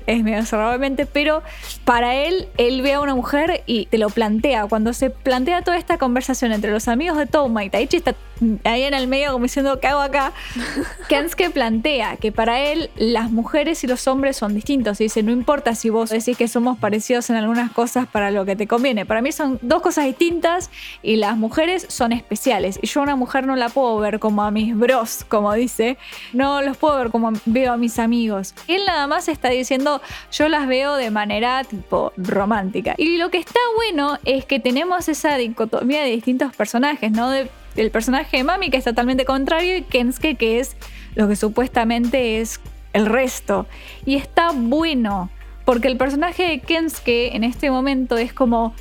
es 0.07 0.23
medio 0.23 0.43
cerrado 0.45 0.79
pero 1.13 1.43
para 1.83 2.15
él, 2.15 2.47
él 2.57 2.81
ve 2.81 2.93
a 2.93 3.01
una 3.01 3.13
mujer 3.13 3.63
y 3.65 3.85
te 3.87 3.97
lo 3.97 4.09
plantea. 4.09 4.65
Cuando 4.65 4.93
se 4.93 5.09
plantea 5.09 5.61
toda 5.61 5.77
esta 5.77 5.97
conversación 5.97 6.51
entre 6.53 6.71
los 6.71 6.87
amigos 6.87 7.17
de 7.17 7.25
Toma 7.25 7.63
y 7.65 7.69
Taichi 7.69 7.97
está 7.97 8.15
ahí 8.63 8.83
en 8.83 8.93
el 8.93 9.07
medio 9.07 9.31
como 9.31 9.43
diciendo, 9.43 9.79
¿qué 9.79 9.87
hago 9.87 10.01
acá? 10.01 10.31
Kensuke 11.09 11.49
plantea 11.49 12.17
que 12.17 12.31
para 12.31 12.59
él 12.59 12.89
las 12.95 13.31
mujeres 13.31 13.83
y 13.83 13.87
los 13.87 14.07
hombres 14.07 14.37
son 14.37 14.53
distintos. 14.53 14.99
Y 15.01 15.05
dice, 15.05 15.23
no 15.23 15.31
importa 15.31 15.75
si 15.75 15.89
vos 15.89 16.09
decís 16.09 16.37
que 16.37 16.47
somos 16.47 16.77
parecidos 16.77 17.29
en 17.29 17.35
algunas 17.35 17.71
cosas 17.71 18.07
para 18.07 18.31
lo 18.31 18.45
que 18.45 18.55
te 18.55 18.67
conviene. 18.67 19.05
Para 19.05 19.21
mí 19.21 19.31
son 19.31 19.59
dos 19.61 19.81
cosas 19.81 20.05
distintas 20.05 20.69
y 21.01 21.17
las 21.17 21.37
mujeres 21.37 21.85
son 21.89 22.11
especiales. 22.11 22.79
Y 22.81 22.87
yo 22.87 23.01
a 23.01 23.03
una 23.03 23.15
mujer 23.15 23.45
no 23.45 23.55
la 23.55 23.69
puedo 23.69 23.97
ver 23.99 24.19
como 24.19 24.43
a 24.43 24.51
mis 24.51 24.75
bros, 24.75 25.25
como 25.27 25.53
dice. 25.53 25.97
No 26.33 26.61
los 26.61 26.77
puedo 26.77 26.97
ver 26.97 27.09
como 27.09 27.31
veo 27.45 27.73
a 27.73 27.77
mis 27.77 27.99
amigos. 27.99 28.53
Él 28.67 28.83
nada 28.85 29.07
más 29.07 29.27
está 29.27 29.49
diciendo, 29.49 29.96
yo 30.31 30.49
las 30.49 30.67
veo 30.67 30.95
de 30.95 31.11
manera 31.11 31.63
tipo 31.63 32.13
romántica. 32.17 32.95
Y 32.97 33.17
lo 33.17 33.29
que 33.29 33.37
está 33.37 33.59
bueno 33.75 34.17
es 34.25 34.45
que 34.45 34.59
tenemos 34.59 35.09
esa 35.09 35.37
dicotomía 35.37 36.01
de 36.01 36.11
distintos 36.11 36.55
personajes, 36.55 37.11
¿no? 37.11 37.29
De 37.29 37.49
el 37.77 37.91
personaje 37.91 38.37
de 38.37 38.43
Mami, 38.43 38.69
que 38.69 38.77
es 38.77 38.83
totalmente 38.83 39.23
contrario, 39.23 39.77
y 39.77 39.83
Kensuke, 39.83 40.35
que 40.35 40.59
es 40.59 40.75
lo 41.15 41.27
que 41.27 41.35
supuestamente 41.35 42.41
es 42.41 42.59
el 42.93 43.05
resto. 43.05 43.67
Y 44.05 44.15
está 44.15 44.51
bueno, 44.51 45.29
porque 45.63 45.87
el 45.87 45.97
personaje 45.97 46.43
de 46.43 46.59
Kensuke 46.59 47.35
en 47.35 47.43
este 47.43 47.71
momento 47.71 48.17
es 48.17 48.33
como. 48.33 48.73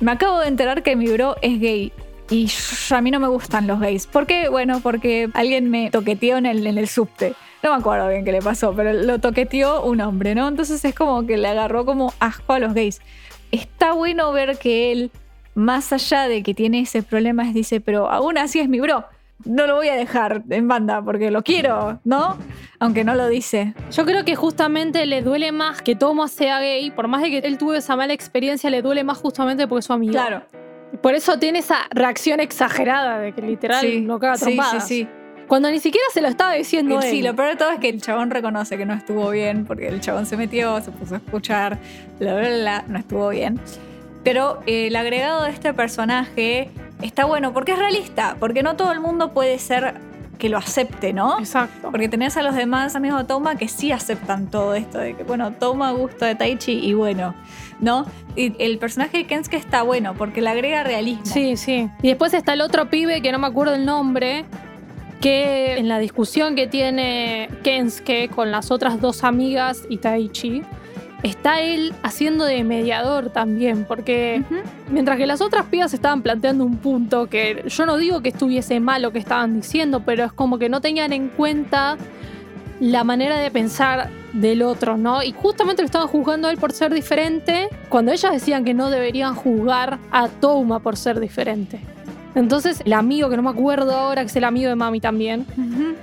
Me 0.00 0.10
acabo 0.10 0.40
de 0.40 0.48
enterar 0.48 0.82
que 0.82 0.96
mi 0.96 1.06
bro 1.08 1.36
es 1.42 1.60
gay. 1.60 1.92
Y 2.32 2.50
a 2.90 3.02
mí 3.02 3.10
no 3.10 3.20
me 3.20 3.28
gustan 3.28 3.66
los 3.66 3.78
gays. 3.78 4.06
¿Por 4.06 4.26
qué? 4.26 4.48
Bueno, 4.48 4.80
porque 4.80 5.28
alguien 5.34 5.70
me 5.70 5.90
toqueteó 5.90 6.38
en 6.38 6.46
el, 6.46 6.66
en 6.66 6.78
el 6.78 6.88
subte. 6.88 7.34
No 7.62 7.72
me 7.72 7.76
acuerdo 7.76 8.08
bien 8.08 8.24
qué 8.24 8.32
le 8.32 8.40
pasó, 8.40 8.72
pero 8.74 8.94
lo 8.94 9.18
toqueteó 9.18 9.84
un 9.84 10.00
hombre, 10.00 10.34
¿no? 10.34 10.48
Entonces 10.48 10.82
es 10.82 10.94
como 10.94 11.26
que 11.26 11.36
le 11.36 11.48
agarró 11.48 11.84
como 11.84 12.14
asco 12.20 12.54
a 12.54 12.58
los 12.58 12.72
gays. 12.72 13.02
Está 13.50 13.92
bueno 13.92 14.32
ver 14.32 14.56
que 14.56 14.92
él 14.92 15.10
más 15.54 15.92
allá 15.92 16.26
de 16.26 16.42
que 16.42 16.54
tiene 16.54 16.80
ese 16.80 17.02
problema, 17.02 17.44
dice, 17.52 17.82
pero 17.82 18.10
aún 18.10 18.38
así 18.38 18.60
es 18.60 18.68
mi 18.70 18.80
bro. 18.80 19.04
No 19.44 19.66
lo 19.66 19.74
voy 19.74 19.88
a 19.88 19.94
dejar 19.94 20.42
en 20.48 20.68
banda 20.68 21.02
porque 21.02 21.30
lo 21.30 21.42
quiero, 21.42 22.00
¿no? 22.04 22.38
Aunque 22.78 23.04
no 23.04 23.14
lo 23.14 23.28
dice. 23.28 23.74
Yo 23.90 24.06
creo 24.06 24.24
que 24.24 24.36
justamente 24.36 25.04
le 25.04 25.20
duele 25.20 25.52
más 25.52 25.82
que 25.82 25.96
Tomo 25.96 26.28
sea 26.28 26.60
gay, 26.60 26.90
por 26.92 27.08
más 27.08 27.20
de 27.20 27.28
que 27.28 27.38
él 27.46 27.58
tuvo 27.58 27.74
esa 27.74 27.94
mala 27.94 28.14
experiencia, 28.14 28.70
le 28.70 28.80
duele 28.80 29.04
más 29.04 29.18
justamente 29.18 29.68
porque 29.68 29.80
es 29.80 29.84
su 29.84 29.92
amigo. 29.92 30.12
Claro. 30.12 30.61
Por 31.00 31.14
eso 31.14 31.38
tiene 31.38 31.60
esa 31.60 31.86
reacción 31.90 32.40
exagerada 32.40 33.18
de 33.18 33.32
que 33.32 33.42
literal 33.42 34.06
no 34.06 34.18
caga 34.18 34.36
trompadas. 34.36 34.86
Sí, 34.86 35.04
sí, 35.04 35.04
sí. 35.04 35.08
Cuando 35.48 35.70
ni 35.70 35.80
siquiera 35.80 36.06
se 36.12 36.20
lo 36.20 36.28
estaba 36.28 36.54
diciendo 36.54 37.00
él. 37.00 37.10
Sí, 37.10 37.22
lo 37.22 37.34
peor 37.34 37.50
de 37.50 37.56
todo 37.56 37.70
es 37.70 37.78
que 37.78 37.88
el 37.88 38.00
chabón 38.00 38.30
reconoce 38.30 38.78
que 38.78 38.86
no 38.86 38.94
estuvo 38.94 39.28
bien, 39.30 39.66
porque 39.66 39.88
el 39.88 40.00
chabón 40.00 40.26
se 40.26 40.36
metió, 40.36 40.80
se 40.80 40.90
puso 40.90 41.14
a 41.14 41.18
escuchar, 41.18 41.78
bla, 42.18 42.34
bla, 42.34 42.48
bla, 42.48 42.84
no 42.88 42.98
estuvo 42.98 43.28
bien. 43.28 43.60
Pero 44.24 44.60
eh, 44.66 44.86
el 44.86 44.96
agregado 44.96 45.44
de 45.44 45.50
este 45.50 45.74
personaje 45.74 46.70
está 47.02 47.24
bueno 47.24 47.52
porque 47.52 47.72
es 47.72 47.78
realista, 47.78 48.36
porque 48.38 48.62
no 48.62 48.76
todo 48.76 48.92
el 48.92 49.00
mundo 49.00 49.32
puede 49.32 49.58
ser 49.58 49.94
que 50.38 50.48
lo 50.48 50.58
acepte, 50.58 51.12
¿no? 51.12 51.38
Exacto. 51.38 51.90
Porque 51.90 52.08
tenés 52.08 52.36
a 52.36 52.42
los 52.42 52.54
demás 52.54 52.96
amigos 52.96 53.20
de 53.20 53.26
Toma 53.26 53.56
que 53.56 53.68
sí 53.68 53.92
aceptan 53.92 54.50
todo 54.50 54.74
esto, 54.74 54.98
de 54.98 55.14
que, 55.14 55.22
bueno, 55.22 55.52
Toma 55.52 55.92
gusto 55.92 56.24
de 56.24 56.34
Taichi 56.34 56.72
y 56.72 56.94
bueno, 56.94 57.34
¿no? 57.80 58.06
Y 58.36 58.54
el 58.62 58.78
personaje 58.78 59.18
de 59.18 59.26
Kensuke 59.26 59.54
está 59.54 59.82
bueno 59.82 60.14
porque 60.14 60.40
le 60.40 60.50
agrega 60.50 60.82
realismo. 60.84 61.26
Sí, 61.26 61.56
sí. 61.56 61.88
Y 62.02 62.08
después 62.08 62.34
está 62.34 62.54
el 62.54 62.60
otro 62.60 62.88
pibe 62.88 63.20
que 63.20 63.32
no 63.32 63.38
me 63.38 63.46
acuerdo 63.46 63.74
el 63.74 63.84
nombre, 63.84 64.44
que 65.20 65.78
en 65.78 65.88
la 65.88 65.98
discusión 65.98 66.54
que 66.56 66.66
tiene 66.66 67.48
Kensuke 67.62 68.28
con 68.28 68.50
las 68.50 68.70
otras 68.70 69.00
dos 69.00 69.24
amigas 69.24 69.82
y 69.88 69.98
Taichi, 69.98 70.62
está 71.22 71.60
él 71.60 71.94
haciendo 72.02 72.44
de 72.44 72.64
mediador 72.64 73.30
también, 73.30 73.84
porque 73.84 74.42
mientras 74.90 75.16
que 75.18 75.26
las 75.26 75.40
otras 75.40 75.66
pibas 75.66 75.94
estaban 75.94 76.22
planteando 76.22 76.64
un 76.64 76.78
punto 76.78 77.26
que 77.26 77.64
yo 77.66 77.86
no 77.86 77.96
digo 77.96 78.20
que 78.20 78.30
estuviese 78.30 78.80
mal 78.80 79.02
lo 79.02 79.12
que 79.12 79.20
estaban 79.20 79.54
diciendo, 79.54 80.02
pero 80.04 80.24
es 80.24 80.32
como 80.32 80.58
que 80.58 80.68
no 80.68 80.80
tenían 80.80 81.12
en 81.12 81.28
cuenta 81.28 81.96
la 82.82 83.04
manera 83.04 83.38
de 83.38 83.48
pensar 83.52 84.10
del 84.32 84.60
otro, 84.60 84.96
¿no? 84.96 85.22
Y 85.22 85.30
justamente 85.30 85.82
lo 85.82 85.86
estaban 85.86 86.08
juzgando 86.08 86.48
a 86.48 86.50
él 86.50 86.58
por 86.58 86.72
ser 86.72 86.92
diferente, 86.92 87.68
cuando 87.88 88.10
ellas 88.10 88.32
decían 88.32 88.64
que 88.64 88.74
no 88.74 88.90
deberían 88.90 89.36
juzgar 89.36 90.00
a 90.10 90.26
Touma 90.26 90.80
por 90.80 90.96
ser 90.96 91.20
diferente. 91.20 91.78
Entonces, 92.34 92.82
el 92.84 92.94
amigo, 92.94 93.30
que 93.30 93.36
no 93.36 93.42
me 93.44 93.50
acuerdo 93.50 93.96
ahora, 93.96 94.22
que 94.22 94.26
es 94.26 94.34
el 94.34 94.42
amigo 94.42 94.68
de 94.68 94.74
Mami 94.74 94.98
también, 94.98 95.46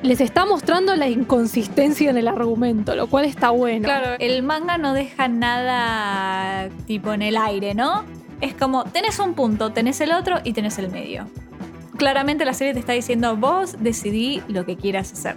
les 0.04 0.22
está 0.22 0.46
mostrando 0.46 0.96
la 0.96 1.10
inconsistencia 1.10 2.10
en 2.12 2.18
el 2.18 2.30
argumento, 2.30 2.96
lo 2.96 3.08
cual 3.08 3.26
está 3.26 3.50
bueno. 3.50 3.84
Claro, 3.84 4.16
el 4.18 4.42
manga 4.42 4.78
no 4.78 4.94
deja 4.94 5.28
nada 5.28 6.70
tipo 6.88 7.12
en 7.12 7.24
el 7.24 7.36
aire, 7.36 7.74
¿no? 7.74 8.06
Es 8.40 8.54
como, 8.54 8.86
tenés 8.86 9.20
un 9.20 9.34
punto, 9.34 9.74
tenés 9.74 10.00
el 10.00 10.14
otro 10.14 10.38
y 10.46 10.54
tenés 10.54 10.80
el 10.80 10.90
medio. 10.90 11.28
Claramente 11.98 12.46
la 12.46 12.54
serie 12.54 12.74
te 12.74 12.80
está 12.80 12.94
diciendo, 12.94 13.36
vos 13.36 13.76
decidí 13.82 14.42
lo 14.48 14.66
que 14.66 14.78
quieras 14.78 15.12
hacer. 15.12 15.36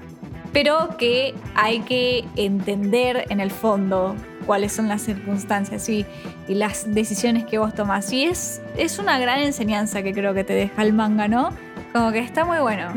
Pero 0.53 0.97
que 0.99 1.35
hay 1.55 1.81
que 1.81 2.25
entender 2.37 3.27
en 3.31 3.41
el 3.41 3.51
fondo 3.51 4.15
cuáles 4.47 4.73
son 4.73 4.89
las 4.89 5.03
circunstancias 5.03 5.89
y, 5.89 6.05
y 6.49 6.55
las 6.55 6.93
decisiones 6.93 7.45
que 7.47 7.59
vos 7.59 7.75
tomás. 7.75 8.13
Y 8.13 8.25
es, 8.25 8.61
es 8.77 8.99
una 8.99 9.19
gran 9.19 9.41
enseñanza 9.41 10.03
que 10.03 10.13
creo 10.13 10.35
que 10.35 10.45
te 10.45 10.53
deja 10.53 10.83
el 10.83 10.93
manga, 10.93 11.29
¿no? 11.29 11.51
Como 11.93 12.13
que 12.13 12.19
está 12.19 12.45
muy 12.45 12.59
bueno. 12.59 12.93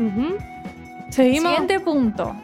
Seguimos. 1.10 1.50
Siguiente 1.50 1.80
punto. 1.80 2.34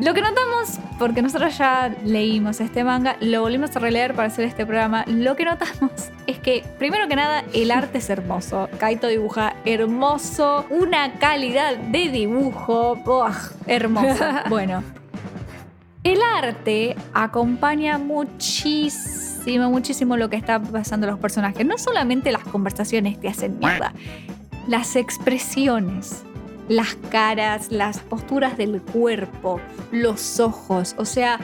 Lo 0.00 0.12
que 0.12 0.22
notamos, 0.22 0.80
porque 0.98 1.22
nosotros 1.22 1.56
ya 1.56 1.94
leímos 2.04 2.60
este 2.60 2.82
manga, 2.82 3.16
lo 3.20 3.42
volvimos 3.42 3.76
a 3.76 3.78
releer 3.78 4.14
para 4.14 4.26
hacer 4.26 4.44
este 4.44 4.66
programa, 4.66 5.04
lo 5.06 5.36
que 5.36 5.44
notamos 5.44 6.10
es 6.26 6.38
que, 6.40 6.64
primero 6.78 7.06
que 7.06 7.14
nada, 7.14 7.44
el 7.52 7.70
arte 7.70 7.98
es 7.98 8.10
hermoso. 8.10 8.68
Kaito 8.78 9.06
dibuja 9.06 9.54
hermoso, 9.64 10.66
una 10.70 11.12
calidad 11.14 11.76
de 11.76 12.08
dibujo, 12.08 12.98
hermoso. 13.66 14.24
bueno, 14.48 14.82
el 16.02 16.18
arte 16.22 16.96
acompaña 17.12 17.96
muchísimo, 17.98 19.70
muchísimo 19.70 20.16
lo 20.16 20.28
que 20.28 20.36
está 20.36 20.60
pasando 20.60 21.06
los 21.06 21.20
personajes. 21.20 21.64
No 21.64 21.78
solamente 21.78 22.32
las 22.32 22.42
conversaciones 22.42 23.20
te 23.20 23.28
hacen 23.28 23.60
mierda, 23.60 23.92
las 24.66 24.96
expresiones, 24.96 26.24
las 26.68 26.94
caras, 27.10 27.70
las 27.70 28.00
posturas 28.00 28.56
del 28.56 28.80
cuerpo, 28.80 29.60
los 29.90 30.40
ojos. 30.40 30.94
O 30.98 31.04
sea, 31.04 31.38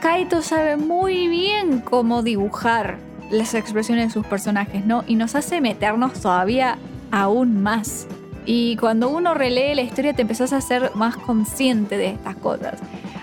Kaito 0.00 0.42
sabe 0.42 0.76
muy 0.76 1.28
bien 1.28 1.80
cómo 1.80 2.22
dibujar 2.22 2.98
las 3.30 3.54
expresiones 3.54 4.08
de 4.08 4.12
sus 4.12 4.26
personajes, 4.26 4.84
¿no? 4.86 5.04
Y 5.06 5.16
nos 5.16 5.34
hace 5.34 5.60
meternos 5.60 6.14
todavía 6.20 6.78
aún 7.10 7.62
más. 7.62 8.06
Y 8.46 8.76
cuando 8.76 9.10
uno 9.10 9.34
relee 9.34 9.74
la 9.74 9.82
historia 9.82 10.14
te 10.14 10.22
empezás 10.22 10.52
a 10.52 10.60
ser 10.60 10.92
más 10.94 11.16
consciente 11.16 11.98
de 11.98 12.10
estas 12.10 12.36
cosas. 12.36 12.80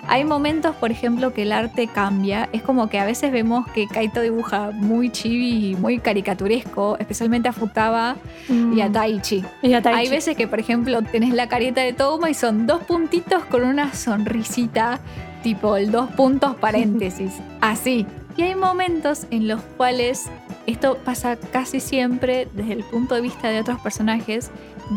Hay 0.08 0.24
momentos, 0.24 0.76
por 0.76 0.92
ejemplo, 0.92 1.34
que 1.34 1.42
el 1.44 1.52
arte 1.52 1.88
cambia. 1.88 2.48
Es 2.52 2.62
como 2.62 2.90
que 2.90 3.00
a 3.00 3.06
veces 3.06 3.32
vemos 3.32 3.66
que 3.72 3.88
Kaito 3.88 4.22
dibuja 4.22 4.72
muy 4.72 5.10
chibi 5.10 5.72
y 5.72 5.76
muy 5.76 6.00
caricaturesco, 6.00 6.98
especialmente 7.00 7.50
a 7.50 7.54
Futaba 7.54 8.16
y 8.50 8.82
a 8.82 8.90
Mm. 8.90 8.92
Taichi. 8.92 9.44
Y 9.62 9.74
a 9.74 9.82
Taichi. 9.82 10.00
Hay 10.00 10.10
veces 10.10 10.38
que, 10.38 10.48
por 10.48 10.60
ejemplo, 10.60 11.02
tenés 11.02 11.34
la 11.34 11.48
careta 11.48 11.82
de 11.82 11.94
Touma 11.94 12.30
y 12.30 12.34
son 12.34 12.68
dos 12.68 12.84
puntitos 12.84 13.44
con 13.46 13.64
una 13.64 13.94
sonrisita, 13.94 15.00
tipo 15.44 15.76
el 15.78 15.92
dos 15.92 16.10
puntos 16.12 16.56
paréntesis, 16.56 17.34
así. 17.62 18.06
Y 18.38 18.42
hay 18.42 18.56
momentos 18.56 19.28
en 19.32 19.48
los 19.48 19.62
cuales 19.78 20.30
esto 20.66 20.98
pasa 21.06 21.38
casi 21.38 21.80
siempre 21.80 22.48
desde 22.54 22.74
el 22.74 22.84
punto 22.84 23.16
de 23.16 23.22
vista 23.22 23.50
de 23.50 23.62
otros 23.62 23.80
personajes. 23.80 24.52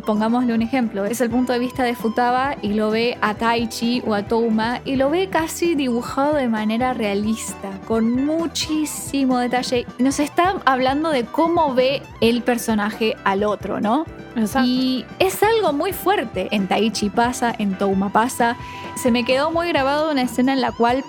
Pongámosle 0.05 0.53
un 0.53 0.61
ejemplo, 0.61 1.05
es 1.05 1.21
el 1.21 1.31
punto 1.31 1.53
de 1.53 1.59
vista 1.59 1.83
de 1.83 1.95
Futaba 1.95 2.57
y 2.61 2.75
lo 2.75 2.91
ve 2.91 3.17
a 3.23 3.35
Taichi 3.35 4.03
o 4.07 4.15
a 4.15 4.23
Touma 4.23 4.81
y 4.85 4.97
lo 4.97 5.09
ve 5.09 5.29
casi 5.29 5.75
dibujado 5.75 6.35
de 6.35 6.49
manera 6.49 6.93
realista, 6.93 7.71
con 7.87 8.27
muchísimo 8.27 9.39
detalle. 9.39 9.87
Nos 9.99 10.21
está 10.21 10.57
hablando 10.67 11.11
de 11.11 11.25
cómo 11.25 11.75
ve 11.75 12.03
el 12.21 12.43
personaje 12.43 13.17
al 13.25 13.45
otro, 13.45 13.81
¿no? 13.81 14.05
Exacto. 14.37 14.69
Y 14.69 15.07
es 15.19 15.43
algo 15.43 15.73
muy 15.73 15.93
fuerte. 15.93 16.49
En 16.51 16.69
Taichi 16.69 17.09
pasa, 17.09 17.55
en 17.59 17.79
Touma 17.79 18.11
pasa. 18.11 18.57
Se 18.97 19.11
me 19.11 19.25
quedó 19.25 19.51
muy 19.51 19.69
grabado 19.69 20.11
una 20.11 20.23
escena 20.23 20.53
en 20.53 20.61
la 20.61 20.73
cual 20.73 21.03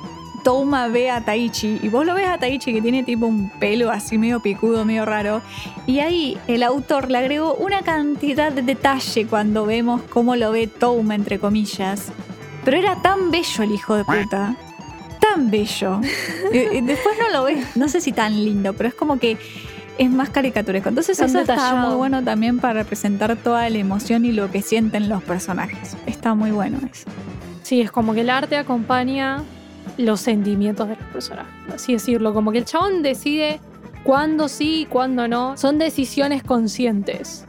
Touma 0.43 0.87
ve 0.87 1.09
a 1.11 1.21
Taichi 1.21 1.79
y 1.81 1.89
vos 1.89 2.05
lo 2.05 2.13
ves 2.13 2.27
a 2.27 2.37
Taichi 2.37 2.73
que 2.73 2.81
tiene 2.81 3.03
tipo 3.03 3.25
un 3.27 3.49
pelo 3.59 3.91
así 3.91 4.17
medio 4.17 4.39
picudo, 4.41 4.85
medio 4.85 5.05
raro. 5.05 5.41
Y 5.85 5.99
ahí 5.99 6.37
el 6.47 6.63
autor 6.63 7.09
le 7.11 7.17
agregó 7.19 7.53
una 7.55 7.81
cantidad 7.81 8.51
de 8.51 8.61
detalle 8.61 9.25
cuando 9.27 9.65
vemos 9.65 10.01
cómo 10.09 10.35
lo 10.35 10.51
ve 10.51 10.67
Touma, 10.67 11.15
entre 11.15 11.39
comillas. 11.39 12.11
Pero 12.65 12.77
era 12.77 13.01
tan 13.01 13.31
bello 13.31 13.63
el 13.63 13.71
hijo 13.71 13.95
de 13.95 14.03
puta. 14.03 14.55
Tan 15.19 15.49
bello. 15.51 16.01
Y- 16.51 16.57
y 16.77 16.81
después 16.81 17.15
no 17.19 17.29
lo 17.37 17.43
ves, 17.45 17.75
no 17.75 17.87
sé 17.87 18.01
si 18.01 18.11
tan 18.11 18.33
lindo, 18.43 18.73
pero 18.73 18.89
es 18.89 18.95
como 18.95 19.17
que 19.19 19.37
es 19.97 20.09
más 20.09 20.29
caricaturesco. 20.29 20.89
Entonces 20.89 21.17
Tan 21.17 21.29
eso 21.29 21.39
está 21.39 21.75
muy 21.75 21.95
bueno 21.95 22.23
también 22.23 22.59
para 22.59 22.73
representar 22.73 23.35
toda 23.35 23.69
la 23.69 23.77
emoción 23.77 24.23
y 24.25 24.31
lo 24.31 24.49
que 24.49 24.61
sienten 24.61 25.09
los 25.09 25.21
personajes. 25.23 25.97
Está 26.05 26.33
muy 26.35 26.51
bueno 26.51 26.79
eso. 26.91 27.09
Sí, 27.63 27.81
es 27.81 27.91
como 27.91 28.13
que 28.13 28.21
el 28.21 28.29
arte 28.29 28.55
acompaña 28.57 29.43
los 29.99 30.21
sentimientos 30.21 30.87
de 30.87 30.95
los 30.95 31.05
personajes, 31.07 31.53
así 31.73 31.93
decirlo. 31.93 32.33
Como 32.33 32.51
que 32.51 32.59
el 32.59 32.65
chabón 32.65 33.03
decide 33.03 33.59
cuándo 34.03 34.47
sí 34.47 34.81
y 34.81 34.85
cuándo 34.85 35.27
no. 35.27 35.57
Son 35.57 35.77
decisiones 35.77 36.41
conscientes 36.41 37.45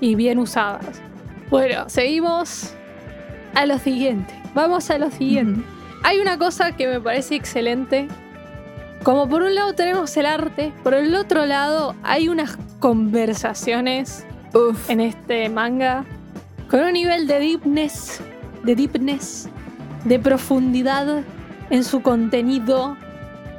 y 0.00 0.16
bien 0.16 0.38
usadas. 0.38 1.00
Bueno, 1.48 1.88
seguimos 1.88 2.74
a 3.54 3.66
lo 3.66 3.78
siguiente. 3.78 4.34
Vamos 4.52 4.90
a 4.90 4.98
lo 4.98 5.10
siguiente. 5.12 5.62
Hay 6.02 6.18
una 6.18 6.38
cosa 6.38 6.72
que 6.72 6.88
me 6.88 7.00
parece 7.00 7.36
excelente. 7.36 8.08
Como 9.04 9.28
por 9.28 9.42
un 9.42 9.54
lado 9.54 9.74
tenemos 9.74 10.16
el 10.16 10.26
arte, 10.26 10.72
por 10.82 10.92
el 10.92 11.14
otro 11.14 11.46
lado 11.46 11.94
hay 12.02 12.28
unas 12.28 12.58
conversaciones 12.80 14.26
Uf. 14.52 14.90
en 14.90 15.00
este 15.00 15.48
manga 15.48 16.04
con 16.68 16.80
un 16.80 16.94
nivel 16.94 17.28
de 17.28 17.38
deepness, 17.38 18.20
de 18.64 18.74
deepness, 18.74 19.48
de 20.04 20.18
profundidad 20.18 21.22
en 21.70 21.84
su 21.84 22.02
contenido 22.02 22.96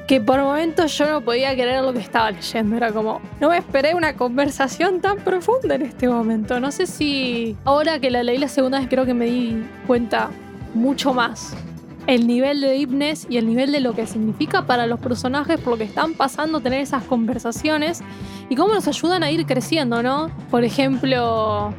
que 0.07 0.21
por 0.21 0.39
momentos 0.39 0.97
yo 0.97 1.09
no 1.09 1.21
podía 1.21 1.53
creer 1.53 1.83
lo 1.83 1.91
que 1.91 1.99
estaba 1.99 2.31
leyendo. 2.31 2.77
Era 2.77 2.91
como, 2.93 3.21
no 3.41 3.49
me 3.49 3.57
esperé 3.57 3.93
una 3.93 4.15
conversación 4.15 5.01
tan 5.01 5.17
profunda 5.17 5.75
en 5.75 5.81
este 5.81 6.07
momento. 6.07 6.59
No 6.59 6.71
sé 6.71 6.87
si 6.87 7.57
ahora 7.65 7.99
que 7.99 8.09
la 8.09 8.23
leí 8.23 8.37
la 8.37 8.47
segunda 8.47 8.79
vez 8.79 8.87
creo 8.87 9.05
que 9.05 9.13
me 9.13 9.25
di 9.25 9.65
cuenta 9.85 10.29
mucho 10.73 11.13
más 11.13 11.55
el 12.07 12.25
nivel 12.25 12.61
de 12.61 12.69
deepness 12.69 13.27
y 13.29 13.35
el 13.35 13.45
nivel 13.45 13.73
de 13.73 13.81
lo 13.81 13.93
que 13.93 14.07
significa 14.07 14.65
para 14.65 14.87
los 14.87 14.99
personajes 14.99 15.59
por 15.59 15.73
lo 15.73 15.77
que 15.77 15.83
están 15.83 16.13
pasando 16.13 16.61
tener 16.61 16.79
esas 16.79 17.03
conversaciones 17.03 18.01
y 18.49 18.55
cómo 18.55 18.73
nos 18.73 18.87
ayudan 18.87 19.23
a 19.23 19.31
ir 19.31 19.45
creciendo, 19.45 20.01
¿no? 20.01 20.31
Por 20.49 20.63
ejemplo, 20.63 21.73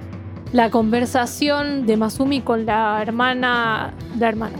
la 0.52 0.70
conversación 0.70 1.86
de 1.86 1.96
Masumi 1.96 2.42
con 2.42 2.66
la 2.66 3.00
hermana, 3.00 3.94
la 4.18 4.28
hermana, 4.28 4.58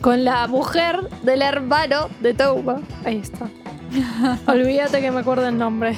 con 0.00 0.24
la 0.24 0.46
mujer 0.46 1.08
del 1.22 1.42
hermano 1.42 2.08
de 2.20 2.34
Touma. 2.34 2.80
Ahí 3.04 3.18
está. 3.18 3.48
Olvídate 4.46 5.00
que 5.00 5.10
me 5.10 5.20
acuerdo 5.20 5.48
el 5.48 5.58
nombre. 5.58 5.96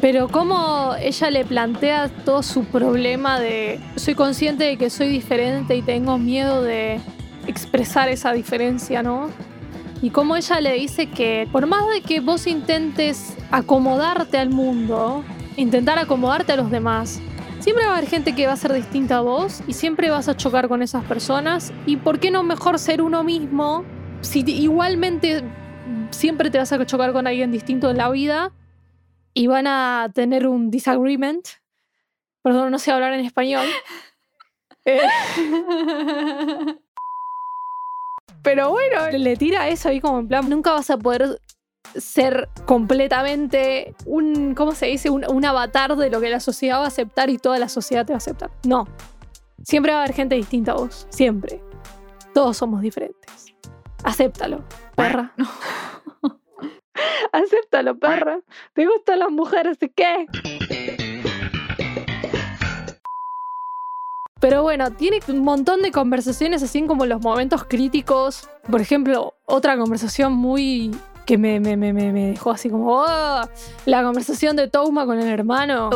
Pero 0.00 0.28
cómo 0.28 0.94
ella 1.00 1.30
le 1.30 1.44
plantea 1.44 2.08
todo 2.08 2.42
su 2.42 2.64
problema 2.64 3.38
de 3.38 3.78
soy 3.94 4.14
consciente 4.16 4.64
de 4.64 4.76
que 4.76 4.90
soy 4.90 5.08
diferente 5.08 5.76
y 5.76 5.82
tengo 5.82 6.18
miedo 6.18 6.62
de 6.62 7.00
expresar 7.46 8.08
esa 8.08 8.32
diferencia, 8.32 9.02
¿no? 9.02 9.30
Y 10.02 10.10
cómo 10.10 10.34
ella 10.34 10.60
le 10.60 10.72
dice 10.72 11.06
que 11.06 11.48
por 11.52 11.68
más 11.68 11.88
de 11.88 12.00
que 12.00 12.18
vos 12.18 12.48
intentes 12.48 13.36
acomodarte 13.52 14.38
al 14.38 14.50
mundo, 14.50 15.22
intentar 15.56 16.00
acomodarte 16.00 16.52
a 16.52 16.56
los 16.56 16.72
demás, 16.72 17.20
Siempre 17.62 17.84
va 17.84 17.92
a 17.92 17.98
haber 17.98 18.10
gente 18.10 18.34
que 18.34 18.48
va 18.48 18.54
a 18.54 18.56
ser 18.56 18.72
distinta 18.72 19.18
a 19.18 19.20
vos 19.20 19.62
y 19.68 19.74
siempre 19.74 20.10
vas 20.10 20.26
a 20.26 20.36
chocar 20.36 20.66
con 20.66 20.82
esas 20.82 21.04
personas. 21.04 21.72
¿Y 21.86 21.96
por 21.96 22.18
qué 22.18 22.32
no 22.32 22.42
mejor 22.42 22.76
ser 22.80 23.00
uno 23.00 23.22
mismo? 23.22 23.84
Si 24.20 24.40
igualmente 24.40 25.44
siempre 26.10 26.50
te 26.50 26.58
vas 26.58 26.72
a 26.72 26.84
chocar 26.84 27.12
con 27.12 27.28
alguien 27.28 27.52
distinto 27.52 27.88
en 27.88 27.98
la 27.98 28.10
vida 28.10 28.50
y 29.32 29.46
van 29.46 29.68
a 29.68 30.10
tener 30.12 30.48
un 30.48 30.72
disagreement. 30.72 31.46
Perdón, 32.42 32.72
no 32.72 32.80
sé 32.80 32.90
hablar 32.90 33.12
en 33.12 33.24
español. 33.24 33.66
Eh, 34.84 34.98
pero 38.42 38.70
bueno, 38.70 39.10
le 39.16 39.36
tira 39.36 39.68
eso 39.68 39.90
ahí 39.90 40.00
como 40.00 40.18
en 40.18 40.26
plan, 40.26 40.50
nunca 40.50 40.72
vas 40.72 40.90
a 40.90 40.96
poder 40.96 41.38
ser 41.96 42.48
completamente 42.66 43.94
un, 44.06 44.54
¿cómo 44.54 44.72
se 44.72 44.86
dice? 44.86 45.10
Un, 45.10 45.24
un, 45.30 45.44
avatar 45.44 45.96
de 45.96 46.10
lo 46.10 46.20
que 46.20 46.30
la 46.30 46.40
sociedad 46.40 46.78
va 46.78 46.84
a 46.84 46.88
aceptar 46.88 47.30
y 47.30 47.38
toda 47.38 47.58
la 47.58 47.68
sociedad 47.68 48.06
te 48.06 48.12
va 48.12 48.16
a 48.16 48.18
aceptar. 48.18 48.50
No. 48.64 48.86
Siempre 49.62 49.92
va 49.92 49.98
a 49.98 50.02
haber 50.04 50.14
gente 50.14 50.34
distinta 50.34 50.72
a 50.72 50.76
vos. 50.76 51.06
Siempre. 51.10 51.62
Todos 52.34 52.56
somos 52.56 52.80
diferentes. 52.80 53.54
Acéptalo, 54.04 54.64
perra. 54.96 55.32
Acéptalo, 57.32 57.98
perra. 57.98 58.40
¿Te 58.72 58.86
gustan 58.86 59.20
las 59.20 59.30
mujeres 59.30 59.78
y 59.80 59.88
qué? 59.90 60.26
Pero 64.40 64.62
bueno, 64.62 64.90
tiene 64.90 65.20
un 65.28 65.44
montón 65.44 65.82
de 65.82 65.92
conversaciones 65.92 66.64
así 66.64 66.84
como 66.84 67.06
los 67.06 67.22
momentos 67.22 67.64
críticos. 67.64 68.48
Por 68.68 68.80
ejemplo, 68.80 69.34
otra 69.46 69.76
conversación 69.78 70.32
muy 70.32 70.90
que 71.24 71.38
me, 71.38 71.60
me, 71.60 71.76
me, 71.76 71.92
me 71.92 72.30
dejó 72.30 72.50
así 72.50 72.68
como 72.68 73.02
oh", 73.02 73.42
la 73.86 74.02
conversación 74.02 74.56
de 74.56 74.68
Touma 74.68 75.06
con 75.06 75.18
el 75.18 75.28
hermano. 75.28 75.90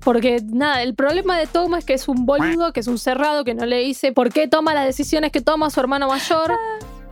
Porque 0.00 0.42
nada, 0.44 0.82
el 0.82 0.94
problema 0.94 1.38
de 1.38 1.46
Touma 1.46 1.78
es 1.78 1.84
que 1.84 1.94
es 1.94 2.08
un 2.08 2.26
boludo, 2.26 2.72
que 2.72 2.80
es 2.80 2.86
un 2.86 2.98
cerrado, 2.98 3.44
que 3.44 3.54
no 3.54 3.66
le 3.66 3.78
dice 3.78 4.12
por 4.12 4.32
qué 4.32 4.48
toma 4.48 4.74
las 4.74 4.86
decisiones 4.86 5.32
que 5.32 5.40
toma 5.40 5.70
su 5.70 5.80
hermano 5.80 6.08
mayor. 6.08 6.52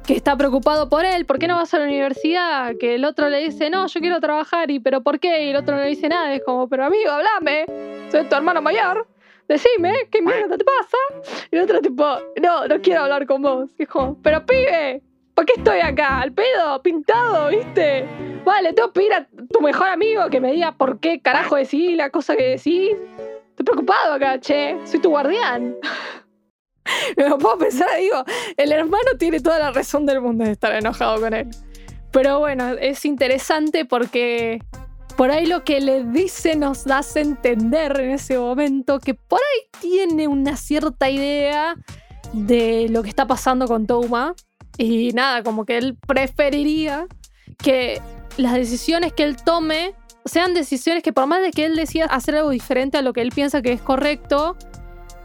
Que 0.07 0.16
está 0.16 0.34
preocupado 0.38 0.88
por 0.88 1.05
él, 1.05 1.26
¿por 1.26 1.38
qué 1.38 1.46
no 1.49 1.57
vas 1.57 1.74
a 1.74 1.78
la 1.78 1.84
universidad? 1.84 2.72
Que 2.80 2.94
el 2.94 3.05
otro 3.05 3.28
le 3.28 3.40
dice, 3.40 3.68
no, 3.68 3.86
yo 3.88 4.01
quiero 4.01 4.20
trabajar, 4.20 4.70
¿y 4.70 4.80
pero 4.80 5.03
por 5.03 5.20
qué? 5.20 5.44
Y 5.44 5.51
el 5.51 5.57
otro 5.57 5.76
no 5.76 5.82
le 5.82 5.88
dice 5.88 6.09
nada, 6.09 6.32
es 6.32 6.42
como, 6.42 6.66
pero 6.66 6.86
amigo, 6.86 7.11
hablame, 7.11 7.66
soy 8.11 8.24
tu 8.24 8.34
hermano 8.34 8.62
mayor 8.62 9.07
decime, 9.49 9.94
¿qué 10.11 10.22
mierda 10.22 10.57
te 10.57 10.64
pasa? 10.64 11.32
Y 11.51 11.57
el 11.57 11.62
otro 11.62 11.80
tipo, 11.80 12.05
no, 12.40 12.68
no 12.68 12.80
quiero 12.80 13.03
hablar 13.03 13.26
con 13.26 13.42
vos. 13.42 13.70
Y 13.78 13.86
como, 13.86 14.20
pero 14.22 14.44
pibe, 14.44 15.03
¿por 15.39 15.47
qué 15.47 15.53
estoy 15.57 15.78
acá? 15.78 16.20
¿Al 16.20 16.32
pedo? 16.32 16.82
¿Pintado? 16.82 17.51
¿Viste? 17.51 18.05
Vale, 18.45 18.72
tengo 18.72 18.89
que 18.89 18.95
pedir 19.03 19.12
a 19.12 19.28
tu 19.53 19.61
mejor 19.61 19.86
amigo 19.86 20.28
que 20.30 20.41
me 20.41 20.51
diga 20.51 20.72
por 20.72 20.99
qué 20.99 21.20
carajo 21.20 21.55
decís 21.55 21.97
la 21.97 22.11
cosa 22.11 22.34
que 22.34 22.57
decís. 22.57 22.97
Estoy 23.51 23.64
preocupado 23.64 24.14
acá, 24.14 24.41
che. 24.41 24.76
Soy 24.84 24.99
tu 24.99 25.11
guardián. 25.11 25.76
me 27.16 27.28
lo 27.28 27.39
puedo 27.39 27.57
pensar, 27.57 27.86
digo, 28.01 28.24
el 28.57 28.72
hermano 28.72 29.12
tiene 29.16 29.39
toda 29.39 29.61
la 29.61 29.70
razón 29.70 30.07
del 30.07 30.20
mundo 30.20 30.43
de 30.43 30.51
estar 30.51 30.74
enojado 30.74 31.20
con 31.20 31.32
él. 31.32 31.47
Pero 32.11 32.41
bueno, 32.41 32.70
es 32.70 33.05
interesante 33.05 33.84
porque 33.84 34.59
por 35.16 35.30
ahí 35.30 35.47
lo 35.47 35.62
que 35.62 35.80
le 35.80 36.03
dice 36.03 36.57
nos 36.57 36.84
a 36.89 37.01
entender 37.14 38.01
en 38.01 38.11
ese 38.11 38.36
momento 38.41 38.99
que 38.99 39.14
por 39.14 39.39
ahí 39.39 39.80
tiene 39.80 40.26
una 40.26 40.57
cierta 40.57 41.09
idea 41.09 41.76
de 42.32 42.89
lo 42.91 43.05
que 43.05 43.09
está 43.09 43.28
pasando 43.28 43.68
con 43.68 43.86
Touma. 43.86 44.34
Y 44.79 45.12
nada, 45.12 45.43
como 45.43 45.66
que 45.66 45.76
él 45.76 45.97
preferiría 46.07 47.07
que 47.59 48.01
las 48.37 48.55
decisiones 48.55 49.12
que 49.12 49.24
él 49.24 49.37
tome 49.37 49.95
sean 50.24 50.55
decisiones 50.55 51.03
que 51.03 51.12
por 51.12 51.26
más 51.26 51.43
de 51.43 51.51
que 51.51 51.64
él 51.64 51.74
decida 51.74 52.05
hacer 52.07 52.37
algo 52.37 52.51
diferente 52.51 52.97
a 52.97 53.03
lo 53.03 53.12
que 53.12 53.20
él 53.20 53.31
piensa 53.35 53.61
que 53.61 53.72
es 53.72 53.83
correcto, 53.83 54.57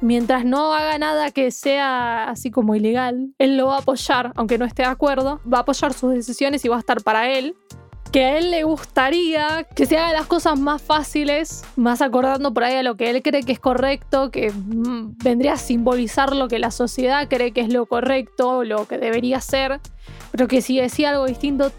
mientras 0.02 0.44
no 0.44 0.74
haga 0.74 0.98
nada 0.98 1.32
que 1.32 1.52
sea 1.52 2.30
así 2.30 2.52
como 2.52 2.76
ilegal, 2.76 3.34
él 3.38 3.58
lo 3.58 3.68
va 3.68 3.78
a 3.78 3.80
apoyar, 3.80 4.32
aunque 4.36 4.58
no 4.58 4.66
esté 4.66 4.84
de 4.84 4.90
acuerdo, 4.90 5.40
va 5.52 5.60
a 5.60 5.62
apoyar 5.62 5.94
sus 5.94 6.14
decisiones 6.14 6.66
y 6.66 6.68
va 6.68 6.78
a 6.78 6.80
estar 6.80 7.02
para 7.04 7.30
él 7.30 7.56
que 8.14 8.24
a 8.24 8.38
él 8.38 8.52
le 8.52 8.64
gustaría 8.64 9.68
que 9.76 9.88
se 9.88 9.98
hagan 9.98 10.14
las 10.14 10.28
cosas 10.28 10.60
más 10.60 10.84
fáciles, 10.84 11.64
más 11.76 12.00
acordando 12.00 12.54
por 12.54 12.64
ahí 12.64 12.76
a 12.76 12.84
lo 12.84 12.96
que 12.96 13.10
él 13.10 13.24
cree 13.24 13.42
que 13.42 13.54
es 13.54 13.60
correcto, 13.60 14.30
que 14.30 14.52
mm, 14.52 15.18
vendría 15.24 15.54
a 15.54 15.58
simbolizar 15.58 16.36
lo 16.36 16.48
que 16.48 16.60
la 16.60 16.70
sociedad 16.70 17.28
cree 17.28 17.54
que 17.54 17.62
es 17.62 17.74
lo 17.74 17.88
correcto, 17.88 18.64
lo 18.64 18.88
que 18.88 19.00
debería 19.00 19.42
ser, 19.42 19.80
pero 20.32 20.48
que 20.48 20.62
si 20.62 20.80
decía 20.80 21.10
algo 21.10 21.26
distinto, 21.26 21.72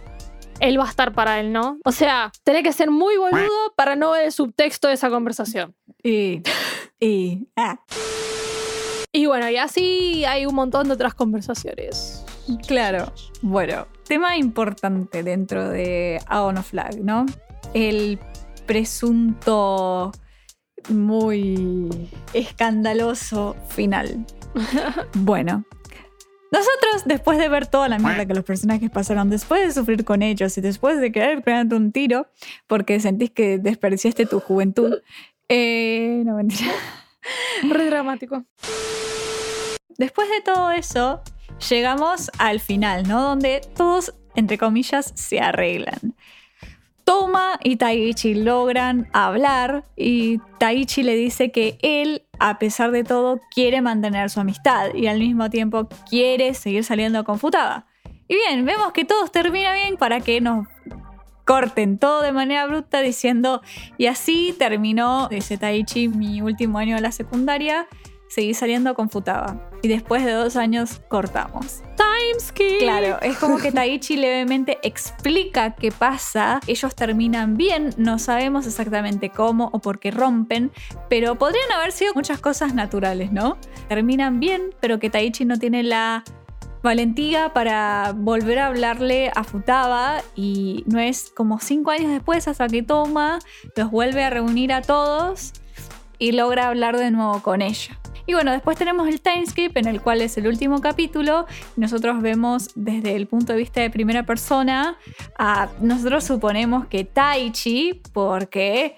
él 0.59 0.77
va 0.77 0.87
a 0.87 0.91
estar 0.91 1.13
para 1.13 1.39
él, 1.39 1.53
¿no? 1.53 1.79
O 1.85 1.93
sea, 1.93 2.33
tiene 2.43 2.65
que 2.65 2.73
ser 2.73 2.91
muy 2.91 3.17
boludo 3.17 3.73
para 3.77 3.95
no 3.95 4.11
ver 4.11 4.25
el 4.25 4.33
subtexto 4.33 4.89
de 4.89 4.95
esa 4.95 5.11
conversación. 5.11 5.77
Y. 6.03 6.43
Y. 6.99 7.47
Ah. 7.55 7.79
Y 9.13 9.27
bueno, 9.27 9.49
y 9.49 9.57
así 9.57 10.25
hay 10.25 10.47
un 10.47 10.57
montón 10.57 10.89
de 10.89 10.95
otras 10.95 11.15
conversaciones. 11.15 12.24
Claro. 12.67 13.13
Bueno, 13.43 13.87
tema 14.07 14.37
importante 14.37 15.23
dentro 15.23 15.69
de 15.69 16.21
Aon 16.27 16.59
of 16.59 16.71
Flag, 16.71 17.01
¿no? 17.01 17.27
El 17.73 18.19
presunto 18.67 20.13
muy 20.89 22.11
escandaloso 22.33 23.57
final. 23.69 24.27
bueno, 25.15 25.65
nosotros, 26.55 27.03
después 27.07 27.39
de 27.39 27.49
ver 27.49 27.67
toda 27.67 27.89
la 27.89 27.99
mierda 27.99 28.27
que 28.27 28.35
los 28.35 28.45
personajes 28.45 28.89
pasaron, 28.89 29.29
después 29.29 29.61
de 29.67 29.73
sufrir 29.73 30.05
con 30.05 30.23
ellos 30.23 30.57
y 30.57 30.61
después 30.61 31.01
de 31.01 31.11
querer 31.11 31.43
pegarte 31.43 31.75
un 31.75 31.91
tiro 31.91 32.29
porque 32.69 33.01
sentís 33.01 33.31
que 33.31 33.59
desperdiciaste 33.59 34.27
tu 34.27 34.39
juventud, 34.39 35.01
eh, 35.49 36.23
no 36.25 36.37
mentira. 36.37 36.73
Re 37.69 37.87
dramático. 37.87 38.45
Después 39.97 40.29
de 40.29 40.43
todo 40.43 40.71
eso, 40.71 41.23
llegamos 41.69 42.31
al 42.39 42.61
final, 42.61 43.09
¿no? 43.09 43.23
Donde 43.23 43.61
todos, 43.77 44.15
entre 44.35 44.59
comillas, 44.59 45.13
se 45.15 45.41
arreglan. 45.41 46.15
Toma 47.05 47.61
y 47.63 47.77
Taichi 47.77 48.35
logran 48.35 49.09
hablar 49.13 49.85
y 49.95 50.39
Taichi 50.59 51.03
le 51.03 51.15
dice 51.17 51.53
que 51.53 51.79
él, 51.83 52.23
a 52.39 52.59
pesar 52.59 52.93
de 52.93 53.05
todo, 53.05 53.41
quiere 53.55 53.83
mantener 53.83 54.31
su 54.31 54.41
amistad 54.41 54.95
y 54.95 55.07
al 55.07 55.19
mismo 55.19 55.51
tiempo 55.51 55.89
quiere 56.09 56.55
seguir 56.55 56.83
saliendo 56.83 57.23
con 57.25 57.39
Futaba. 57.39 57.87
Y 58.27 58.37
bien, 58.37 58.65
vemos 58.65 58.93
que 58.93 59.05
todo 59.05 59.27
termina 59.29 59.75
bien 59.75 59.99
para 59.99 60.21
que 60.21 60.41
nos 60.41 60.67
corten 61.45 61.99
todo 61.99 62.23
de 62.23 62.33
manera 62.33 62.67
bruta 62.67 63.01
diciendo, 63.01 63.61
y 63.99 64.07
así 64.07 64.55
terminó, 64.59 65.29
dice 65.29 65.59
Taichi, 65.59 66.09
mi 66.09 66.41
último 66.41 66.79
año 66.79 66.97
de 66.97 67.03
la 67.03 67.13
secundaria 67.13 67.87
seguí 68.35 68.53
saliendo 68.53 68.95
con 68.95 69.11
Futaba. 69.11 69.71
Y 69.83 69.89
después 69.89 70.25
de 70.25 70.33
dos 70.33 70.57
años 70.57 71.01
cortamos. 71.09 71.83
Timeskip. 71.97 72.81
Claro, 72.81 73.21
es 73.23 73.39
como 73.39 73.59
que 73.59 73.71
Taichi 73.73 74.17
levemente 74.17 74.79
explica 74.83 75.77
qué 75.77 75.93
pasa. 75.93 76.61
Ellos 76.67 76.97
terminan 76.97 77.57
bien, 77.57 77.91
no 77.97 78.19
sabemos 78.19 78.67
exactamente 78.67 79.31
cómo 79.31 79.71
o 79.73 79.79
por 79.79 80.01
qué 80.01 80.11
rompen, 80.11 80.73
pero 81.09 81.37
podrían 81.37 81.71
haber 81.71 81.93
sido 81.93 82.13
muchas 82.15 82.41
cosas 82.41 82.75
naturales, 82.75 83.31
¿no? 83.31 83.57
Terminan 83.89 84.41
bien, 84.41 84.75
pero 84.81 84.99
que 84.99 85.11
Taichi 85.11 85.45
no 85.45 85.57
tiene 85.59 85.85
la 85.85 86.25
valentía 86.83 87.53
para 87.55 88.13
volver 88.15 88.59
a 88.59 88.67
hablarle 88.67 89.31
a 89.35 89.45
Futaba 89.45 90.23
y 90.35 90.83
no 90.87 90.99
es 90.99 91.31
como 91.35 91.61
cinco 91.61 91.93
años 91.93 92.11
después 92.11 92.49
hasta 92.49 92.67
que 92.67 92.83
toma, 92.83 93.39
los 93.77 93.91
vuelve 93.91 94.25
a 94.25 94.31
reunir 94.31 94.73
a 94.73 94.83
todos 94.83 95.53
y 96.19 96.33
logra 96.33 96.69
hablar 96.69 96.97
de 96.97 97.11
nuevo 97.11 97.43
con 97.43 97.63
ella. 97.63 97.99
Y 98.27 98.33
bueno, 98.33 98.53
después 98.53 98.79
tenemos 98.79 99.07
el 99.09 99.21
timeskip 99.21 99.77
en 99.77 99.87
el 99.87 100.01
cual 100.01 100.23
es 100.23 100.39
el 100.39 100.47
último 100.47 100.81
capítulo. 100.81 101.47
Nosotros 101.77 102.23
vemos 102.23 102.71
desde 102.75 103.17
el 103.17 103.27
punto 103.27 103.53
de 103.53 103.59
vista 103.59 103.83
de 103.83 103.91
primera 103.91 104.25
persona. 104.25 104.97
A, 105.39 105.69
nosotros 105.81 106.25
suponemos 106.25 106.87
que 106.87 107.05
Taichi, 107.05 108.01
porque 108.15 108.97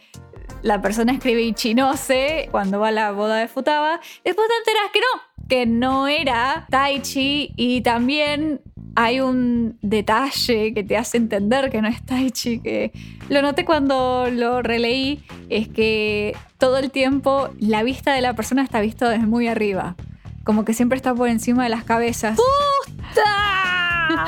la 0.62 0.81
persona 0.81 1.12
escribe 1.12 1.43
Ichinose 1.43 2.49
cuando 2.53 2.79
va 2.79 2.89
a 2.89 2.93
la 2.93 3.12
boda 3.12 3.39
de 3.39 3.49
Futaba. 3.49 4.01
Después 4.25 4.49
te 4.49 4.55
enteras 4.59 4.91
que 4.93 5.01
no, 5.01 5.49
que 5.49 5.67
no 5.67 6.07
era 6.07 6.67
Taichi 6.71 7.53
y 7.57 7.81
también 7.81 8.61
hay 8.97 9.20
un 9.20 9.78
detalle 9.82 10.72
que 10.72 10.82
te 10.82 10.97
hace 10.97 11.18
entender 11.18 11.70
que 11.70 11.82
no 11.82 11.88
es 11.88 12.03
Taichi, 12.05 12.61
que 12.61 12.92
lo 13.28 13.42
noté 13.42 13.66
cuando 13.66 14.28
lo 14.30 14.62
releí, 14.62 15.22
es 15.51 15.68
que 15.68 16.34
todo 16.57 16.78
el 16.78 16.90
tiempo 16.90 17.51
la 17.61 17.82
vista 17.82 18.14
de 18.14 18.22
la 18.22 18.34
persona 18.34 18.62
está 18.62 18.80
vista 18.80 19.09
desde 19.11 19.26
muy 19.26 19.49
arriba. 19.49 19.97
Como 20.44 20.64
que 20.64 20.72
siempre 20.72 20.97
está 20.97 21.14
por 21.14 21.28
encima 21.28 21.64
de 21.64 21.68
las 21.68 21.84
cabezas. 21.84 22.38
¡Puta! 22.38 24.24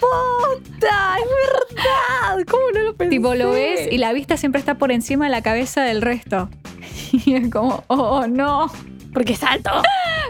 ¡Puta! 0.00 1.16
¡Es 1.18 1.76
verdad! 1.76 2.44
¿Cómo 2.50 2.64
no 2.74 2.80
lo 2.80 2.96
pensé? 2.96 3.10
Tipo, 3.10 3.34
lo 3.34 3.52
ves 3.52 3.88
y 3.92 3.98
la 3.98 4.12
vista 4.12 4.36
siempre 4.36 4.58
está 4.58 4.74
por 4.74 4.90
encima 4.90 5.26
de 5.26 5.30
la 5.30 5.42
cabeza 5.42 5.82
del 5.82 6.02
resto. 6.02 6.50
Y 7.12 7.34
es 7.34 7.50
como, 7.50 7.84
oh 7.88 8.26
no. 8.26 8.72
Porque 9.12 9.34
es 9.34 9.42
alto. 9.44 9.70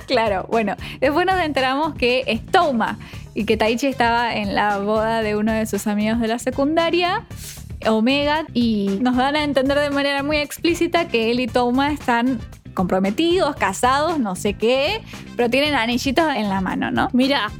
Claro, 0.08 0.46
bueno. 0.50 0.74
Después 1.00 1.24
nos 1.26 1.40
enteramos 1.40 1.94
que 1.94 2.24
es 2.26 2.44
Touma 2.44 2.98
y 3.34 3.44
que 3.44 3.56
Taichi 3.56 3.86
estaba 3.86 4.34
en 4.34 4.54
la 4.54 4.78
boda 4.78 5.22
de 5.22 5.36
uno 5.36 5.52
de 5.52 5.66
sus 5.66 5.86
amigos 5.86 6.20
de 6.20 6.28
la 6.28 6.38
secundaria. 6.38 7.26
Omega 7.86 8.46
y 8.54 8.98
nos 9.00 9.16
dan 9.16 9.34
a 9.34 9.42
entender 9.42 9.78
de 9.78 9.90
manera 9.90 10.22
muy 10.22 10.36
explícita 10.36 11.08
que 11.08 11.30
él 11.30 11.40
y 11.40 11.46
Touma 11.46 11.90
están 11.90 12.40
comprometidos, 12.74 13.56
casados, 13.56 14.18
no 14.18 14.36
sé 14.36 14.54
qué, 14.54 15.02
pero 15.36 15.50
tienen 15.50 15.74
anillitos 15.74 16.24
en 16.34 16.48
la 16.48 16.60
mano, 16.60 16.90
¿no? 16.90 17.08
Mira, 17.12 17.50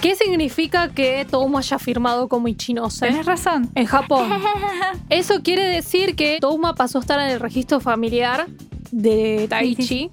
¿qué 0.00 0.14
significa 0.16 0.88
que 0.88 1.26
Touma 1.30 1.60
haya 1.60 1.78
firmado 1.78 2.28
como 2.28 2.48
Ichinose? 2.48 3.06
Tienes 3.06 3.26
razón. 3.26 3.70
En 3.74 3.86
Japón. 3.86 4.28
Eso 5.08 5.42
quiere 5.42 5.62
decir 5.64 6.16
que 6.16 6.38
Touma 6.40 6.74
pasó 6.74 6.98
a 6.98 7.00
estar 7.00 7.20
en 7.20 7.30
el 7.30 7.40
registro 7.40 7.80
familiar 7.80 8.46
de 8.90 9.46
Taichi, 9.48 10.10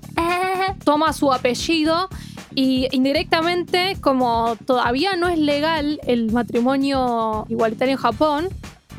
toma 0.83 1.13
su 1.13 1.31
apellido 1.31 2.09
y 2.55 2.87
indirectamente, 2.91 3.97
como 4.01 4.55
todavía 4.65 5.15
no 5.15 5.27
es 5.27 5.37
legal 5.37 5.99
el 6.05 6.31
matrimonio 6.31 7.45
igualitario 7.49 7.93
en 7.93 7.99
Japón, 7.99 8.49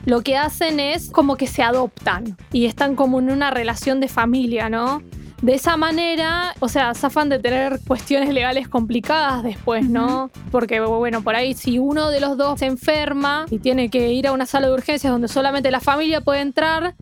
lo 0.05 0.23
que 0.23 0.37
hacen 0.37 0.81
es 0.81 1.11
como 1.11 1.37
que 1.37 1.47
se 1.47 1.63
adoptan 1.63 2.37
y 2.53 2.67
están 2.67 2.97
como 2.97 3.21
en 3.21 3.31
una 3.31 3.51
relación 3.51 4.01
de 4.01 4.09
familia, 4.09 4.69
¿no? 4.69 5.03
De 5.43 5.55
esa 5.55 5.77
manera, 5.77 6.55
o 6.61 6.69
sea, 6.69 6.95
zafan 6.95 7.29
de 7.29 7.41
tener 7.41 7.81
cuestiones 7.87 8.33
legales 8.33 8.69
complicadas 8.69 9.43
después, 9.43 9.89
¿no? 9.89 10.31
Porque, 10.53 10.81
bueno, 10.81 11.23
por 11.23 11.35
ahí 11.35 11.55
si 11.55 11.81
uno 11.81 12.11
de 12.11 12.21
los 12.21 12.37
dos 12.37 12.61
se 12.61 12.67
enferma 12.67 13.47
y 13.51 13.59
tiene 13.59 13.89
que 13.91 14.13
ir 14.13 14.29
a 14.29 14.33
una 14.33 14.47
sala 14.47 14.69
de 14.69 14.75
urgencias 14.75 15.13
donde 15.13 15.27
solamente 15.27 15.73
la 15.73 15.81
familia 15.81 16.21
puede 16.21 16.41
entrar, 16.43 16.95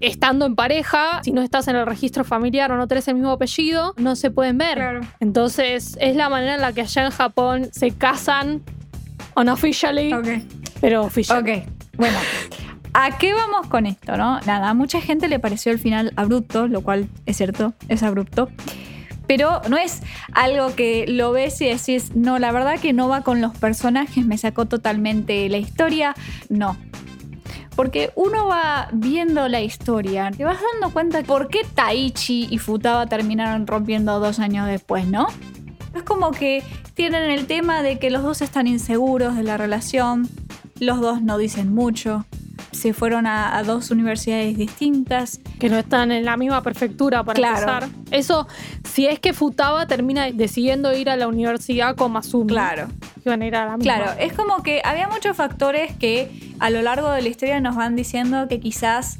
estando 0.00 0.46
en 0.46 0.54
pareja, 0.56 1.20
si 1.22 1.32
no 1.32 1.42
estás 1.42 1.68
en 1.68 1.76
el 1.76 1.86
registro 1.86 2.24
familiar 2.24 2.70
o 2.72 2.76
no 2.76 2.86
tenés 2.86 3.08
el 3.08 3.14
mismo 3.14 3.30
apellido, 3.30 3.94
no 3.96 4.16
se 4.16 4.30
pueden 4.30 4.58
ver. 4.58 4.74
Claro. 4.74 5.00
Entonces, 5.20 5.96
es 6.00 6.16
la 6.16 6.28
manera 6.28 6.54
en 6.54 6.60
la 6.60 6.72
que 6.72 6.82
allá 6.82 7.04
en 7.04 7.10
Japón 7.10 7.68
se 7.72 7.90
casan 7.90 8.62
unofficially, 9.36 10.14
pero 10.80 11.02
oficial. 11.02 11.40
Ok, 11.40 11.64
bueno. 11.96 12.18
¿A 12.96 13.18
qué 13.18 13.34
vamos 13.34 13.66
con 13.66 13.86
esto, 13.86 14.16
no? 14.16 14.40
Nada, 14.42 14.68
a 14.68 14.74
mucha 14.74 15.00
gente 15.00 15.26
le 15.26 15.40
pareció 15.40 15.72
el 15.72 15.80
final 15.80 16.12
abrupto, 16.14 16.68
lo 16.68 16.82
cual 16.82 17.08
es 17.26 17.36
cierto, 17.36 17.74
es 17.88 18.04
abrupto. 18.04 18.48
Pero 19.26 19.62
no 19.68 19.76
es 19.76 20.02
algo 20.32 20.74
que 20.76 21.06
lo 21.08 21.32
ves 21.32 21.60
y 21.60 21.66
decís, 21.66 22.14
no, 22.14 22.38
la 22.38 22.52
verdad 22.52 22.78
que 22.78 22.92
no 22.92 23.08
va 23.08 23.22
con 23.22 23.40
los 23.40 23.56
personajes, 23.56 24.24
me 24.24 24.38
sacó 24.38 24.66
totalmente 24.66 25.48
la 25.48 25.56
historia. 25.56 26.14
No. 26.48 26.76
Porque 27.76 28.12
uno 28.14 28.46
va 28.46 28.88
viendo 28.92 29.48
la 29.48 29.60
historia, 29.60 30.30
te 30.30 30.44
vas 30.44 30.58
dando 30.72 30.92
cuenta 30.92 31.22
por 31.22 31.48
qué 31.48 31.60
Taichi 31.74 32.48
y 32.50 32.58
Futaba 32.58 33.06
terminaron 33.06 33.66
rompiendo 33.66 34.20
dos 34.20 34.38
años 34.38 34.66
después, 34.66 35.06
¿no? 35.06 35.26
Es 35.94 36.02
como 36.02 36.30
que 36.30 36.62
tienen 36.94 37.30
el 37.30 37.46
tema 37.46 37.82
de 37.82 37.98
que 37.98 38.10
los 38.10 38.22
dos 38.22 38.42
están 38.42 38.66
inseguros 38.66 39.36
de 39.36 39.42
la 39.42 39.56
relación, 39.56 40.28
los 40.78 41.00
dos 41.00 41.22
no 41.22 41.38
dicen 41.38 41.74
mucho, 41.74 42.24
se 42.74 42.92
fueron 42.92 43.26
a, 43.26 43.56
a 43.56 43.62
dos 43.62 43.90
universidades 43.90 44.56
distintas. 44.56 45.40
Que 45.58 45.68
no 45.68 45.78
están 45.78 46.12
en 46.12 46.24
la 46.24 46.36
misma 46.36 46.62
prefectura 46.62 47.22
para 47.24 47.36
Claro. 47.36 47.58
empezar. 47.84 47.88
Eso, 48.10 48.46
si 48.84 49.06
es 49.06 49.18
que 49.18 49.32
Futaba 49.32 49.86
termina 49.86 50.30
decidiendo 50.30 50.92
ir 50.96 51.08
a 51.10 51.16
la 51.16 51.28
universidad 51.28 51.96
con 51.96 52.12
Masumi. 52.12 52.52
Iban 53.24 53.42
a 53.42 53.46
ir 53.46 53.56
a 53.56 53.66
la 53.66 53.76
misma. 53.76 53.94
Claro, 53.96 54.12
es 54.20 54.32
como 54.32 54.62
que 54.62 54.82
había 54.84 55.08
muchos 55.08 55.36
factores 55.36 55.96
que 55.96 56.30
a 56.58 56.70
lo 56.70 56.82
largo 56.82 57.10
de 57.10 57.22
la 57.22 57.28
historia 57.28 57.60
nos 57.60 57.76
van 57.76 57.96
diciendo 57.96 58.46
que 58.48 58.60
quizás 58.60 59.18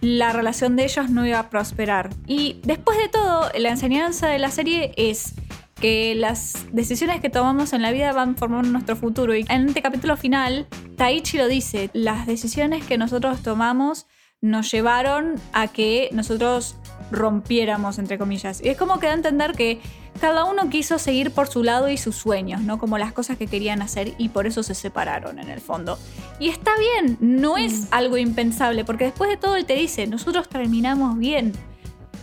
la 0.00 0.32
relación 0.32 0.76
de 0.76 0.84
ellos 0.84 1.10
no 1.10 1.26
iba 1.26 1.38
a 1.38 1.50
prosperar. 1.50 2.08
Y 2.26 2.58
después 2.64 2.96
de 2.98 3.08
todo, 3.08 3.50
la 3.58 3.68
enseñanza 3.68 4.28
de 4.28 4.38
la 4.38 4.50
serie 4.50 4.92
es 4.96 5.34
que 5.80 6.14
las 6.14 6.66
decisiones 6.72 7.20
que 7.20 7.30
tomamos 7.30 7.72
en 7.72 7.82
la 7.82 7.90
vida 7.90 8.12
van 8.12 8.36
formando 8.36 8.68
nuestro 8.68 8.96
futuro. 8.96 9.34
Y 9.34 9.44
en 9.48 9.68
este 9.68 9.82
capítulo 9.82 10.16
final, 10.16 10.66
Taichi 10.96 11.38
lo 11.38 11.48
dice, 11.48 11.90
las 11.92 12.26
decisiones 12.26 12.84
que 12.84 12.98
nosotros 12.98 13.42
tomamos 13.42 14.06
nos 14.42 14.70
llevaron 14.70 15.34
a 15.52 15.68
que 15.68 16.08
nosotros 16.12 16.76
rompiéramos, 17.10 17.98
entre 17.98 18.18
comillas. 18.18 18.62
Y 18.62 18.68
es 18.68 18.76
como 18.76 18.98
que 18.98 19.06
da 19.06 19.12
a 19.12 19.16
entender 19.16 19.52
que 19.52 19.80
cada 20.20 20.44
uno 20.44 20.68
quiso 20.68 20.98
seguir 20.98 21.30
por 21.30 21.48
su 21.48 21.62
lado 21.62 21.88
y 21.88 21.96
sus 21.96 22.16
sueños, 22.16 22.60
¿no? 22.62 22.78
Como 22.78 22.98
las 22.98 23.12
cosas 23.12 23.38
que 23.38 23.46
querían 23.46 23.82
hacer 23.82 24.14
y 24.18 24.28
por 24.30 24.46
eso 24.46 24.62
se 24.62 24.74
separaron 24.74 25.38
en 25.38 25.48
el 25.50 25.60
fondo. 25.60 25.98
Y 26.38 26.48
está 26.48 26.72
bien, 26.78 27.16
no 27.20 27.56
es 27.56 27.88
algo 27.90 28.16
impensable, 28.16 28.84
porque 28.84 29.04
después 29.04 29.30
de 29.30 29.36
todo 29.36 29.56
él 29.56 29.64
te 29.64 29.74
dice, 29.74 30.06
nosotros 30.06 30.48
terminamos 30.48 31.18
bien. 31.18 31.52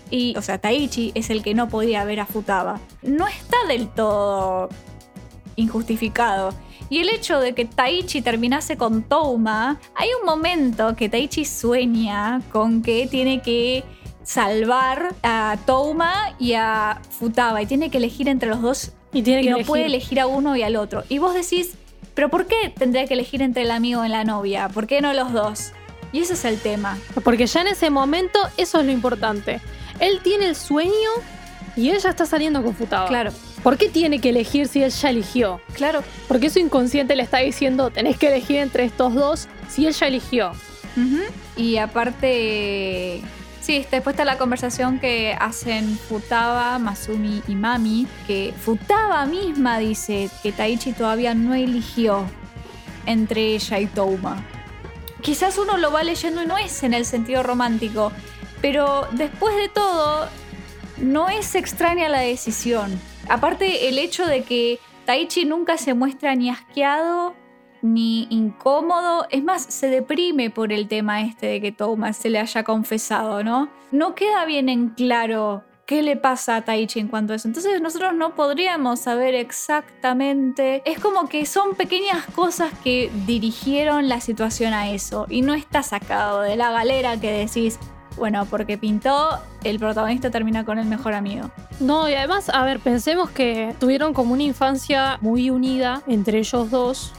Y, 0.10 0.36
o 0.38 0.42
sea, 0.42 0.58
Taichi 0.58 1.12
es 1.16 1.30
el 1.30 1.44
que 1.44 1.54
no 1.54 1.68
podía 1.70 2.04
ver 2.06 2.20
a 2.20 2.26
Futaba. 2.26 2.80
No 3.02 3.28
está 3.28 3.58
del 3.68 3.90
todo 3.90 4.70
injustificado. 5.56 6.54
Y 6.90 7.00
el 7.00 7.10
hecho 7.10 7.40
de 7.40 7.54
que 7.54 7.66
Taichi 7.66 8.22
terminase 8.22 8.78
con 8.78 9.04
Touma, 9.04 9.80
hay 9.96 10.10
un 10.20 10.26
momento 10.26 10.96
que 10.96 11.10
Taichi 11.10 11.44
sueña 11.44 12.42
con 12.52 12.82
que 12.82 13.08
tiene 13.08 13.42
que 13.42 13.84
salvar 14.24 15.16
a 15.24 15.58
Touma 15.66 16.36
y 16.40 16.54
a 16.54 17.02
Futaba 17.10 17.62
y 17.62 17.66
tiene 17.66 17.90
que 17.90 17.98
elegir 17.98 18.30
entre 18.30 18.50
los 18.50 18.62
dos 18.62 18.92
Y 19.12 19.22
tiene 19.24 19.42
y 19.42 19.44
que 19.46 19.50
no 19.50 19.56
elegir. 19.58 19.68
puede 19.68 19.86
elegir 19.86 20.20
a 20.20 20.28
uno 20.28 20.56
y 20.56 20.64
al 20.64 20.76
otro. 20.78 21.04
Y 21.10 21.18
vos 21.18 21.34
decís, 21.34 21.74
pero 22.14 22.30
¿por 22.30 22.46
qué 22.46 22.74
tendría 22.78 23.06
que 23.08 23.16
elegir 23.16 23.42
entre 23.42 23.64
el 23.64 23.72
amigo 23.72 24.06
y 24.06 24.10
la 24.10 24.24
novia? 24.24 24.70
¿Por 24.70 24.88
qué 24.88 25.02
no 25.02 25.12
los 25.14 25.34
dos? 25.34 25.72
Y 26.14 26.20
ese 26.20 26.34
es 26.34 26.46
el 26.46 26.60
tema. 26.60 26.98
Porque 27.24 27.48
ya 27.48 27.62
en 27.62 27.68
ese 27.68 27.90
momento 27.90 28.40
eso 28.56 28.80
es 28.80 28.86
lo 28.86 28.92
importante. 28.94 29.60
Él 30.00 30.20
tiene 30.24 30.46
el 30.48 30.56
sueño 30.56 30.92
y 31.76 31.90
ella 31.92 32.10
está 32.10 32.26
saliendo 32.26 32.64
con 32.64 32.76
Futaba. 32.76 33.08
Claro, 33.08 33.32
¿Por 33.64 33.78
qué 33.78 33.90
tiene 33.90 34.20
que 34.20 34.30
elegir 34.30 34.68
si 34.68 34.82
él 34.84 34.92
ya 34.92 35.10
eligió? 35.10 35.60
claro. 35.74 36.04
Porque 36.28 36.50
su 36.50 36.60
inconsciente 36.60 37.16
le 37.16 37.24
está 37.24 37.40
diciendo, 37.40 37.90
tenés 37.90 38.18
que 38.18 38.28
elegir 38.28 38.58
entre 38.58 38.84
estos 38.86 39.14
dos 39.14 39.48
si 39.68 39.88
él 39.88 39.94
ya 39.94 40.08
eligió. 40.08 40.52
Y 41.56 41.78
aparte, 41.78 43.22
sí, 43.62 43.86
después 43.92 44.14
está 44.14 44.26
la 44.26 44.38
conversación 44.38 45.00
que 45.00 45.36
hacen 45.40 45.98
Futaba, 45.98 46.80
Masumi 46.80 47.44
y 47.48 47.56
Mami, 47.56 48.08
que 48.26 48.54
Futaba 48.60 49.26
misma 49.26 49.78
dice 49.78 50.30
que 50.42 50.52
Taichi 50.52 50.94
todavía 50.94 51.36
no 51.36 51.54
eligió 51.54 52.26
entre 53.06 53.54
ella 53.56 53.80
y 53.80 53.86
Touma. 53.86 54.44
Quizás 55.22 55.58
uno 55.58 55.78
lo 55.78 55.92
va 55.92 56.04
leyendo 56.04 56.42
y 56.42 56.48
no 56.48 56.58
es 56.58 56.82
en 56.84 56.94
el 56.94 57.06
sentido 57.06 57.44
romántico, 57.44 58.12
pero 58.62 59.08
después 59.12 59.56
de 59.56 59.70
todo, 59.70 60.28
no 60.98 61.30
es 61.30 61.56
extraña 61.56 62.10
la 62.10 62.20
decisión. 62.20 63.00
Aparte, 63.30 63.88
el 63.90 64.00
hecho 64.00 64.26
de 64.26 64.44
que 64.44 64.80
Taichi 65.06 65.46
nunca 65.46 65.78
se 65.78 65.94
muestra 65.94 66.36
ni 66.36 66.50
asqueado 66.50 67.36
ni 67.82 68.28
incómodo, 68.30 69.28
es 69.30 69.44
más, 69.44 69.64
se 69.64 69.88
deprime 69.88 70.50
por 70.50 70.74
el 70.74 70.88
tema 70.88 71.22
este 71.22 71.48
de 71.48 71.62
que 71.62 71.72
Thomas 71.72 72.18
se 72.18 72.30
le 72.30 72.40
haya 72.40 72.64
confesado, 72.64 73.44
¿no? 73.44 73.70
No 73.92 74.16
queda 74.16 74.46
bien 74.46 74.70
en 74.70 74.90
claro 74.90 75.64
qué 75.86 76.02
le 76.02 76.18
pasa 76.18 76.58
a 76.58 76.66
Taichi 76.66 77.00
en 77.00 77.08
cuanto 77.08 77.34
a 77.34 77.38
eso. 77.38 77.48
Entonces 77.48 77.82
nosotros 77.82 78.14
no 78.14 78.36
podríamos 78.36 79.00
saber 79.00 79.36
exactamente. 79.36 80.82
Es 80.86 81.00
como 81.00 81.30
que 81.30 81.46
son 81.46 81.76
pequeñas 81.76 82.26
cosas 82.36 82.74
que 82.84 83.10
dirigieron 83.26 84.10
la 84.10 84.20
situación 84.20 84.74
a 84.74 84.92
eso 84.92 85.26
y 85.30 85.42
no 85.42 85.54
está 85.54 85.84
sacado 85.84 86.42
de 86.42 86.58
la 86.58 86.72
galera 86.72 87.18
que 87.20 87.32
decís, 87.32 87.80
bueno, 88.18 88.46
porque 88.46 88.78
pintó, 88.78 89.40
el 89.64 89.80
protagonista 89.80 90.30
termina 90.30 90.66
con 90.66 90.80
el 90.80 90.86
mejor 90.86 91.14
amigo. 91.14 91.50
No, 91.80 92.10
y 92.10 92.14
además, 92.14 92.50
a 92.50 92.64
ver, 92.64 92.80
pensemos 92.80 93.30
que 93.30 93.76
tuvieron 93.80 94.14
como 94.14 94.34
una 94.34 94.44
infancia 94.44 95.18
muy 95.22 95.50
unida 95.50 96.02
entre 96.08 96.40
ellos 96.40 96.70
dos. 96.72 97.14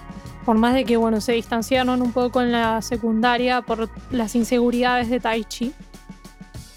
Por 0.44 0.56
más 0.56 0.74
de 0.74 0.84
que, 0.84 0.96
bueno, 0.96 1.20
se 1.20 1.32
distanciaron 1.32 2.00
un 2.00 2.12
poco 2.12 2.40
en 2.40 2.52
la 2.52 2.80
secundaria 2.82 3.62
por 3.62 3.90
las 4.10 4.34
inseguridades 4.34 5.10
de 5.10 5.20
Taichi. 5.20 5.72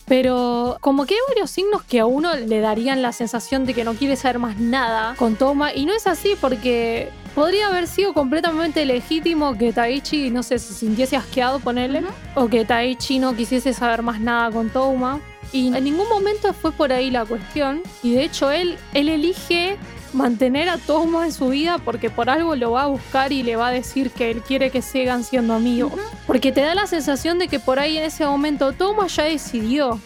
Pero 0.05 0.77
como 0.81 1.05
que 1.05 1.13
hay 1.13 1.19
varios 1.29 1.51
signos 1.51 1.83
que 1.83 2.01
a 2.01 2.05
uno 2.05 2.35
le 2.35 2.59
darían 2.59 3.01
la 3.01 3.13
sensación 3.13 3.65
de 3.65 3.73
que 3.73 3.85
no 3.85 3.93
quiere 3.93 4.17
saber 4.17 4.39
más 4.39 4.57
nada 4.57 5.15
con 5.15 5.37
Toma. 5.37 5.73
Y 5.73 5.85
no 5.85 5.93
es 5.93 6.05
así 6.05 6.35
porque 6.41 7.09
podría 7.35 7.67
haber 7.67 7.87
sido 7.87 8.13
completamente 8.13 8.85
legítimo 8.85 9.57
que 9.57 9.73
Taichi, 9.73 10.29
no 10.29 10.43
sé, 10.43 10.59
se 10.59 10.73
sintiese 10.73 11.15
asqueado, 11.15 11.59
ponerle. 11.59 12.03
O 12.35 12.47
que 12.47 12.65
Taichi 12.65 13.19
no 13.19 13.35
quisiese 13.35 13.73
saber 13.73 14.01
más 14.01 14.19
nada 14.19 14.51
con 14.51 14.69
Toma. 14.69 15.19
Y 15.51 15.75
en 15.75 15.83
ningún 15.83 16.07
momento 16.07 16.53
fue 16.53 16.71
por 16.71 16.93
ahí 16.93 17.11
la 17.11 17.25
cuestión. 17.25 17.81
Y 18.03 18.13
de 18.13 18.23
hecho 18.23 18.51
él, 18.51 18.77
él 18.93 19.09
elige 19.09 19.77
mantener 20.13 20.69
a 20.69 20.77
Toma 20.77 21.25
en 21.25 21.31
su 21.31 21.49
vida 21.49 21.77
porque 21.77 22.09
por 22.09 22.29
algo 22.29 22.55
lo 22.55 22.71
va 22.71 22.83
a 22.83 22.87
buscar 22.87 23.31
y 23.31 23.43
le 23.43 23.55
va 23.55 23.67
a 23.67 23.71
decir 23.71 24.11
que 24.11 24.29
él 24.31 24.41
quiere 24.41 24.69
que 24.69 24.81
sigan 24.81 25.23
siendo 25.23 25.53
amigos. 25.53 25.93
Porque 26.27 26.51
te 26.51 26.61
da 26.61 26.75
la 26.75 26.87
sensación 26.87 27.39
de 27.39 27.47
que 27.47 27.59
por 27.59 27.79
ahí 27.79 27.97
en 27.97 28.03
ese 28.03 28.25
momento 28.25 28.71
Toma 28.73 29.07
ya 29.07 29.23
decidió. 29.23 29.99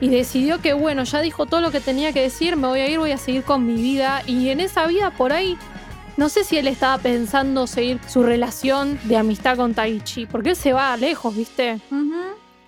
Y 0.00 0.08
decidió 0.08 0.60
que 0.62 0.72
bueno, 0.72 1.04
ya 1.04 1.20
dijo 1.20 1.44
todo 1.44 1.60
lo 1.60 1.70
que 1.70 1.80
tenía 1.80 2.12
que 2.12 2.22
decir, 2.22 2.56
me 2.56 2.68
voy 2.68 2.80
a 2.80 2.88
ir, 2.88 2.98
voy 2.98 3.12
a 3.12 3.18
seguir 3.18 3.42
con 3.42 3.66
mi 3.66 3.74
vida. 3.74 4.22
Y 4.26 4.48
en 4.48 4.60
esa 4.60 4.86
vida 4.86 5.10
por 5.10 5.32
ahí, 5.32 5.58
no 6.20 6.28
sé 6.28 6.44
si 6.44 6.58
él 6.58 6.68
estaba 6.68 6.98
pensando 6.98 7.66
seguir 7.66 7.98
su 8.06 8.22
relación 8.22 9.00
de 9.04 9.16
amistad 9.16 9.56
con 9.56 9.72
Taichi. 9.72 10.26
Porque 10.26 10.50
él 10.50 10.56
se 10.56 10.74
va 10.74 10.94
lejos, 10.98 11.34
¿viste? 11.34 11.80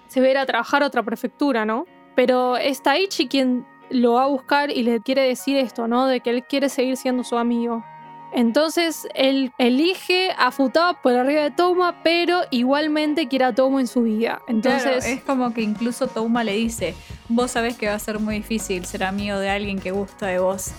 se 0.08 0.20
va 0.22 0.26
a 0.26 0.30
ir 0.30 0.38
a 0.38 0.46
trabajar 0.46 0.82
a 0.82 0.86
otra 0.86 1.02
prefectura, 1.02 1.66
¿no? 1.66 1.84
Pero 2.16 2.56
es 2.56 2.82
Taichi 2.82 3.28
quien 3.28 3.66
lo 3.90 4.14
va 4.14 4.24
a 4.24 4.26
buscar 4.26 4.70
y 4.70 4.82
le 4.82 5.00
quiere 5.00 5.28
decir 5.28 5.58
esto, 5.58 5.86
¿no? 5.86 6.06
De 6.06 6.20
que 6.20 6.30
él 6.30 6.44
quiere 6.44 6.70
seguir 6.70 6.96
siendo 6.96 7.24
su 7.24 7.36
amigo. 7.36 7.84
Entonces 8.32 9.06
él 9.14 9.52
elige 9.58 10.30
a 10.38 10.50
Futaba 10.50 11.02
por 11.02 11.12
arriba 11.12 11.42
de 11.42 11.50
Touma, 11.50 12.02
pero 12.02 12.40
igualmente 12.50 13.28
quiere 13.28 13.44
a 13.44 13.54
Touma 13.54 13.82
en 13.82 13.86
su 13.86 14.04
vida. 14.04 14.40
Entonces 14.48 14.82
Claro, 14.82 14.98
es 14.98 15.22
como 15.24 15.52
que 15.52 15.60
incluso 15.60 16.06
Touma 16.06 16.42
le 16.42 16.54
dice, 16.54 16.94
vos 17.28 17.50
sabés 17.50 17.76
que 17.76 17.88
va 17.88 17.96
a 17.96 17.98
ser 17.98 18.18
muy 18.18 18.36
difícil 18.36 18.86
ser 18.86 19.04
amigo 19.04 19.38
de 19.38 19.50
alguien 19.50 19.78
que 19.78 19.90
gusta 19.90 20.28
de 20.28 20.38
vos. 20.38 20.72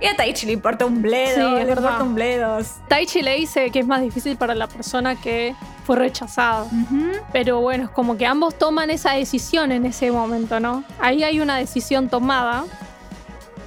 Y 0.00 0.06
a 0.06 0.16
Taichi 0.16 0.46
le 0.46 0.52
importa 0.52 0.84
un 0.84 1.00
bledo, 1.02 1.34
Sí, 1.34 1.64
le 1.64 1.70
importa 1.70 2.02
un 2.02 2.14
bledo. 2.14 2.58
Taichi 2.88 3.22
le 3.22 3.36
dice 3.36 3.70
que 3.70 3.80
es 3.80 3.86
más 3.86 4.02
difícil 4.02 4.36
para 4.36 4.54
la 4.54 4.66
persona 4.66 5.14
que 5.16 5.54
fue 5.86 5.96
rechazada. 5.96 6.64
Ujú. 6.64 7.12
Pero 7.32 7.60
bueno, 7.60 7.84
es 7.84 7.90
como 7.90 8.16
que 8.16 8.26
ambos 8.26 8.58
toman 8.58 8.90
esa 8.90 9.12
decisión 9.12 9.72
en 9.72 9.86
ese 9.86 10.10
momento, 10.10 10.60
¿no? 10.60 10.84
Ahí 10.98 11.22
hay 11.22 11.40
una 11.40 11.56
decisión 11.56 12.08
tomada. 12.08 12.64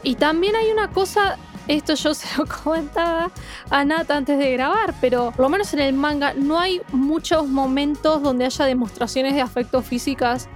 Y 0.03 0.15
también 0.15 0.55
hay 0.55 0.71
una 0.71 0.89
cosa, 0.89 1.38
esto 1.67 1.95
yo 1.95 2.13
se 2.13 2.28
lo 2.38 2.45
comentaba 2.45 3.32
a 3.69 3.86
Nat 3.86 4.09
antes 4.11 4.38
de 4.38 4.51
grabar, 4.53 4.93
pero 5.01 5.32
por 5.32 5.41
lo 5.41 5.49
menos 5.49 5.73
en 5.73 5.80
el 5.80 5.93
manga 5.93 6.34
no 6.34 6.59
hay 6.59 6.82
muchos 6.91 7.47
momentos 7.47 8.21
donde 8.21 8.45
haya 8.45 8.65
demostraciones 8.65 9.34
de 9.34 9.41
afecto 9.41 9.82
físicas 9.82 10.49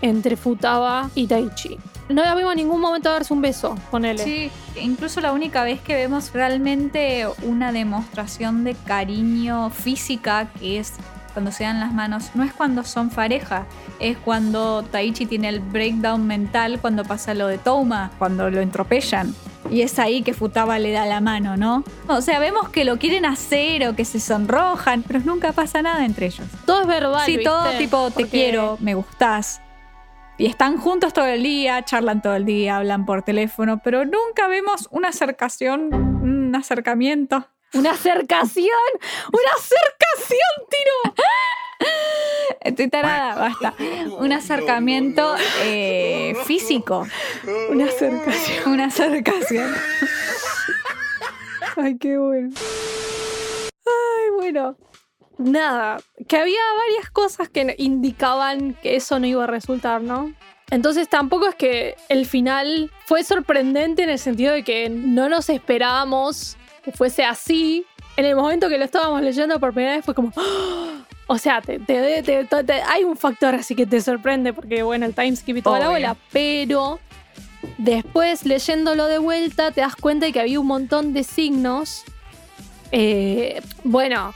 entre 0.00 0.36
Futaba 0.36 1.10
y 1.14 1.26
Taichi. 1.26 1.78
No 2.08 2.22
la 2.22 2.34
vimos 2.34 2.52
en 2.52 2.58
ningún 2.58 2.80
momento 2.80 3.10
darse 3.10 3.32
un 3.32 3.40
beso, 3.40 3.76
ponele. 3.90 4.22
Sí, 4.22 4.50
incluso 4.80 5.20
la 5.20 5.32
única 5.32 5.64
vez 5.64 5.80
que 5.80 5.94
vemos 5.94 6.32
realmente 6.32 7.26
una 7.42 7.72
demostración 7.72 8.64
de 8.64 8.74
cariño 8.74 9.70
física, 9.70 10.48
que 10.58 10.78
es 10.78 10.94
cuando 11.32 11.50
se 11.52 11.64
dan 11.64 11.80
las 11.80 11.94
manos, 11.94 12.30
no 12.34 12.42
es 12.42 12.52
cuando 12.52 12.84
son 12.84 13.08
pareja, 13.08 13.64
es 14.00 14.18
cuando 14.18 14.82
Taichi 14.82 15.24
tiene 15.26 15.48
el 15.48 15.60
breakdown 15.60 16.26
mental 16.26 16.78
cuando 16.80 17.04
pasa 17.04 17.32
lo 17.34 17.46
de 17.46 17.56
Touma, 17.58 18.10
cuando 18.18 18.50
lo 18.50 18.60
entropellan. 18.60 19.34
Y 19.70 19.80
es 19.80 19.98
ahí 19.98 20.22
que 20.22 20.34
Futaba 20.34 20.78
le 20.78 20.92
da 20.92 21.06
la 21.06 21.20
mano, 21.22 21.56
¿no? 21.56 21.84
O 22.08 22.20
sea, 22.20 22.38
vemos 22.40 22.68
que 22.68 22.84
lo 22.84 22.98
quieren 22.98 23.24
hacer 23.24 23.88
o 23.88 23.94
que 23.96 24.04
se 24.04 24.20
sonrojan, 24.20 25.02
pero 25.02 25.20
nunca 25.20 25.52
pasa 25.52 25.80
nada 25.80 26.04
entre 26.04 26.26
ellos. 26.26 26.46
Todo 26.66 26.82
es 26.82 26.86
verbal. 26.88 27.24
Sí, 27.24 27.38
¿viste? 27.38 27.44
todo 27.44 27.70
tipo, 27.78 28.06
te 28.08 28.12
Porque- 28.14 28.28
quiero, 28.28 28.76
me 28.80 28.94
gustás. 28.94 29.62
Y 30.38 30.46
están 30.46 30.78
juntos 30.78 31.12
todo 31.12 31.26
el 31.26 31.42
día, 31.42 31.84
charlan 31.84 32.22
todo 32.22 32.34
el 32.34 32.44
día, 32.44 32.78
hablan 32.78 33.04
por 33.04 33.22
teléfono, 33.22 33.80
pero 33.84 34.04
nunca 34.04 34.48
vemos 34.48 34.88
una 34.90 35.08
acercación, 35.08 35.92
un 35.92 36.54
acercamiento. 36.54 37.46
Una 37.74 37.92
acercación. 37.92 38.68
Una 39.32 39.50
acercación, 39.56 40.68
tiro. 40.68 41.14
Estoy 42.60 42.88
tarada, 42.88 43.34
basta. 43.34 43.74
Un 44.18 44.32
acercamiento 44.32 45.34
eh, 45.62 46.34
físico. 46.44 47.06
Una 47.70 47.86
acercación. 47.86 48.72
Una 48.72 48.84
acercación. 48.86 49.74
Ay, 51.76 51.96
qué 51.98 52.18
bueno. 52.18 52.50
Ay, 53.86 54.30
bueno. 54.36 54.76
Nada, 55.44 55.98
que 56.28 56.36
había 56.36 56.60
varias 56.88 57.10
cosas 57.10 57.48
que 57.48 57.74
indicaban 57.78 58.74
que 58.82 58.96
eso 58.96 59.18
no 59.18 59.26
iba 59.26 59.44
a 59.44 59.46
resultar, 59.46 60.02
¿no? 60.02 60.32
Entonces 60.70 61.08
tampoco 61.08 61.48
es 61.48 61.54
que 61.54 61.96
el 62.08 62.24
final 62.26 62.90
fue 63.06 63.24
sorprendente 63.24 64.02
en 64.04 64.10
el 64.10 64.18
sentido 64.18 64.52
de 64.54 64.62
que 64.64 64.88
no 64.88 65.28
nos 65.28 65.48
esperábamos 65.50 66.56
que 66.84 66.92
fuese 66.92 67.24
así. 67.24 67.84
En 68.16 68.24
el 68.26 68.36
momento 68.36 68.68
que 68.68 68.78
lo 68.78 68.84
estábamos 68.84 69.22
leyendo 69.22 69.58
por 69.60 69.72
primera 69.72 69.96
vez 69.96 70.04
fue 70.04 70.14
como... 70.14 70.32
¡Ah! 70.36 71.04
O 71.28 71.38
sea, 71.38 71.62
te, 71.62 71.78
te- 71.78 72.22
te- 72.22 72.44
te- 72.44 72.64
te- 72.64 72.82
hay 72.82 73.04
un 73.04 73.16
factor 73.16 73.54
así 73.54 73.74
que 73.74 73.86
te 73.86 74.00
sorprende 74.02 74.52
porque, 74.52 74.82
bueno, 74.82 75.06
el 75.06 75.14
timeskip 75.14 75.56
y 75.58 75.62
toda 75.62 75.78
la 75.78 75.88
bola, 75.88 76.16
pero 76.30 76.98
después 77.78 78.44
leyéndolo 78.44 79.06
de 79.06 79.18
vuelta 79.18 79.70
te 79.70 79.80
das 79.80 79.96
cuenta 79.96 80.26
de 80.26 80.32
que 80.32 80.40
había 80.40 80.60
un 80.60 80.66
montón 80.66 81.12
de 81.14 81.24
signos. 81.24 82.04
Eh, 82.90 83.62
bueno, 83.84 84.34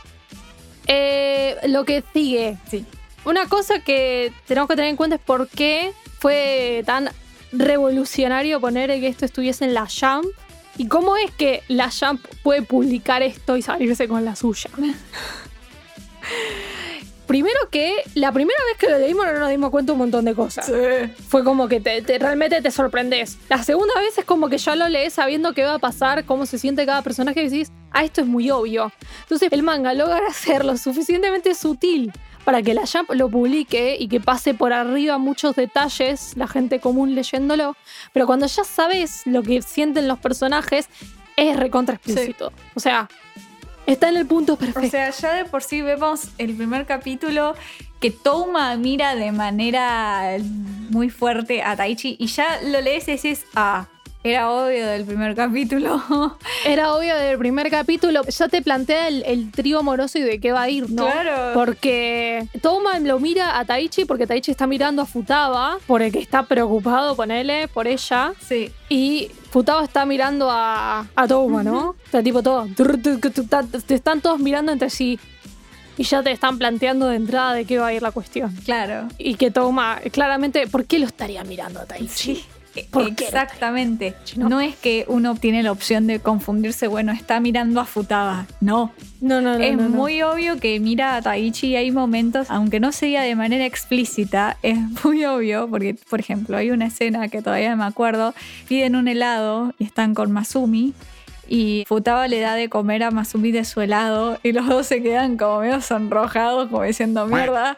eh, 0.87 1.57
lo 1.68 1.84
que 1.84 2.03
sigue. 2.12 2.59
Sí. 2.68 2.84
Una 3.24 3.49
cosa 3.49 3.80
que 3.80 4.32
tenemos 4.47 4.68
que 4.68 4.76
tener 4.76 4.91
en 4.91 4.97
cuenta 4.97 5.16
es 5.16 5.22
por 5.22 5.49
qué 5.49 5.93
fue 6.18 6.82
tan 6.87 7.11
revolucionario 7.53 8.61
poner 8.61 8.91
que 8.91 9.09
esto 9.09 9.24
estuviese 9.24 9.64
en 9.64 9.74
la 9.74 9.89
Jump 9.89 10.26
y 10.78 10.89
cómo 10.89 11.16
es 11.16 11.30
que 11.32 11.62
la 11.68 11.91
Jump 11.91 12.24
puede 12.43 12.62
publicar 12.62 13.22
esto 13.22 13.57
y 13.57 13.62
salirse 13.62 14.09
con 14.09 14.24
la 14.24 14.37
suya. 14.37 14.70
Primero 17.27 17.59
que 17.70 17.93
la 18.14 18.31
primera 18.33 18.59
vez 18.70 18.79
que 18.79 18.89
lo 18.89 18.99
leímos 18.99 19.27
no 19.27 19.33
nos 19.41 19.51
dimos 19.51 19.70
cuenta 19.70 19.93
un 19.93 19.99
montón 19.99 20.24
de 20.24 20.35
cosas. 20.35 20.68
Fue 21.29 21.43
como 21.45 21.66
que 21.68 21.81
te, 21.81 22.01
te- 22.03 22.18
realmente 22.18 22.62
te 22.62 22.70
sorprendes. 22.70 23.37
La 23.49 23.62
segunda 23.62 23.95
vez 24.01 24.16
es 24.16 24.24
como 24.24 24.49
que 24.49 24.59
ya 24.59 24.77
lo 24.77 24.89
lees 24.89 25.14
sabiendo 25.14 25.53
qué 25.53 25.64
va 25.64 25.74
a 25.74 25.79
pasar, 25.79 26.24
cómo 26.24 26.47
se 26.47 26.59
siente 26.59 26.87
cada 26.87 27.03
personaje 27.03 27.43
y 27.43 27.49
decís, 27.49 27.72
ah, 27.91 28.05
esto 28.05 28.20
es 28.20 28.27
muy 28.27 28.51
obvio. 28.51 28.93
Entonces 29.22 29.49
el 29.53 29.62
manga 29.62 29.93
logra 29.93 30.20
ser 30.33 30.64
lo 30.64 30.77
suficientemente 30.77 31.55
sutil 31.55 32.12
para 32.45 32.62
que 32.62 32.74
la 32.74 32.83
Jump 32.87 33.11
lo 33.12 33.29
publique 33.29 33.97
y 33.99 34.07
que 34.07 34.20
pase 34.20 34.55
por 34.55 34.72
arriba 34.72 35.18
muchos 35.18 35.57
detalles, 35.57 36.35
la 36.37 36.47
gente 36.47 36.79
común 36.79 37.16
leyéndolo. 37.16 37.77
Pero 38.12 38.27
cuando 38.27 38.47
ya 38.47 38.62
sabes 38.62 39.22
lo 39.27 39.43
que 39.43 39.62
sienten 39.62 40.07
los 40.07 40.20
personajes, 40.20 40.89
es 41.37 41.57
recontra 41.57 41.97
explícito. 41.97 42.53
O 42.77 42.81
sea, 42.81 43.09
está 43.87 44.09
en 44.09 44.16
el 44.16 44.26
punto 44.26 44.55
O 44.55 44.57
perfecto. 44.57 44.91
sea, 44.91 45.11
ya 45.11 45.34
de 45.34 45.45
por 45.45 45.62
sí 45.62 45.82
vemos 45.82 46.28
el 46.39 46.55
primer 46.57 46.87
capítulo 46.87 47.55
que 48.01 48.11
Touma 48.11 48.76
mira 48.76 49.14
de 49.14 49.32
manera 49.32 50.37
muy 50.91 51.09
fuerte 51.11 51.62
a 51.62 51.76
Taichi 51.76 52.16
y 52.18 52.26
ya 52.26 52.61
lo 52.62 52.80
lees 52.80 53.09
y 53.09 53.12
decís, 53.12 53.45
ah, 53.55 53.87
era 54.33 54.51
obvio 54.51 54.87
del 54.87 55.05
primer 55.05 55.35
capítulo. 55.35 56.03
Era 56.64 56.95
obvio 56.95 57.14
desde 57.14 57.33
el 57.33 57.39
primer 57.39 57.70
capítulo, 57.70 58.22
ya 58.24 58.49
te 58.49 58.61
plantea 58.61 59.09
el, 59.09 59.22
el 59.24 59.53
trío 59.53 59.79
amoroso 59.79 60.18
y 60.18 60.22
de 60.22 60.41
qué 60.41 60.53
va 60.53 60.62
a 60.62 60.68
ir, 60.70 60.91
¿no? 60.91 61.05
Claro. 61.05 61.55
Porque 61.55 62.49
Toma 62.61 62.99
lo 62.99 63.20
mira 63.20 63.59
a 63.59 63.64
Taichi 63.64 64.05
porque 64.05 64.27
Taichi 64.27 64.51
está 64.51 64.66
mirando 64.66 65.03
a 65.03 65.07
Futaba, 65.07 65.79
por 65.87 66.03
el 66.03 66.11
que 66.11 66.18
está 66.18 66.43
preocupado, 66.45 67.14
ponele, 67.14 67.68
por 67.68 67.87
ella. 67.87 68.33
sí. 68.41 68.70
Y 68.89 69.31
Futaba 69.51 69.83
está 69.85 70.05
mirando 70.07 70.49
a, 70.51 71.07
a 71.14 71.27
Toma, 71.29 71.62
¿no? 71.62 71.95
Está 72.05 72.22
tipo 72.22 72.43
todo. 72.43 72.66
Te 73.87 73.95
están 73.95 74.20
todos 74.20 74.39
mirando 74.41 74.72
entre 74.72 74.91
sí. 74.91 75.18
Y 75.99 76.05
ya 76.05 76.22
te 76.22 76.31
están 76.31 76.59
planteando 76.59 77.09
de 77.09 77.16
entrada 77.16 77.55
de 77.55 77.64
qué 77.64 77.79
va 77.79 77.87
a 77.87 77.93
ir 77.95 78.03
la 78.03 78.11
cuestión. 78.12 78.55
Claro. 78.64 79.09
Y 79.18 79.37
que 79.37 79.51
Toma, 79.51 79.99
claramente, 80.12 80.66
¿por 80.66 80.85
qué 80.85 80.99
lo 80.99 81.07
estaría 81.07 81.43
mirando 81.45 81.81
a 81.81 81.87
Taichi? 81.87 82.35
¿Por 82.35 82.43
qué? 82.43 82.56
Exactamente. 82.77 84.14
No. 84.37 84.49
No. 84.49 84.61
es 84.61 84.77
que 84.77 85.05
uno 85.09 85.35
tiene 85.35 85.62
la 85.62 85.72
opción 85.72 86.07
de 86.07 86.20
confundirse, 86.20 86.89
bueno, 86.89 87.12
está 87.12 87.41
mirando 87.41 87.81
a 87.81 87.85
Futaba. 87.85 88.47
No. 88.61 88.93
No, 89.20 89.41
no, 89.41 89.59
no. 89.59 89.64
es 89.64 89.77
no, 89.77 89.89
muy 89.89 90.22
obvio 90.22 90.59
que 90.59 90.79
mira 90.79 91.16
a 91.16 91.22
Taichi 91.22 91.68
y 91.68 91.77
hay 91.77 91.91
momentos, 91.91 92.51
aunque 92.51 92.81
no 92.81 92.93
se 92.93 93.07
diga 93.07 93.22
de 93.22 93.35
manera 93.35 93.64
explícita, 93.64 94.57
es 94.62 94.79
muy 95.05 95.24
obvio, 95.24 95.68
porque, 95.68 95.97
por 96.09 96.20
ejemplo, 96.20 96.57
hay 96.57 96.70
una 96.70 96.87
escena 96.87 97.29
que 97.29 97.43
todavía 97.43 97.74
me 97.77 97.85
acuerdo, 97.85 98.35
piden 98.68 98.97
un 98.97 99.09
helado 99.09 99.72
y 99.79 99.85
están 99.85 100.14
con 100.14 100.33
Masumi. 100.33 100.93
Y 101.49 101.85
Futaba 101.87 102.27
le 102.27 102.41
da 102.41 102.55
de 102.55 102.68
comer 102.68 103.05
a 103.05 103.12
Masumi 103.12 103.53
de 103.53 103.64
su 103.64 103.81
helado 103.81 104.39
y 104.43 104.51
los 104.51 104.66
dos 104.66 104.87
se 104.87 105.01
quedan 105.01 105.37
como 105.37 105.61
medio 105.61 105.81
sonrojados, 105.81 106.68
como 106.68 106.83
diciendo 106.83 107.27
mierda. 107.27 107.77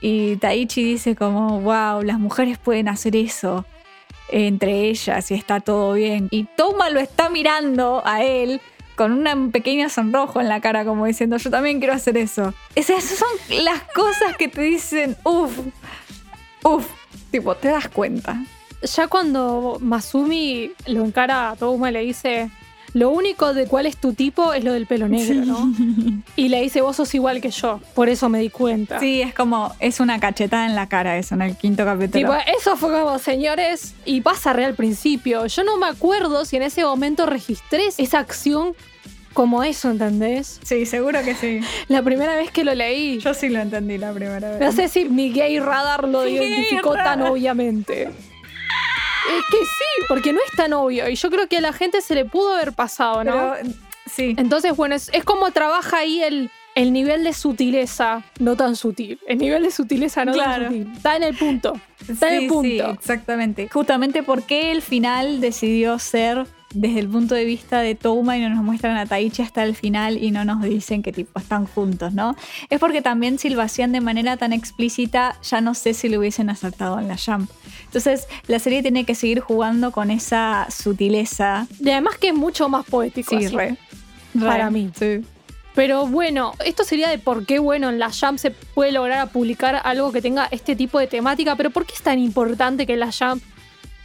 Y 0.00 0.36
Taichi 0.36 0.82
dice 0.82 1.14
como, 1.14 1.60
wow, 1.60 2.02
las 2.02 2.18
mujeres 2.18 2.58
pueden 2.58 2.88
hacer 2.88 3.14
eso 3.14 3.64
entre 4.28 4.88
ellas 4.88 5.30
y 5.30 5.34
está 5.34 5.60
todo 5.60 5.94
bien. 5.94 6.28
Y 6.30 6.44
Toma 6.44 6.90
lo 6.90 7.00
está 7.00 7.28
mirando 7.28 8.02
a 8.04 8.22
él 8.22 8.60
con 8.96 9.12
una 9.12 9.36
pequeña 9.52 9.88
sonrojo 9.88 10.40
en 10.40 10.48
la 10.48 10.60
cara, 10.60 10.84
como 10.84 11.06
diciendo, 11.06 11.36
yo 11.36 11.50
también 11.50 11.78
quiero 11.78 11.94
hacer 11.94 12.16
eso. 12.16 12.54
Esas 12.74 13.04
son 13.04 13.28
las 13.64 13.82
cosas 13.94 14.36
que 14.36 14.48
te 14.48 14.62
dicen, 14.62 15.16
uff, 15.22 15.58
uff, 16.64 16.86
tipo, 17.30 17.54
te 17.54 17.68
das 17.68 17.88
cuenta. 17.88 18.42
ya 18.82 19.06
cuando 19.08 19.78
Masumi 19.80 20.72
lo 20.86 21.04
encara 21.04 21.50
a 21.50 21.56
Touma 21.56 21.90
y 21.90 21.92
le 21.92 22.00
dice, 22.00 22.50
lo 22.96 23.10
único 23.10 23.52
de 23.52 23.66
cuál 23.66 23.84
es 23.84 23.98
tu 23.98 24.14
tipo 24.14 24.54
es 24.54 24.64
lo 24.64 24.72
del 24.72 24.86
pelo 24.86 25.06
negro, 25.06 25.44
¿no? 25.44 25.70
Y 26.34 26.48
le 26.48 26.62
dice, 26.62 26.80
vos 26.80 26.96
sos 26.96 27.14
igual 27.14 27.42
que 27.42 27.50
yo, 27.50 27.78
por 27.94 28.08
eso 28.08 28.30
me 28.30 28.38
di 28.38 28.48
cuenta. 28.48 28.98
Sí, 29.00 29.20
es 29.20 29.34
como, 29.34 29.74
es 29.80 30.00
una 30.00 30.18
cachetada 30.18 30.64
en 30.64 30.74
la 30.74 30.88
cara 30.88 31.18
eso 31.18 31.34
en 31.34 31.42
el 31.42 31.58
quinto 31.58 31.84
capítulo. 31.84 32.32
Tipo, 32.32 32.34
eso 32.58 32.74
fue 32.78 32.98
como, 32.98 33.18
señores, 33.18 33.94
y 34.06 34.22
pasa 34.22 34.54
re 34.54 34.64
al 34.64 34.74
principio. 34.74 35.44
Yo 35.44 35.62
no 35.62 35.76
me 35.76 35.88
acuerdo 35.88 36.46
si 36.46 36.56
en 36.56 36.62
ese 36.62 36.84
momento 36.84 37.26
registré 37.26 37.82
esa 37.98 38.18
acción 38.18 38.74
como 39.34 39.62
eso, 39.62 39.90
¿entendés? 39.90 40.58
sí, 40.62 40.86
seguro 40.86 41.22
que 41.22 41.34
sí. 41.34 41.60
La 41.88 42.00
primera 42.02 42.34
vez 42.34 42.50
que 42.50 42.64
lo 42.64 42.74
leí. 42.74 43.18
Yo 43.18 43.34
sí 43.34 43.50
lo 43.50 43.60
entendí 43.60 43.98
la 43.98 44.14
primera 44.14 44.52
vez. 44.52 44.60
No 44.60 44.72
sé 44.72 44.88
si 44.88 45.04
mi 45.04 45.30
gay 45.32 45.60
radar 45.60 46.08
lo 46.08 46.26
identificó 46.26 46.94
tan 46.94 47.20
obviamente. 47.20 48.08
Es 49.38 49.44
que 49.50 49.58
sí, 49.64 50.04
porque 50.08 50.32
no 50.32 50.38
es 50.48 50.56
tan 50.56 50.72
obvio. 50.72 51.08
Y 51.08 51.16
yo 51.16 51.30
creo 51.30 51.48
que 51.48 51.58
a 51.58 51.60
la 51.60 51.72
gente 51.72 52.00
se 52.00 52.14
le 52.14 52.24
pudo 52.24 52.54
haber 52.54 52.72
pasado, 52.72 53.24
¿no? 53.24 53.54
Pero, 53.60 53.70
sí. 54.06 54.34
Entonces, 54.38 54.76
bueno, 54.76 54.94
es, 54.94 55.10
es 55.12 55.24
como 55.24 55.50
trabaja 55.50 55.98
ahí 55.98 56.22
el, 56.22 56.50
el 56.74 56.92
nivel 56.92 57.24
de 57.24 57.32
sutileza, 57.32 58.22
no 58.38 58.56
tan 58.56 58.76
sutil. 58.76 59.18
El 59.26 59.38
nivel 59.38 59.62
de 59.64 59.70
sutileza 59.70 60.24
no 60.24 60.32
Claro. 60.32 60.64
tan 60.64 60.72
sutil. 60.72 60.92
Está 60.96 61.16
en 61.16 61.22
el 61.22 61.36
punto. 61.36 61.80
Está 62.08 62.28
en 62.34 62.42
el 62.42 62.48
punto. 62.48 62.62
sí, 62.68 62.80
exactamente. 62.98 63.68
Justamente 63.72 64.22
porque 64.22 64.70
el 64.72 64.82
final 64.82 65.40
decidió 65.40 65.98
ser 65.98 66.46
desde 66.76 67.00
el 67.00 67.08
punto 67.08 67.34
de 67.34 67.46
vista 67.46 67.80
de 67.80 67.94
Touma 67.94 68.36
y 68.36 68.42
no 68.42 68.50
nos 68.50 68.62
muestran 68.62 68.98
a 68.98 69.06
Taichi 69.06 69.40
hasta 69.40 69.64
el 69.64 69.74
final 69.74 70.22
y 70.22 70.30
no 70.30 70.44
nos 70.44 70.62
dicen 70.62 71.02
que 71.02 71.10
tipo 71.10 71.38
están 71.38 71.66
juntos, 71.66 72.12
¿no? 72.12 72.36
Es 72.68 72.78
porque 72.78 73.00
también 73.00 73.38
si 73.38 73.48
lo 73.48 73.62
hacían 73.62 73.92
de 73.92 74.02
manera 74.02 74.36
tan 74.36 74.52
explícita, 74.52 75.36
ya 75.42 75.62
no 75.62 75.72
sé 75.72 75.94
si 75.94 76.10
lo 76.10 76.18
hubiesen 76.18 76.50
acertado 76.50 76.98
en 76.98 77.08
la 77.08 77.16
Jump. 77.16 77.50
Entonces 77.84 78.26
la 78.46 78.58
serie 78.58 78.82
tiene 78.82 79.04
que 79.04 79.14
seguir 79.14 79.40
jugando 79.40 79.90
con 79.90 80.10
esa 80.10 80.66
sutileza. 80.70 81.66
Y 81.80 81.88
además 81.90 82.18
que 82.18 82.28
es 82.28 82.34
mucho 82.34 82.68
más 82.68 82.84
poético. 82.84 83.30
Sí, 83.30 83.46
así, 83.46 83.56
re. 83.56 83.76
Para 84.38 84.70
mí. 84.70 84.90
Sí. 84.94 85.22
Pero 85.74 86.06
bueno, 86.06 86.52
esto 86.64 86.84
sería 86.84 87.08
de 87.08 87.18
por 87.18 87.46
qué, 87.46 87.58
bueno, 87.58 87.88
en 87.88 87.98
la 87.98 88.10
Jump 88.10 88.38
se 88.38 88.50
puede 88.50 88.92
lograr 88.92 89.30
publicar 89.30 89.80
algo 89.82 90.12
que 90.12 90.20
tenga 90.20 90.46
este 90.50 90.76
tipo 90.76 90.98
de 90.98 91.06
temática, 91.06 91.56
pero 91.56 91.70
¿por 91.70 91.86
qué 91.86 91.94
es 91.94 92.02
tan 92.02 92.18
importante 92.18 92.86
que 92.86 92.96
la 92.96 93.10
Jump 93.12 93.42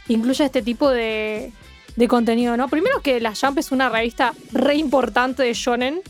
incluya 0.08 0.46
este 0.46 0.62
tipo 0.62 0.90
de, 0.90 1.52
de 1.96 2.08
contenido, 2.08 2.56
no? 2.56 2.68
Primero 2.68 3.00
que 3.00 3.20
la 3.20 3.34
Jump 3.34 3.58
es 3.58 3.72
una 3.72 3.88
revista 3.88 4.32
re 4.52 4.76
importante 4.76 5.42
de 5.42 5.52
shonen 5.54 6.00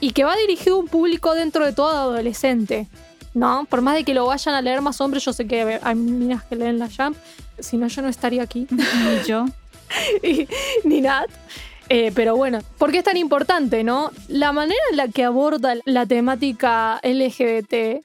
y 0.00 0.10
que 0.12 0.24
va 0.24 0.34
dirigido 0.36 0.76
a 0.76 0.78
un 0.80 0.88
público 0.88 1.34
dentro 1.34 1.64
de 1.64 1.72
todo 1.72 1.90
adolescente, 1.90 2.88
¿no? 3.34 3.66
Por 3.68 3.82
más 3.82 3.94
de 3.94 4.04
que 4.04 4.14
lo 4.14 4.26
vayan 4.26 4.54
a 4.54 4.62
leer 4.62 4.80
más 4.80 5.00
hombres, 5.00 5.24
yo 5.24 5.32
sé 5.32 5.46
que 5.46 5.78
hay 5.82 5.94
minas 5.94 6.42
que 6.44 6.56
leen 6.56 6.78
la 6.78 6.88
Jump, 6.88 7.16
si 7.58 7.76
no 7.76 7.86
yo 7.88 8.02
no 8.02 8.08
estaría 8.08 8.42
aquí. 8.42 8.66
Y 8.70 9.28
yo. 9.28 9.46
y- 10.22 10.48
ni 10.84 11.00
Nat. 11.00 11.28
Eh, 11.88 12.12
pero 12.14 12.36
bueno, 12.36 12.60
¿por 12.78 12.92
qué 12.92 12.98
es 12.98 13.04
tan 13.04 13.16
importante, 13.16 13.82
no? 13.82 14.12
La 14.28 14.52
manera 14.52 14.80
en 14.92 14.96
la 14.96 15.08
que 15.08 15.24
aborda 15.24 15.74
la 15.84 16.06
temática 16.06 17.00
LGBT 17.02 18.04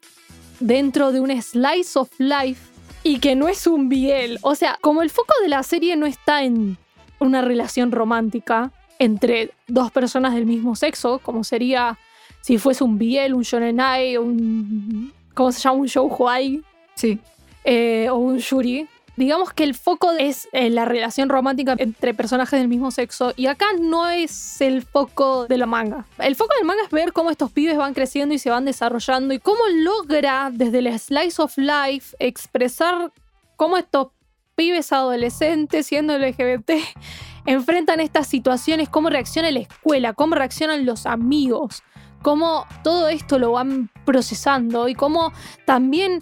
dentro 0.60 1.12
de 1.12 1.20
un 1.20 1.30
slice 1.42 2.00
of 2.00 2.10
life 2.18 2.60
y 3.06 3.20
que 3.20 3.36
no 3.36 3.48
es 3.48 3.68
un 3.68 3.88
biel. 3.88 4.40
O 4.42 4.56
sea, 4.56 4.80
como 4.82 5.04
el 5.04 5.12
foco 5.12 5.32
de 5.44 5.48
la 5.48 5.62
serie 5.62 5.96
no 5.96 6.08
está 6.08 6.44
en 6.44 6.76
una 7.20 7.42
relación 7.44 7.92
romántica 7.92 8.72
entre 8.98 9.52
dos 9.68 9.92
personas 9.92 10.34
del 10.34 10.48
mismo 10.48 10.76
sexo, 10.76 11.20
como 11.20 11.44
sería 11.44 12.00
si 12.42 12.58
fuese 12.58 12.84
un 12.84 12.98
biel, 12.98 13.36
un 13.36 13.44
shonenai, 13.44 14.18
un... 14.18 15.14
¿Cómo 15.36 15.52
se 15.52 15.60
llama? 15.62 15.78
Un 15.82 15.86
shoujuai 15.88 16.64
Sí. 16.96 17.20
eh, 17.64 18.08
o 18.10 18.16
un 18.16 18.40
yuri. 18.40 18.88
Digamos 19.18 19.54
que 19.54 19.64
el 19.64 19.76
foco 19.76 20.12
es 20.12 20.50
eh, 20.52 20.70
la 20.70 20.84
relación 20.84 21.30
romántica 21.30 21.76
entre 21.78 22.14
personajes 22.14 22.60
del 22.60 22.68
mismo 22.68 22.92
sexo 22.92 23.34
y 23.38 23.48
acá 23.48 23.66
no 23.80 24.10
es 24.10 24.60
el 24.60 24.82
foco 24.82 25.48
de 25.48 25.58
la 25.58 25.66
manga. 25.66 26.06
El 26.18 26.36
foco 26.36 26.54
del 26.58 26.66
manga 26.66 26.84
es 26.84 26.92
ver 26.92 27.14
cómo 27.14 27.32
estos 27.32 27.52
pibes 27.52 27.78
van 27.78 27.94
creciendo 27.94 28.36
y 28.36 28.40
se 28.40 28.50
van 28.50 28.66
desarrollando 28.66 29.34
y 29.34 29.40
cómo 29.40 29.62
logra 29.74 30.50
desde 30.52 30.80
el 30.80 31.00
slice 31.00 31.42
of 31.42 31.58
life 31.58 32.16
expresar 32.20 33.14
cómo 33.56 33.78
estos 33.78 34.10
pibes 34.56 34.92
adolescentes 34.92 35.88
siendo 35.88 36.18
LGBT 36.18 36.72
enfrentan 37.46 38.02
estas 38.02 38.28
situaciones, 38.28 38.90
cómo 38.90 39.10
reacciona 39.10 39.50
la 39.52 39.60
escuela, 39.60 40.14
cómo 40.14 40.36
reaccionan 40.36 40.86
los 40.86 41.06
amigos, 41.06 41.84
cómo 42.22 42.66
todo 42.84 43.08
esto 43.08 43.40
lo 43.40 43.54
van 43.54 43.90
procesando 44.04 44.90
y 44.90 44.96
cómo 44.96 45.32
también 45.66 46.22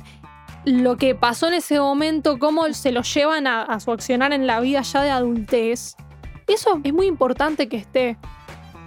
lo 0.66 0.98
que 0.98 1.16
pasó 1.16 1.48
en 1.48 1.56
ese 1.56 1.80
momento, 1.80 2.40
cómo 2.40 2.72
se 2.74 2.92
lo 2.92 3.02
llevan 3.02 3.48
a, 3.48 3.80
su 3.80 3.92
accionar 3.92 4.34
en 4.34 4.48
la 4.48 4.60
vida 4.60 4.82
ya 4.82 5.02
de 5.02 5.10
adultez. 5.10 5.96
Eso 6.48 6.80
es 6.84 6.94
muy 6.94 7.08
importante 7.08 7.68
que 7.68 7.78
esté. 7.78 8.18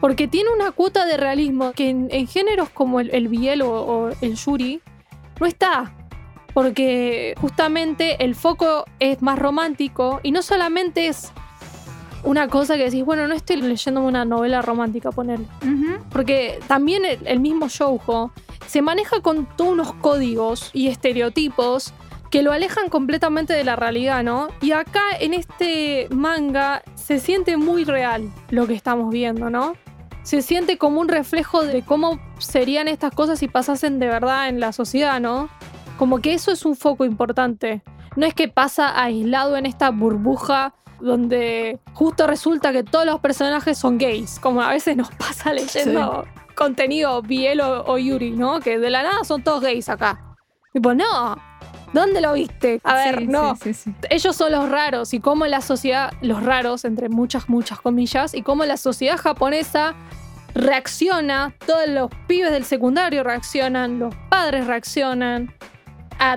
Porque 0.01 0.29
tiene 0.29 0.51
una 0.55 0.72
cuota 0.72 1.07
de 1.07 1.16
realismo 1.16 1.72
que 1.72 1.89
en, 1.89 2.27
géneros 2.27 2.68
como 2.68 3.01
el, 3.01 3.14
el 3.14 3.29
biel 3.29 3.62
o, 3.62 3.70
o 3.70 4.11
el 4.20 4.37
yuri 4.37 4.81
no 5.41 5.47
está. 5.47 5.93
Porque 6.53 7.35
justamente 7.41 8.24
el 8.24 8.35
foco 8.35 8.85
es 8.99 9.20
más 9.22 9.39
romántico 9.39 10.20
y 10.22 10.33
no 10.33 10.43
solamente 10.43 11.09
es 11.09 11.33
una 12.27 12.49
cosa 12.49 12.77
que 12.77 12.85
decís, 12.85 13.05
bueno, 13.05 13.29
no 13.29 13.35
estoy 13.35 13.57
leyendo 13.62 14.03
una 14.03 14.24
novela 14.24 14.61
romántica, 14.61 15.12
poner 15.12 15.39
porque 16.11 16.59
también 16.66 17.05
el, 17.05 17.24
el 17.24 17.41
mismo 17.41 17.68
shoujo 17.68 18.33
se 18.66 18.83
maneja 18.83 19.20
con 19.20 19.47
todos 19.57 19.72
unos 19.72 19.93
códigos 19.95 20.70
y 20.72 20.89
estereotipos 20.89 21.95
que 22.31 22.43
lo 22.43 22.53
alejan 22.53 22.89
completamente 22.89 23.53
de 23.53 23.62
la 23.62 23.77
realidad, 23.77 24.24
¿no? 24.24 24.49
Y 24.61 24.72
acá 24.72 25.03
en 25.20 25.35
este 25.35 26.09
manga 26.11 26.83
se 26.97 27.20
siente 27.20 27.57
muy 27.57 27.85
real 27.85 28.29
lo 28.51 28.66
que 28.66 28.74
estamos 28.74 29.11
viendo, 29.12 29.49
¿no? 29.49 29.74
Se 30.24 30.43
siente 30.43 30.79
como 30.79 31.01
un 31.01 31.09
reflejo 31.09 31.64
de 31.64 31.83
cómo 31.83 32.18
serían 32.39 32.89
estas 32.89 33.14
cosas 33.14 33.39
si 33.39 33.47
pasasen 33.47 34.01
de 34.01 34.09
verdad 34.09 34.49
en 34.49 34.59
la 34.59 34.72
sociedad, 34.72 35.20
¿no? 35.20 35.49
Como 35.97 36.18
que 36.18 36.35
eso 36.35 36.51
es 36.51 36.64
un 36.64 36.74
foco 36.74 37.05
importante. 37.05 37.83
No 38.16 38.27
es 38.27 38.35
que 38.35 38.49
pasa 38.49 39.01
aislado 39.01 39.57
en 39.57 39.66
esta 39.66 39.91
burbuja 39.91 40.74
donde 41.01 41.79
justo 41.95 42.27
resulta 42.27 42.73
que 42.73 42.83
todos 42.85 43.07
los 43.07 43.21
personajes 43.21 43.79
son 43.79 43.99
gays, 43.99 44.39
como 44.41 44.63
a 44.63 44.71
veces 44.71 44.97
nos 44.97 45.11
pasa 45.19 45.53
leyendo 45.53 46.27
contenido 46.55 47.21
Biel 47.23 47.61
o, 47.61 47.85
o 47.87 47.99
Yuri, 47.99 48.31
¿no? 48.31 48.61
Que 48.61 48.79
de 48.79 48.91
la 48.91 49.03
nada 49.03 49.25
son 49.25 49.43
todos 49.43 49.61
gays 49.63 49.89
acá. 49.89 50.37
Tipo, 50.73 50.95
no, 50.95 51.37
¿dónde 51.93 52.21
lo 52.21 52.33
viste? 52.35 52.81
A 52.85 52.95
ver, 52.95 53.19
Sí, 53.21 53.27
no. 53.27 53.57
sí. 53.57 53.73
Ellos 54.11 54.37
son 54.37 54.53
los 54.53 54.69
raros 54.69 55.15
y 55.15 55.21
cómo 55.21 55.47
la 55.47 55.61
sociedad, 55.61 56.13
los 56.21 56.43
raros, 56.43 56.85
entre 56.85 57.09
muchas, 57.09 57.49
muchas 57.49 57.81
comillas, 57.81 58.35
y 58.35 58.43
cómo 58.43 58.65
la 58.65 58.77
sociedad 58.77 59.17
japonesa 59.17 59.95
reacciona, 60.55 61.55
todos 61.67 61.87
los 61.89 62.11
pibes 62.27 62.51
del 62.51 62.65
secundario 62.65 63.23
reaccionan, 63.23 63.99
los 63.99 64.15
padres 64.31 64.67
reaccionan 64.67 65.53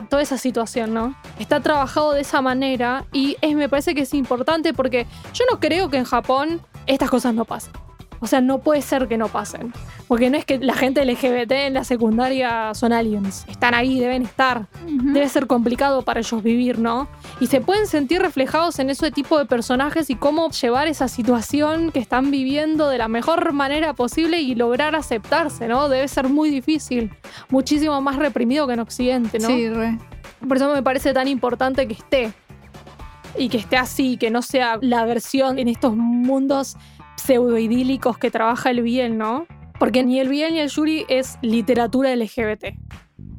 toda 0.09 0.21
esa 0.21 0.37
situación, 0.37 0.93
¿no? 0.93 1.15
Está 1.39 1.59
trabajado 1.61 2.13
de 2.13 2.21
esa 2.21 2.41
manera 2.41 3.05
y 3.11 3.37
es, 3.41 3.55
me 3.55 3.69
parece 3.69 3.95
que 3.95 4.01
es 4.01 4.13
importante 4.13 4.73
porque 4.73 5.07
yo 5.33 5.45
no 5.51 5.59
creo 5.59 5.89
que 5.89 5.97
en 5.97 6.05
Japón 6.05 6.61
estas 6.85 7.09
cosas 7.09 7.33
no 7.33 7.45
pasen. 7.45 7.73
O 8.21 8.27
sea, 8.27 8.41
no 8.41 8.59
puede 8.59 8.81
ser 8.81 9.07
que 9.07 9.17
no 9.17 9.27
pasen. 9.27 9.73
Porque 10.07 10.29
no 10.29 10.37
es 10.37 10.45
que 10.45 10.59
la 10.59 10.73
gente 10.73 11.05
LGBT 11.05 11.51
en 11.51 11.73
la 11.73 11.83
secundaria 11.83 12.73
son 12.73 12.91
aliens. 12.91 13.45
Están 13.47 13.73
ahí, 13.73 13.99
deben 13.99 14.23
estar. 14.23 14.67
Debe 14.85 15.29
ser 15.29 15.47
complicado 15.47 16.01
para 16.01 16.19
ellos 16.19 16.43
vivir, 16.43 16.79
¿no? 16.79 17.07
Y 17.39 17.47
se 17.47 17.61
pueden 17.61 17.87
sentir 17.87 18.21
reflejados 18.21 18.79
en 18.79 18.89
ese 18.89 19.11
tipo 19.11 19.37
de 19.37 19.45
personajes 19.45 20.09
y 20.09 20.15
cómo 20.15 20.49
llevar 20.51 20.87
esa 20.87 21.07
situación 21.07 21.91
que 21.91 21.99
están 21.99 22.31
viviendo 22.31 22.89
de 22.89 22.97
la 22.97 23.07
mejor 23.07 23.53
manera 23.53 23.93
posible 23.93 24.41
y 24.41 24.55
lograr 24.55 24.95
aceptarse, 24.95 25.67
¿no? 25.67 25.89
Debe 25.89 26.07
ser 26.07 26.27
muy 26.29 26.49
difícil. 26.49 27.11
Muchísimo 27.49 28.01
más 28.01 28.17
reprimido 28.17 28.67
que 28.67 28.73
en 28.73 28.79
Occidente, 28.79 29.39
¿no? 29.39 29.47
Sí, 29.47 29.69
re. 29.69 29.97
Por 30.47 30.57
eso 30.57 30.73
me 30.73 30.83
parece 30.83 31.13
tan 31.13 31.27
importante 31.27 31.87
que 31.87 31.93
esté. 31.93 32.33
Y 33.37 33.47
que 33.49 33.57
esté 33.57 33.77
así, 33.77 34.17
que 34.17 34.31
no 34.31 34.41
sea 34.41 34.79
la 34.81 35.05
versión 35.05 35.59
en 35.59 35.67
estos 35.67 35.95
mundos 35.95 36.75
pseudoidílicos 37.29 38.17
que 38.17 38.31
trabaja 38.31 38.71
el 38.71 38.81
bien, 38.81 39.19
¿no? 39.19 39.45
Porque 39.77 40.03
ni 40.03 40.19
el 40.19 40.29
bien 40.29 40.55
ni 40.55 40.61
el 40.61 40.69
Yuri 40.69 41.05
es 41.09 41.37
literatura 41.43 42.15
LGBT. 42.15 42.73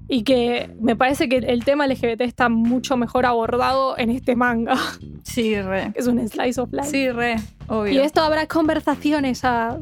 Y 0.06 0.22
que 0.22 0.70
me 0.80 0.94
parece 0.94 1.28
que 1.28 1.38
el 1.38 1.64
tema 1.64 1.88
LGBT 1.88 2.20
está 2.20 2.48
mucho 2.48 2.96
mejor 2.96 3.26
abordado 3.26 3.98
en 3.98 4.10
este 4.10 4.36
manga. 4.36 4.76
Sí, 5.22 5.60
re. 5.60 5.92
Es 5.94 6.08
un 6.08 6.26
slice 6.28 6.60
of 6.60 6.72
life. 6.72 6.88
Sí, 6.88 7.08
re. 7.08 7.36
Obvio. 7.68 7.92
y 7.92 7.98
esto 7.98 8.20
habrá 8.20 8.48
conversaciones 8.48 9.44
a 9.44 9.78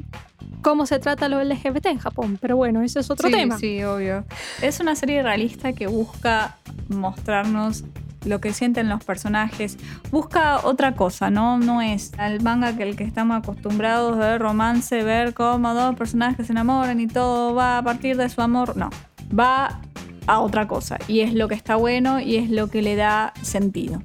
cómo 0.60 0.84
se 0.84 0.98
trata 0.98 1.28
lo 1.30 1.42
LGBT 1.42 1.86
en 1.86 1.98
Japón. 1.98 2.38
Pero 2.38 2.56
bueno, 2.56 2.82
ese 2.82 3.00
es 3.00 3.10
otro 3.10 3.28
sí, 3.28 3.34
tema. 3.34 3.56
Sí, 3.56 3.82
obvio. 3.82 4.24
Es 4.60 4.80
una 4.80 4.94
serie 4.94 5.22
realista 5.22 5.72
que 5.72 5.86
busca 5.86 6.58
mostrarnos 6.88 7.84
lo 8.28 8.40
que 8.40 8.52
sienten 8.52 8.88
los 8.88 9.02
personajes. 9.04 9.76
Busca 10.10 10.60
otra 10.64 10.94
cosa, 10.94 11.30
¿no? 11.30 11.58
No 11.58 11.82
es 11.82 12.12
el 12.18 12.40
manga 12.42 12.76
que 12.76 12.82
el 12.84 12.96
que 12.96 13.04
estamos 13.04 13.38
acostumbrados 13.38 14.16
a 14.16 14.30
ver 14.30 14.40
romance, 14.40 15.02
ver 15.02 15.34
cómo 15.34 15.74
dos 15.74 15.96
personajes 15.96 16.46
se 16.46 16.52
enamoran 16.52 17.00
y 17.00 17.06
todo 17.06 17.54
va 17.54 17.78
a 17.78 17.82
partir 17.82 18.16
de 18.16 18.28
su 18.28 18.40
amor. 18.40 18.76
No. 18.76 18.90
Va 19.36 19.80
a 20.26 20.40
otra 20.40 20.68
cosa. 20.68 20.98
Y 21.08 21.20
es 21.20 21.34
lo 21.34 21.48
que 21.48 21.54
está 21.54 21.76
bueno 21.76 22.20
y 22.20 22.36
es 22.36 22.50
lo 22.50 22.68
que 22.68 22.82
le 22.82 22.96
da 22.96 23.32
sentido. 23.42 24.02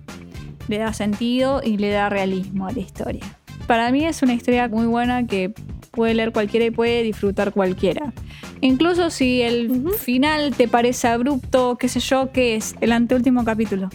Le 0.67 0.77
da 0.77 0.93
sentido 0.93 1.61
y 1.63 1.77
le 1.77 1.89
da 1.89 2.09
realismo 2.09 2.67
a 2.67 2.71
la 2.71 2.79
historia. 2.79 3.23
Para 3.67 3.91
mí 3.91 4.05
es 4.05 4.23
una 4.23 4.33
historia 4.33 4.67
muy 4.67 4.87
buena 4.87 5.27
que 5.27 5.53
puede 5.91 6.13
leer 6.13 6.31
cualquiera 6.31 6.65
y 6.65 6.71
puede 6.71 7.03
disfrutar 7.03 7.53
cualquiera. 7.53 8.13
Incluso 8.61 9.09
si 9.09 9.41
el 9.41 9.89
final 9.99 10.55
te 10.55 10.67
parece 10.67 11.07
abrupto, 11.07 11.77
qué 11.77 11.87
sé 11.87 11.99
yo, 11.99 12.31
que 12.31 12.55
es 12.55 12.75
el 12.81 12.91
anteúltimo 12.91 13.43
capítulo. 13.43 13.89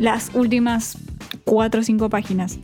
Las 0.00 0.30
últimas 0.32 0.96
cuatro 1.44 1.82
o 1.82 1.84
cinco 1.84 2.08
páginas. 2.08 2.58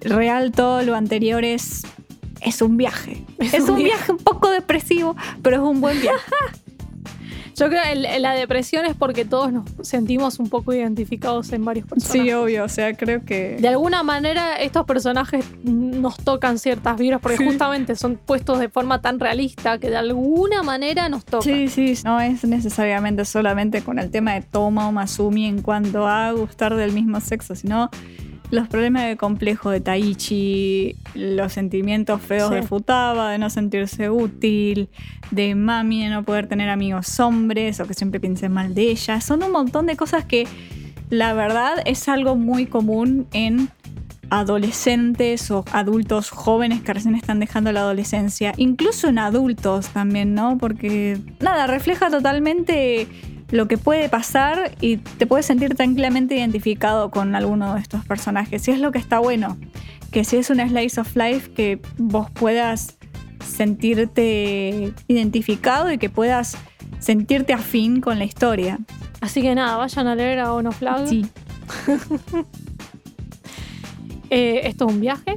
Real 0.00 0.52
todo 0.52 0.82
lo 0.82 0.94
anterior 0.94 1.44
es, 1.44 1.82
es 2.40 2.62
un 2.62 2.76
viaje. 2.76 3.24
Es 3.38 3.54
Es, 3.54 3.64
un 3.64 3.70
un, 3.70 3.76
viaje. 3.78 3.96
viaje 3.96 4.12
un 4.12 4.18
poco 4.18 4.48
depresivo, 4.50 5.16
pero 5.42 5.56
es 5.56 5.62
un 5.62 5.80
buen 5.80 6.00
viaje. 6.00 6.20
Yo 7.56 7.68
creo 7.68 7.82
que 7.82 7.92
el- 7.92 8.22
la 8.22 8.32
depresión 8.34 8.84
es 8.86 8.94
porque 8.94 9.24
todos 9.24 9.52
nos 9.52 9.64
sentimos 9.82 10.38
un 10.38 10.48
poco 10.50 10.74
identificados 10.74 11.52
en 11.52 11.64
varios 11.64 11.86
personajes. 11.86 12.22
sí, 12.22 12.32
obvio, 12.32 12.64
o 12.64 12.68
sea, 12.68 12.94
creo 12.94 13.24
que... 13.24 13.56
De 13.58 13.68
alguna 13.68 14.02
manera 14.02 14.56
estos 14.56 14.84
personajes 14.84 15.44
nos 15.64 16.18
tocan 16.18 16.58
ciertas 16.58 16.96
vibras 16.98 17.20
porque 17.20 17.38
Sí. 17.38 17.46
justamente 17.46 17.96
son 17.96 18.16
puestos 18.16 18.58
de 18.58 18.68
forma 18.68 19.00
tan 19.00 19.18
realista 19.20 19.78
que 19.78 19.88
de 19.90 19.96
alguna 19.96 20.62
manera 20.62 21.08
nos 21.08 21.24
tocan. 21.24 21.42
Sí, 21.42 21.68
sí, 21.68 21.94
no 22.04 22.20
es 22.20 22.44
necesariamente 22.44 23.24
solamente 23.24 23.82
con 23.82 23.98
el 23.98 24.10
tema 24.10 24.34
de 24.34 24.42
Toma 24.42 24.88
o 24.88 24.92
Masumi 24.92 25.46
en 25.46 25.62
cuanto 25.62 26.06
a 26.06 26.32
gustar 26.32 26.74
del 26.76 26.92
mismo 26.92 27.20
sexo, 27.20 27.54
sino 27.54 27.90
los 28.50 28.68
problemas 28.68 29.04
de 29.06 29.16
complejo 29.16 29.70
de 29.70 29.80
Taichi, 29.80 30.96
los 31.14 31.52
sentimientos 31.52 32.20
feos 32.22 32.48
Sí. 32.48 32.54
de 32.56 32.62
Futaba, 32.62 33.30
de 33.30 33.38
no 33.38 33.50
sentirse 33.50 34.08
útil, 34.10 34.88
de 35.30 35.54
Mami 35.54 36.04
de 36.04 36.10
no 36.10 36.22
poder 36.22 36.46
tener 36.46 36.68
amigos 36.68 37.18
hombres 37.20 37.80
o 37.80 37.86
que 37.86 37.94
siempre 37.94 38.20
piense 38.20 38.48
mal 38.48 38.74
de 38.74 38.90
ella. 38.90 39.20
Son 39.20 39.42
un 39.42 39.50
montón 39.52 39.86
de 39.86 39.96
cosas 39.96 40.24
que 40.24 40.46
la 41.10 41.32
verdad 41.34 41.74
es 41.84 42.08
algo 42.08 42.36
muy 42.36 42.66
común 42.66 43.26
en 43.32 43.68
adolescentes 44.30 45.50
o 45.50 45.64
adultos 45.72 46.30
jóvenes 46.30 46.82
que 46.82 46.92
recién 46.92 47.14
están 47.14 47.38
dejando 47.40 47.72
la 47.72 47.80
adolescencia, 47.80 48.52
incluso 48.56 49.08
en 49.08 49.18
adultos 49.18 49.88
también, 49.88 50.34
¿no? 50.34 50.58
Porque 50.58 51.18
nada, 51.40 51.66
refleja 51.66 52.10
totalmente 52.10 53.06
lo 53.50 53.68
que 53.68 53.78
puede 53.78 54.08
pasar 54.08 54.72
y 54.80 54.96
te 54.96 55.26
puedes 55.26 55.46
sentir 55.46 55.74
tranquilamente 55.74 56.36
identificado 56.36 57.10
con 57.10 57.34
alguno 57.34 57.74
de 57.74 57.80
estos 57.80 58.04
personajes. 58.04 58.66
Y 58.68 58.72
es 58.72 58.80
lo 58.80 58.92
que 58.92 58.98
está 58.98 59.18
bueno, 59.18 59.56
que 60.10 60.24
si 60.24 60.36
es 60.36 60.50
una 60.50 60.68
slice 60.68 61.00
of 61.00 61.14
life, 61.16 61.52
que 61.52 61.80
vos 61.98 62.30
puedas 62.30 62.96
sentirte 63.44 64.92
identificado 65.06 65.92
y 65.92 65.98
que 65.98 66.10
puedas 66.10 66.56
sentirte 66.98 67.52
afín 67.52 68.00
con 68.00 68.18
la 68.18 68.24
historia. 68.24 68.78
Así 69.20 69.42
que 69.42 69.54
nada, 69.54 69.76
vayan 69.76 70.06
a 70.06 70.14
leer 70.14 70.40
a 70.40 70.52
Ono 70.52 70.72
Flag. 70.72 71.08
Sí. 71.08 71.26
Eh, 74.28 74.62
esto 74.64 74.88
es 74.88 74.92
un 74.92 75.00
viaje. 75.00 75.36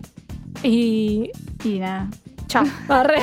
Y 0.64 1.30
Y 1.64 1.80
nada. 1.80 2.10
Chao. 2.50 2.66
Arre. 2.90 3.22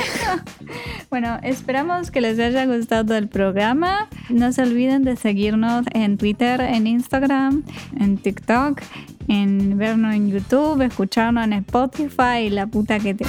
Bueno, 1.09 1.37
esperamos 1.43 2.09
que 2.09 2.21
les 2.21 2.39
haya 2.39 2.65
gustado 2.65 3.15
el 3.15 3.27
programa. 3.27 4.07
No 4.29 4.51
se 4.51 4.63
olviden 4.63 5.03
de 5.03 5.15
seguirnos 5.15 5.85
en 5.93 6.17
Twitter, 6.17 6.61
en 6.61 6.87
Instagram, 6.87 7.63
en 7.99 8.17
TikTok, 8.17 8.81
en 9.27 9.77
vernos 9.77 10.15
en 10.15 10.31
YouTube, 10.31 10.81
escucharnos 10.81 11.43
en 11.43 11.53
Spotify 11.53 12.45
y 12.47 12.49
la 12.49 12.65
puta 12.65 12.99
que 12.99 13.13
te... 13.13 13.25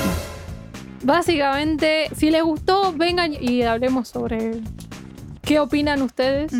Básicamente, 1.05 2.09
si 2.16 2.30
les 2.30 2.42
gustó, 2.42 2.92
vengan 2.92 3.32
y 3.38 3.62
hablemos 3.62 4.09
sobre 4.09 4.61
qué 5.42 5.61
opinan 5.61 6.03
ustedes. 6.03 6.53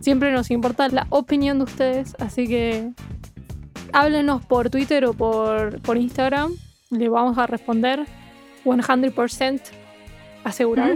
Siempre 0.00 0.32
nos 0.32 0.50
importa 0.50 0.88
la 0.88 1.06
opinión 1.10 1.58
de 1.58 1.64
ustedes, 1.64 2.16
así 2.18 2.46
que 2.46 2.90
háblenos 3.92 4.44
por 4.44 4.70
Twitter 4.70 5.04
o 5.06 5.14
por, 5.14 5.80
por 5.82 5.96
Instagram. 5.96 6.52
Le 6.90 7.08
vamos 7.08 7.36
a 7.38 7.46
responder 7.46 8.06
100% 8.66 9.60
asegurado. 10.44 10.94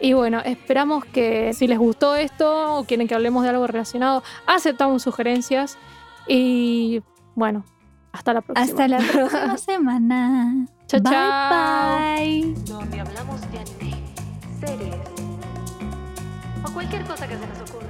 Y 0.00 0.12
bueno, 0.12 0.40
esperamos 0.44 1.04
que 1.06 1.54
si 1.54 1.66
les 1.66 1.78
gustó 1.78 2.16
esto 2.16 2.76
o 2.76 2.84
quieren 2.84 3.08
que 3.08 3.14
hablemos 3.14 3.42
de 3.44 3.50
algo 3.50 3.66
relacionado, 3.66 4.22
aceptamos 4.46 5.02
sugerencias. 5.02 5.78
Y 6.28 7.02
bueno, 7.34 7.64
hasta 8.12 8.34
la 8.34 8.40
próxima. 8.42 8.64
Hasta 8.64 8.88
la 8.88 8.98
próxima 9.12 9.58
semana. 9.58 10.66
Chao, 10.86 11.00
bye, 11.00 11.12
chao. 11.12 11.98
bye. 11.98 12.54
donde 12.66 13.00
hablamos 13.00 13.40
de 13.50 13.58
anime, 13.58 13.96
series 14.60 14.96
o 16.64 16.72
cualquier 16.72 17.04
cosa 17.04 17.26
que 17.26 17.36
se 17.36 17.46
nos 17.46 17.70
ocurra. 17.70 17.85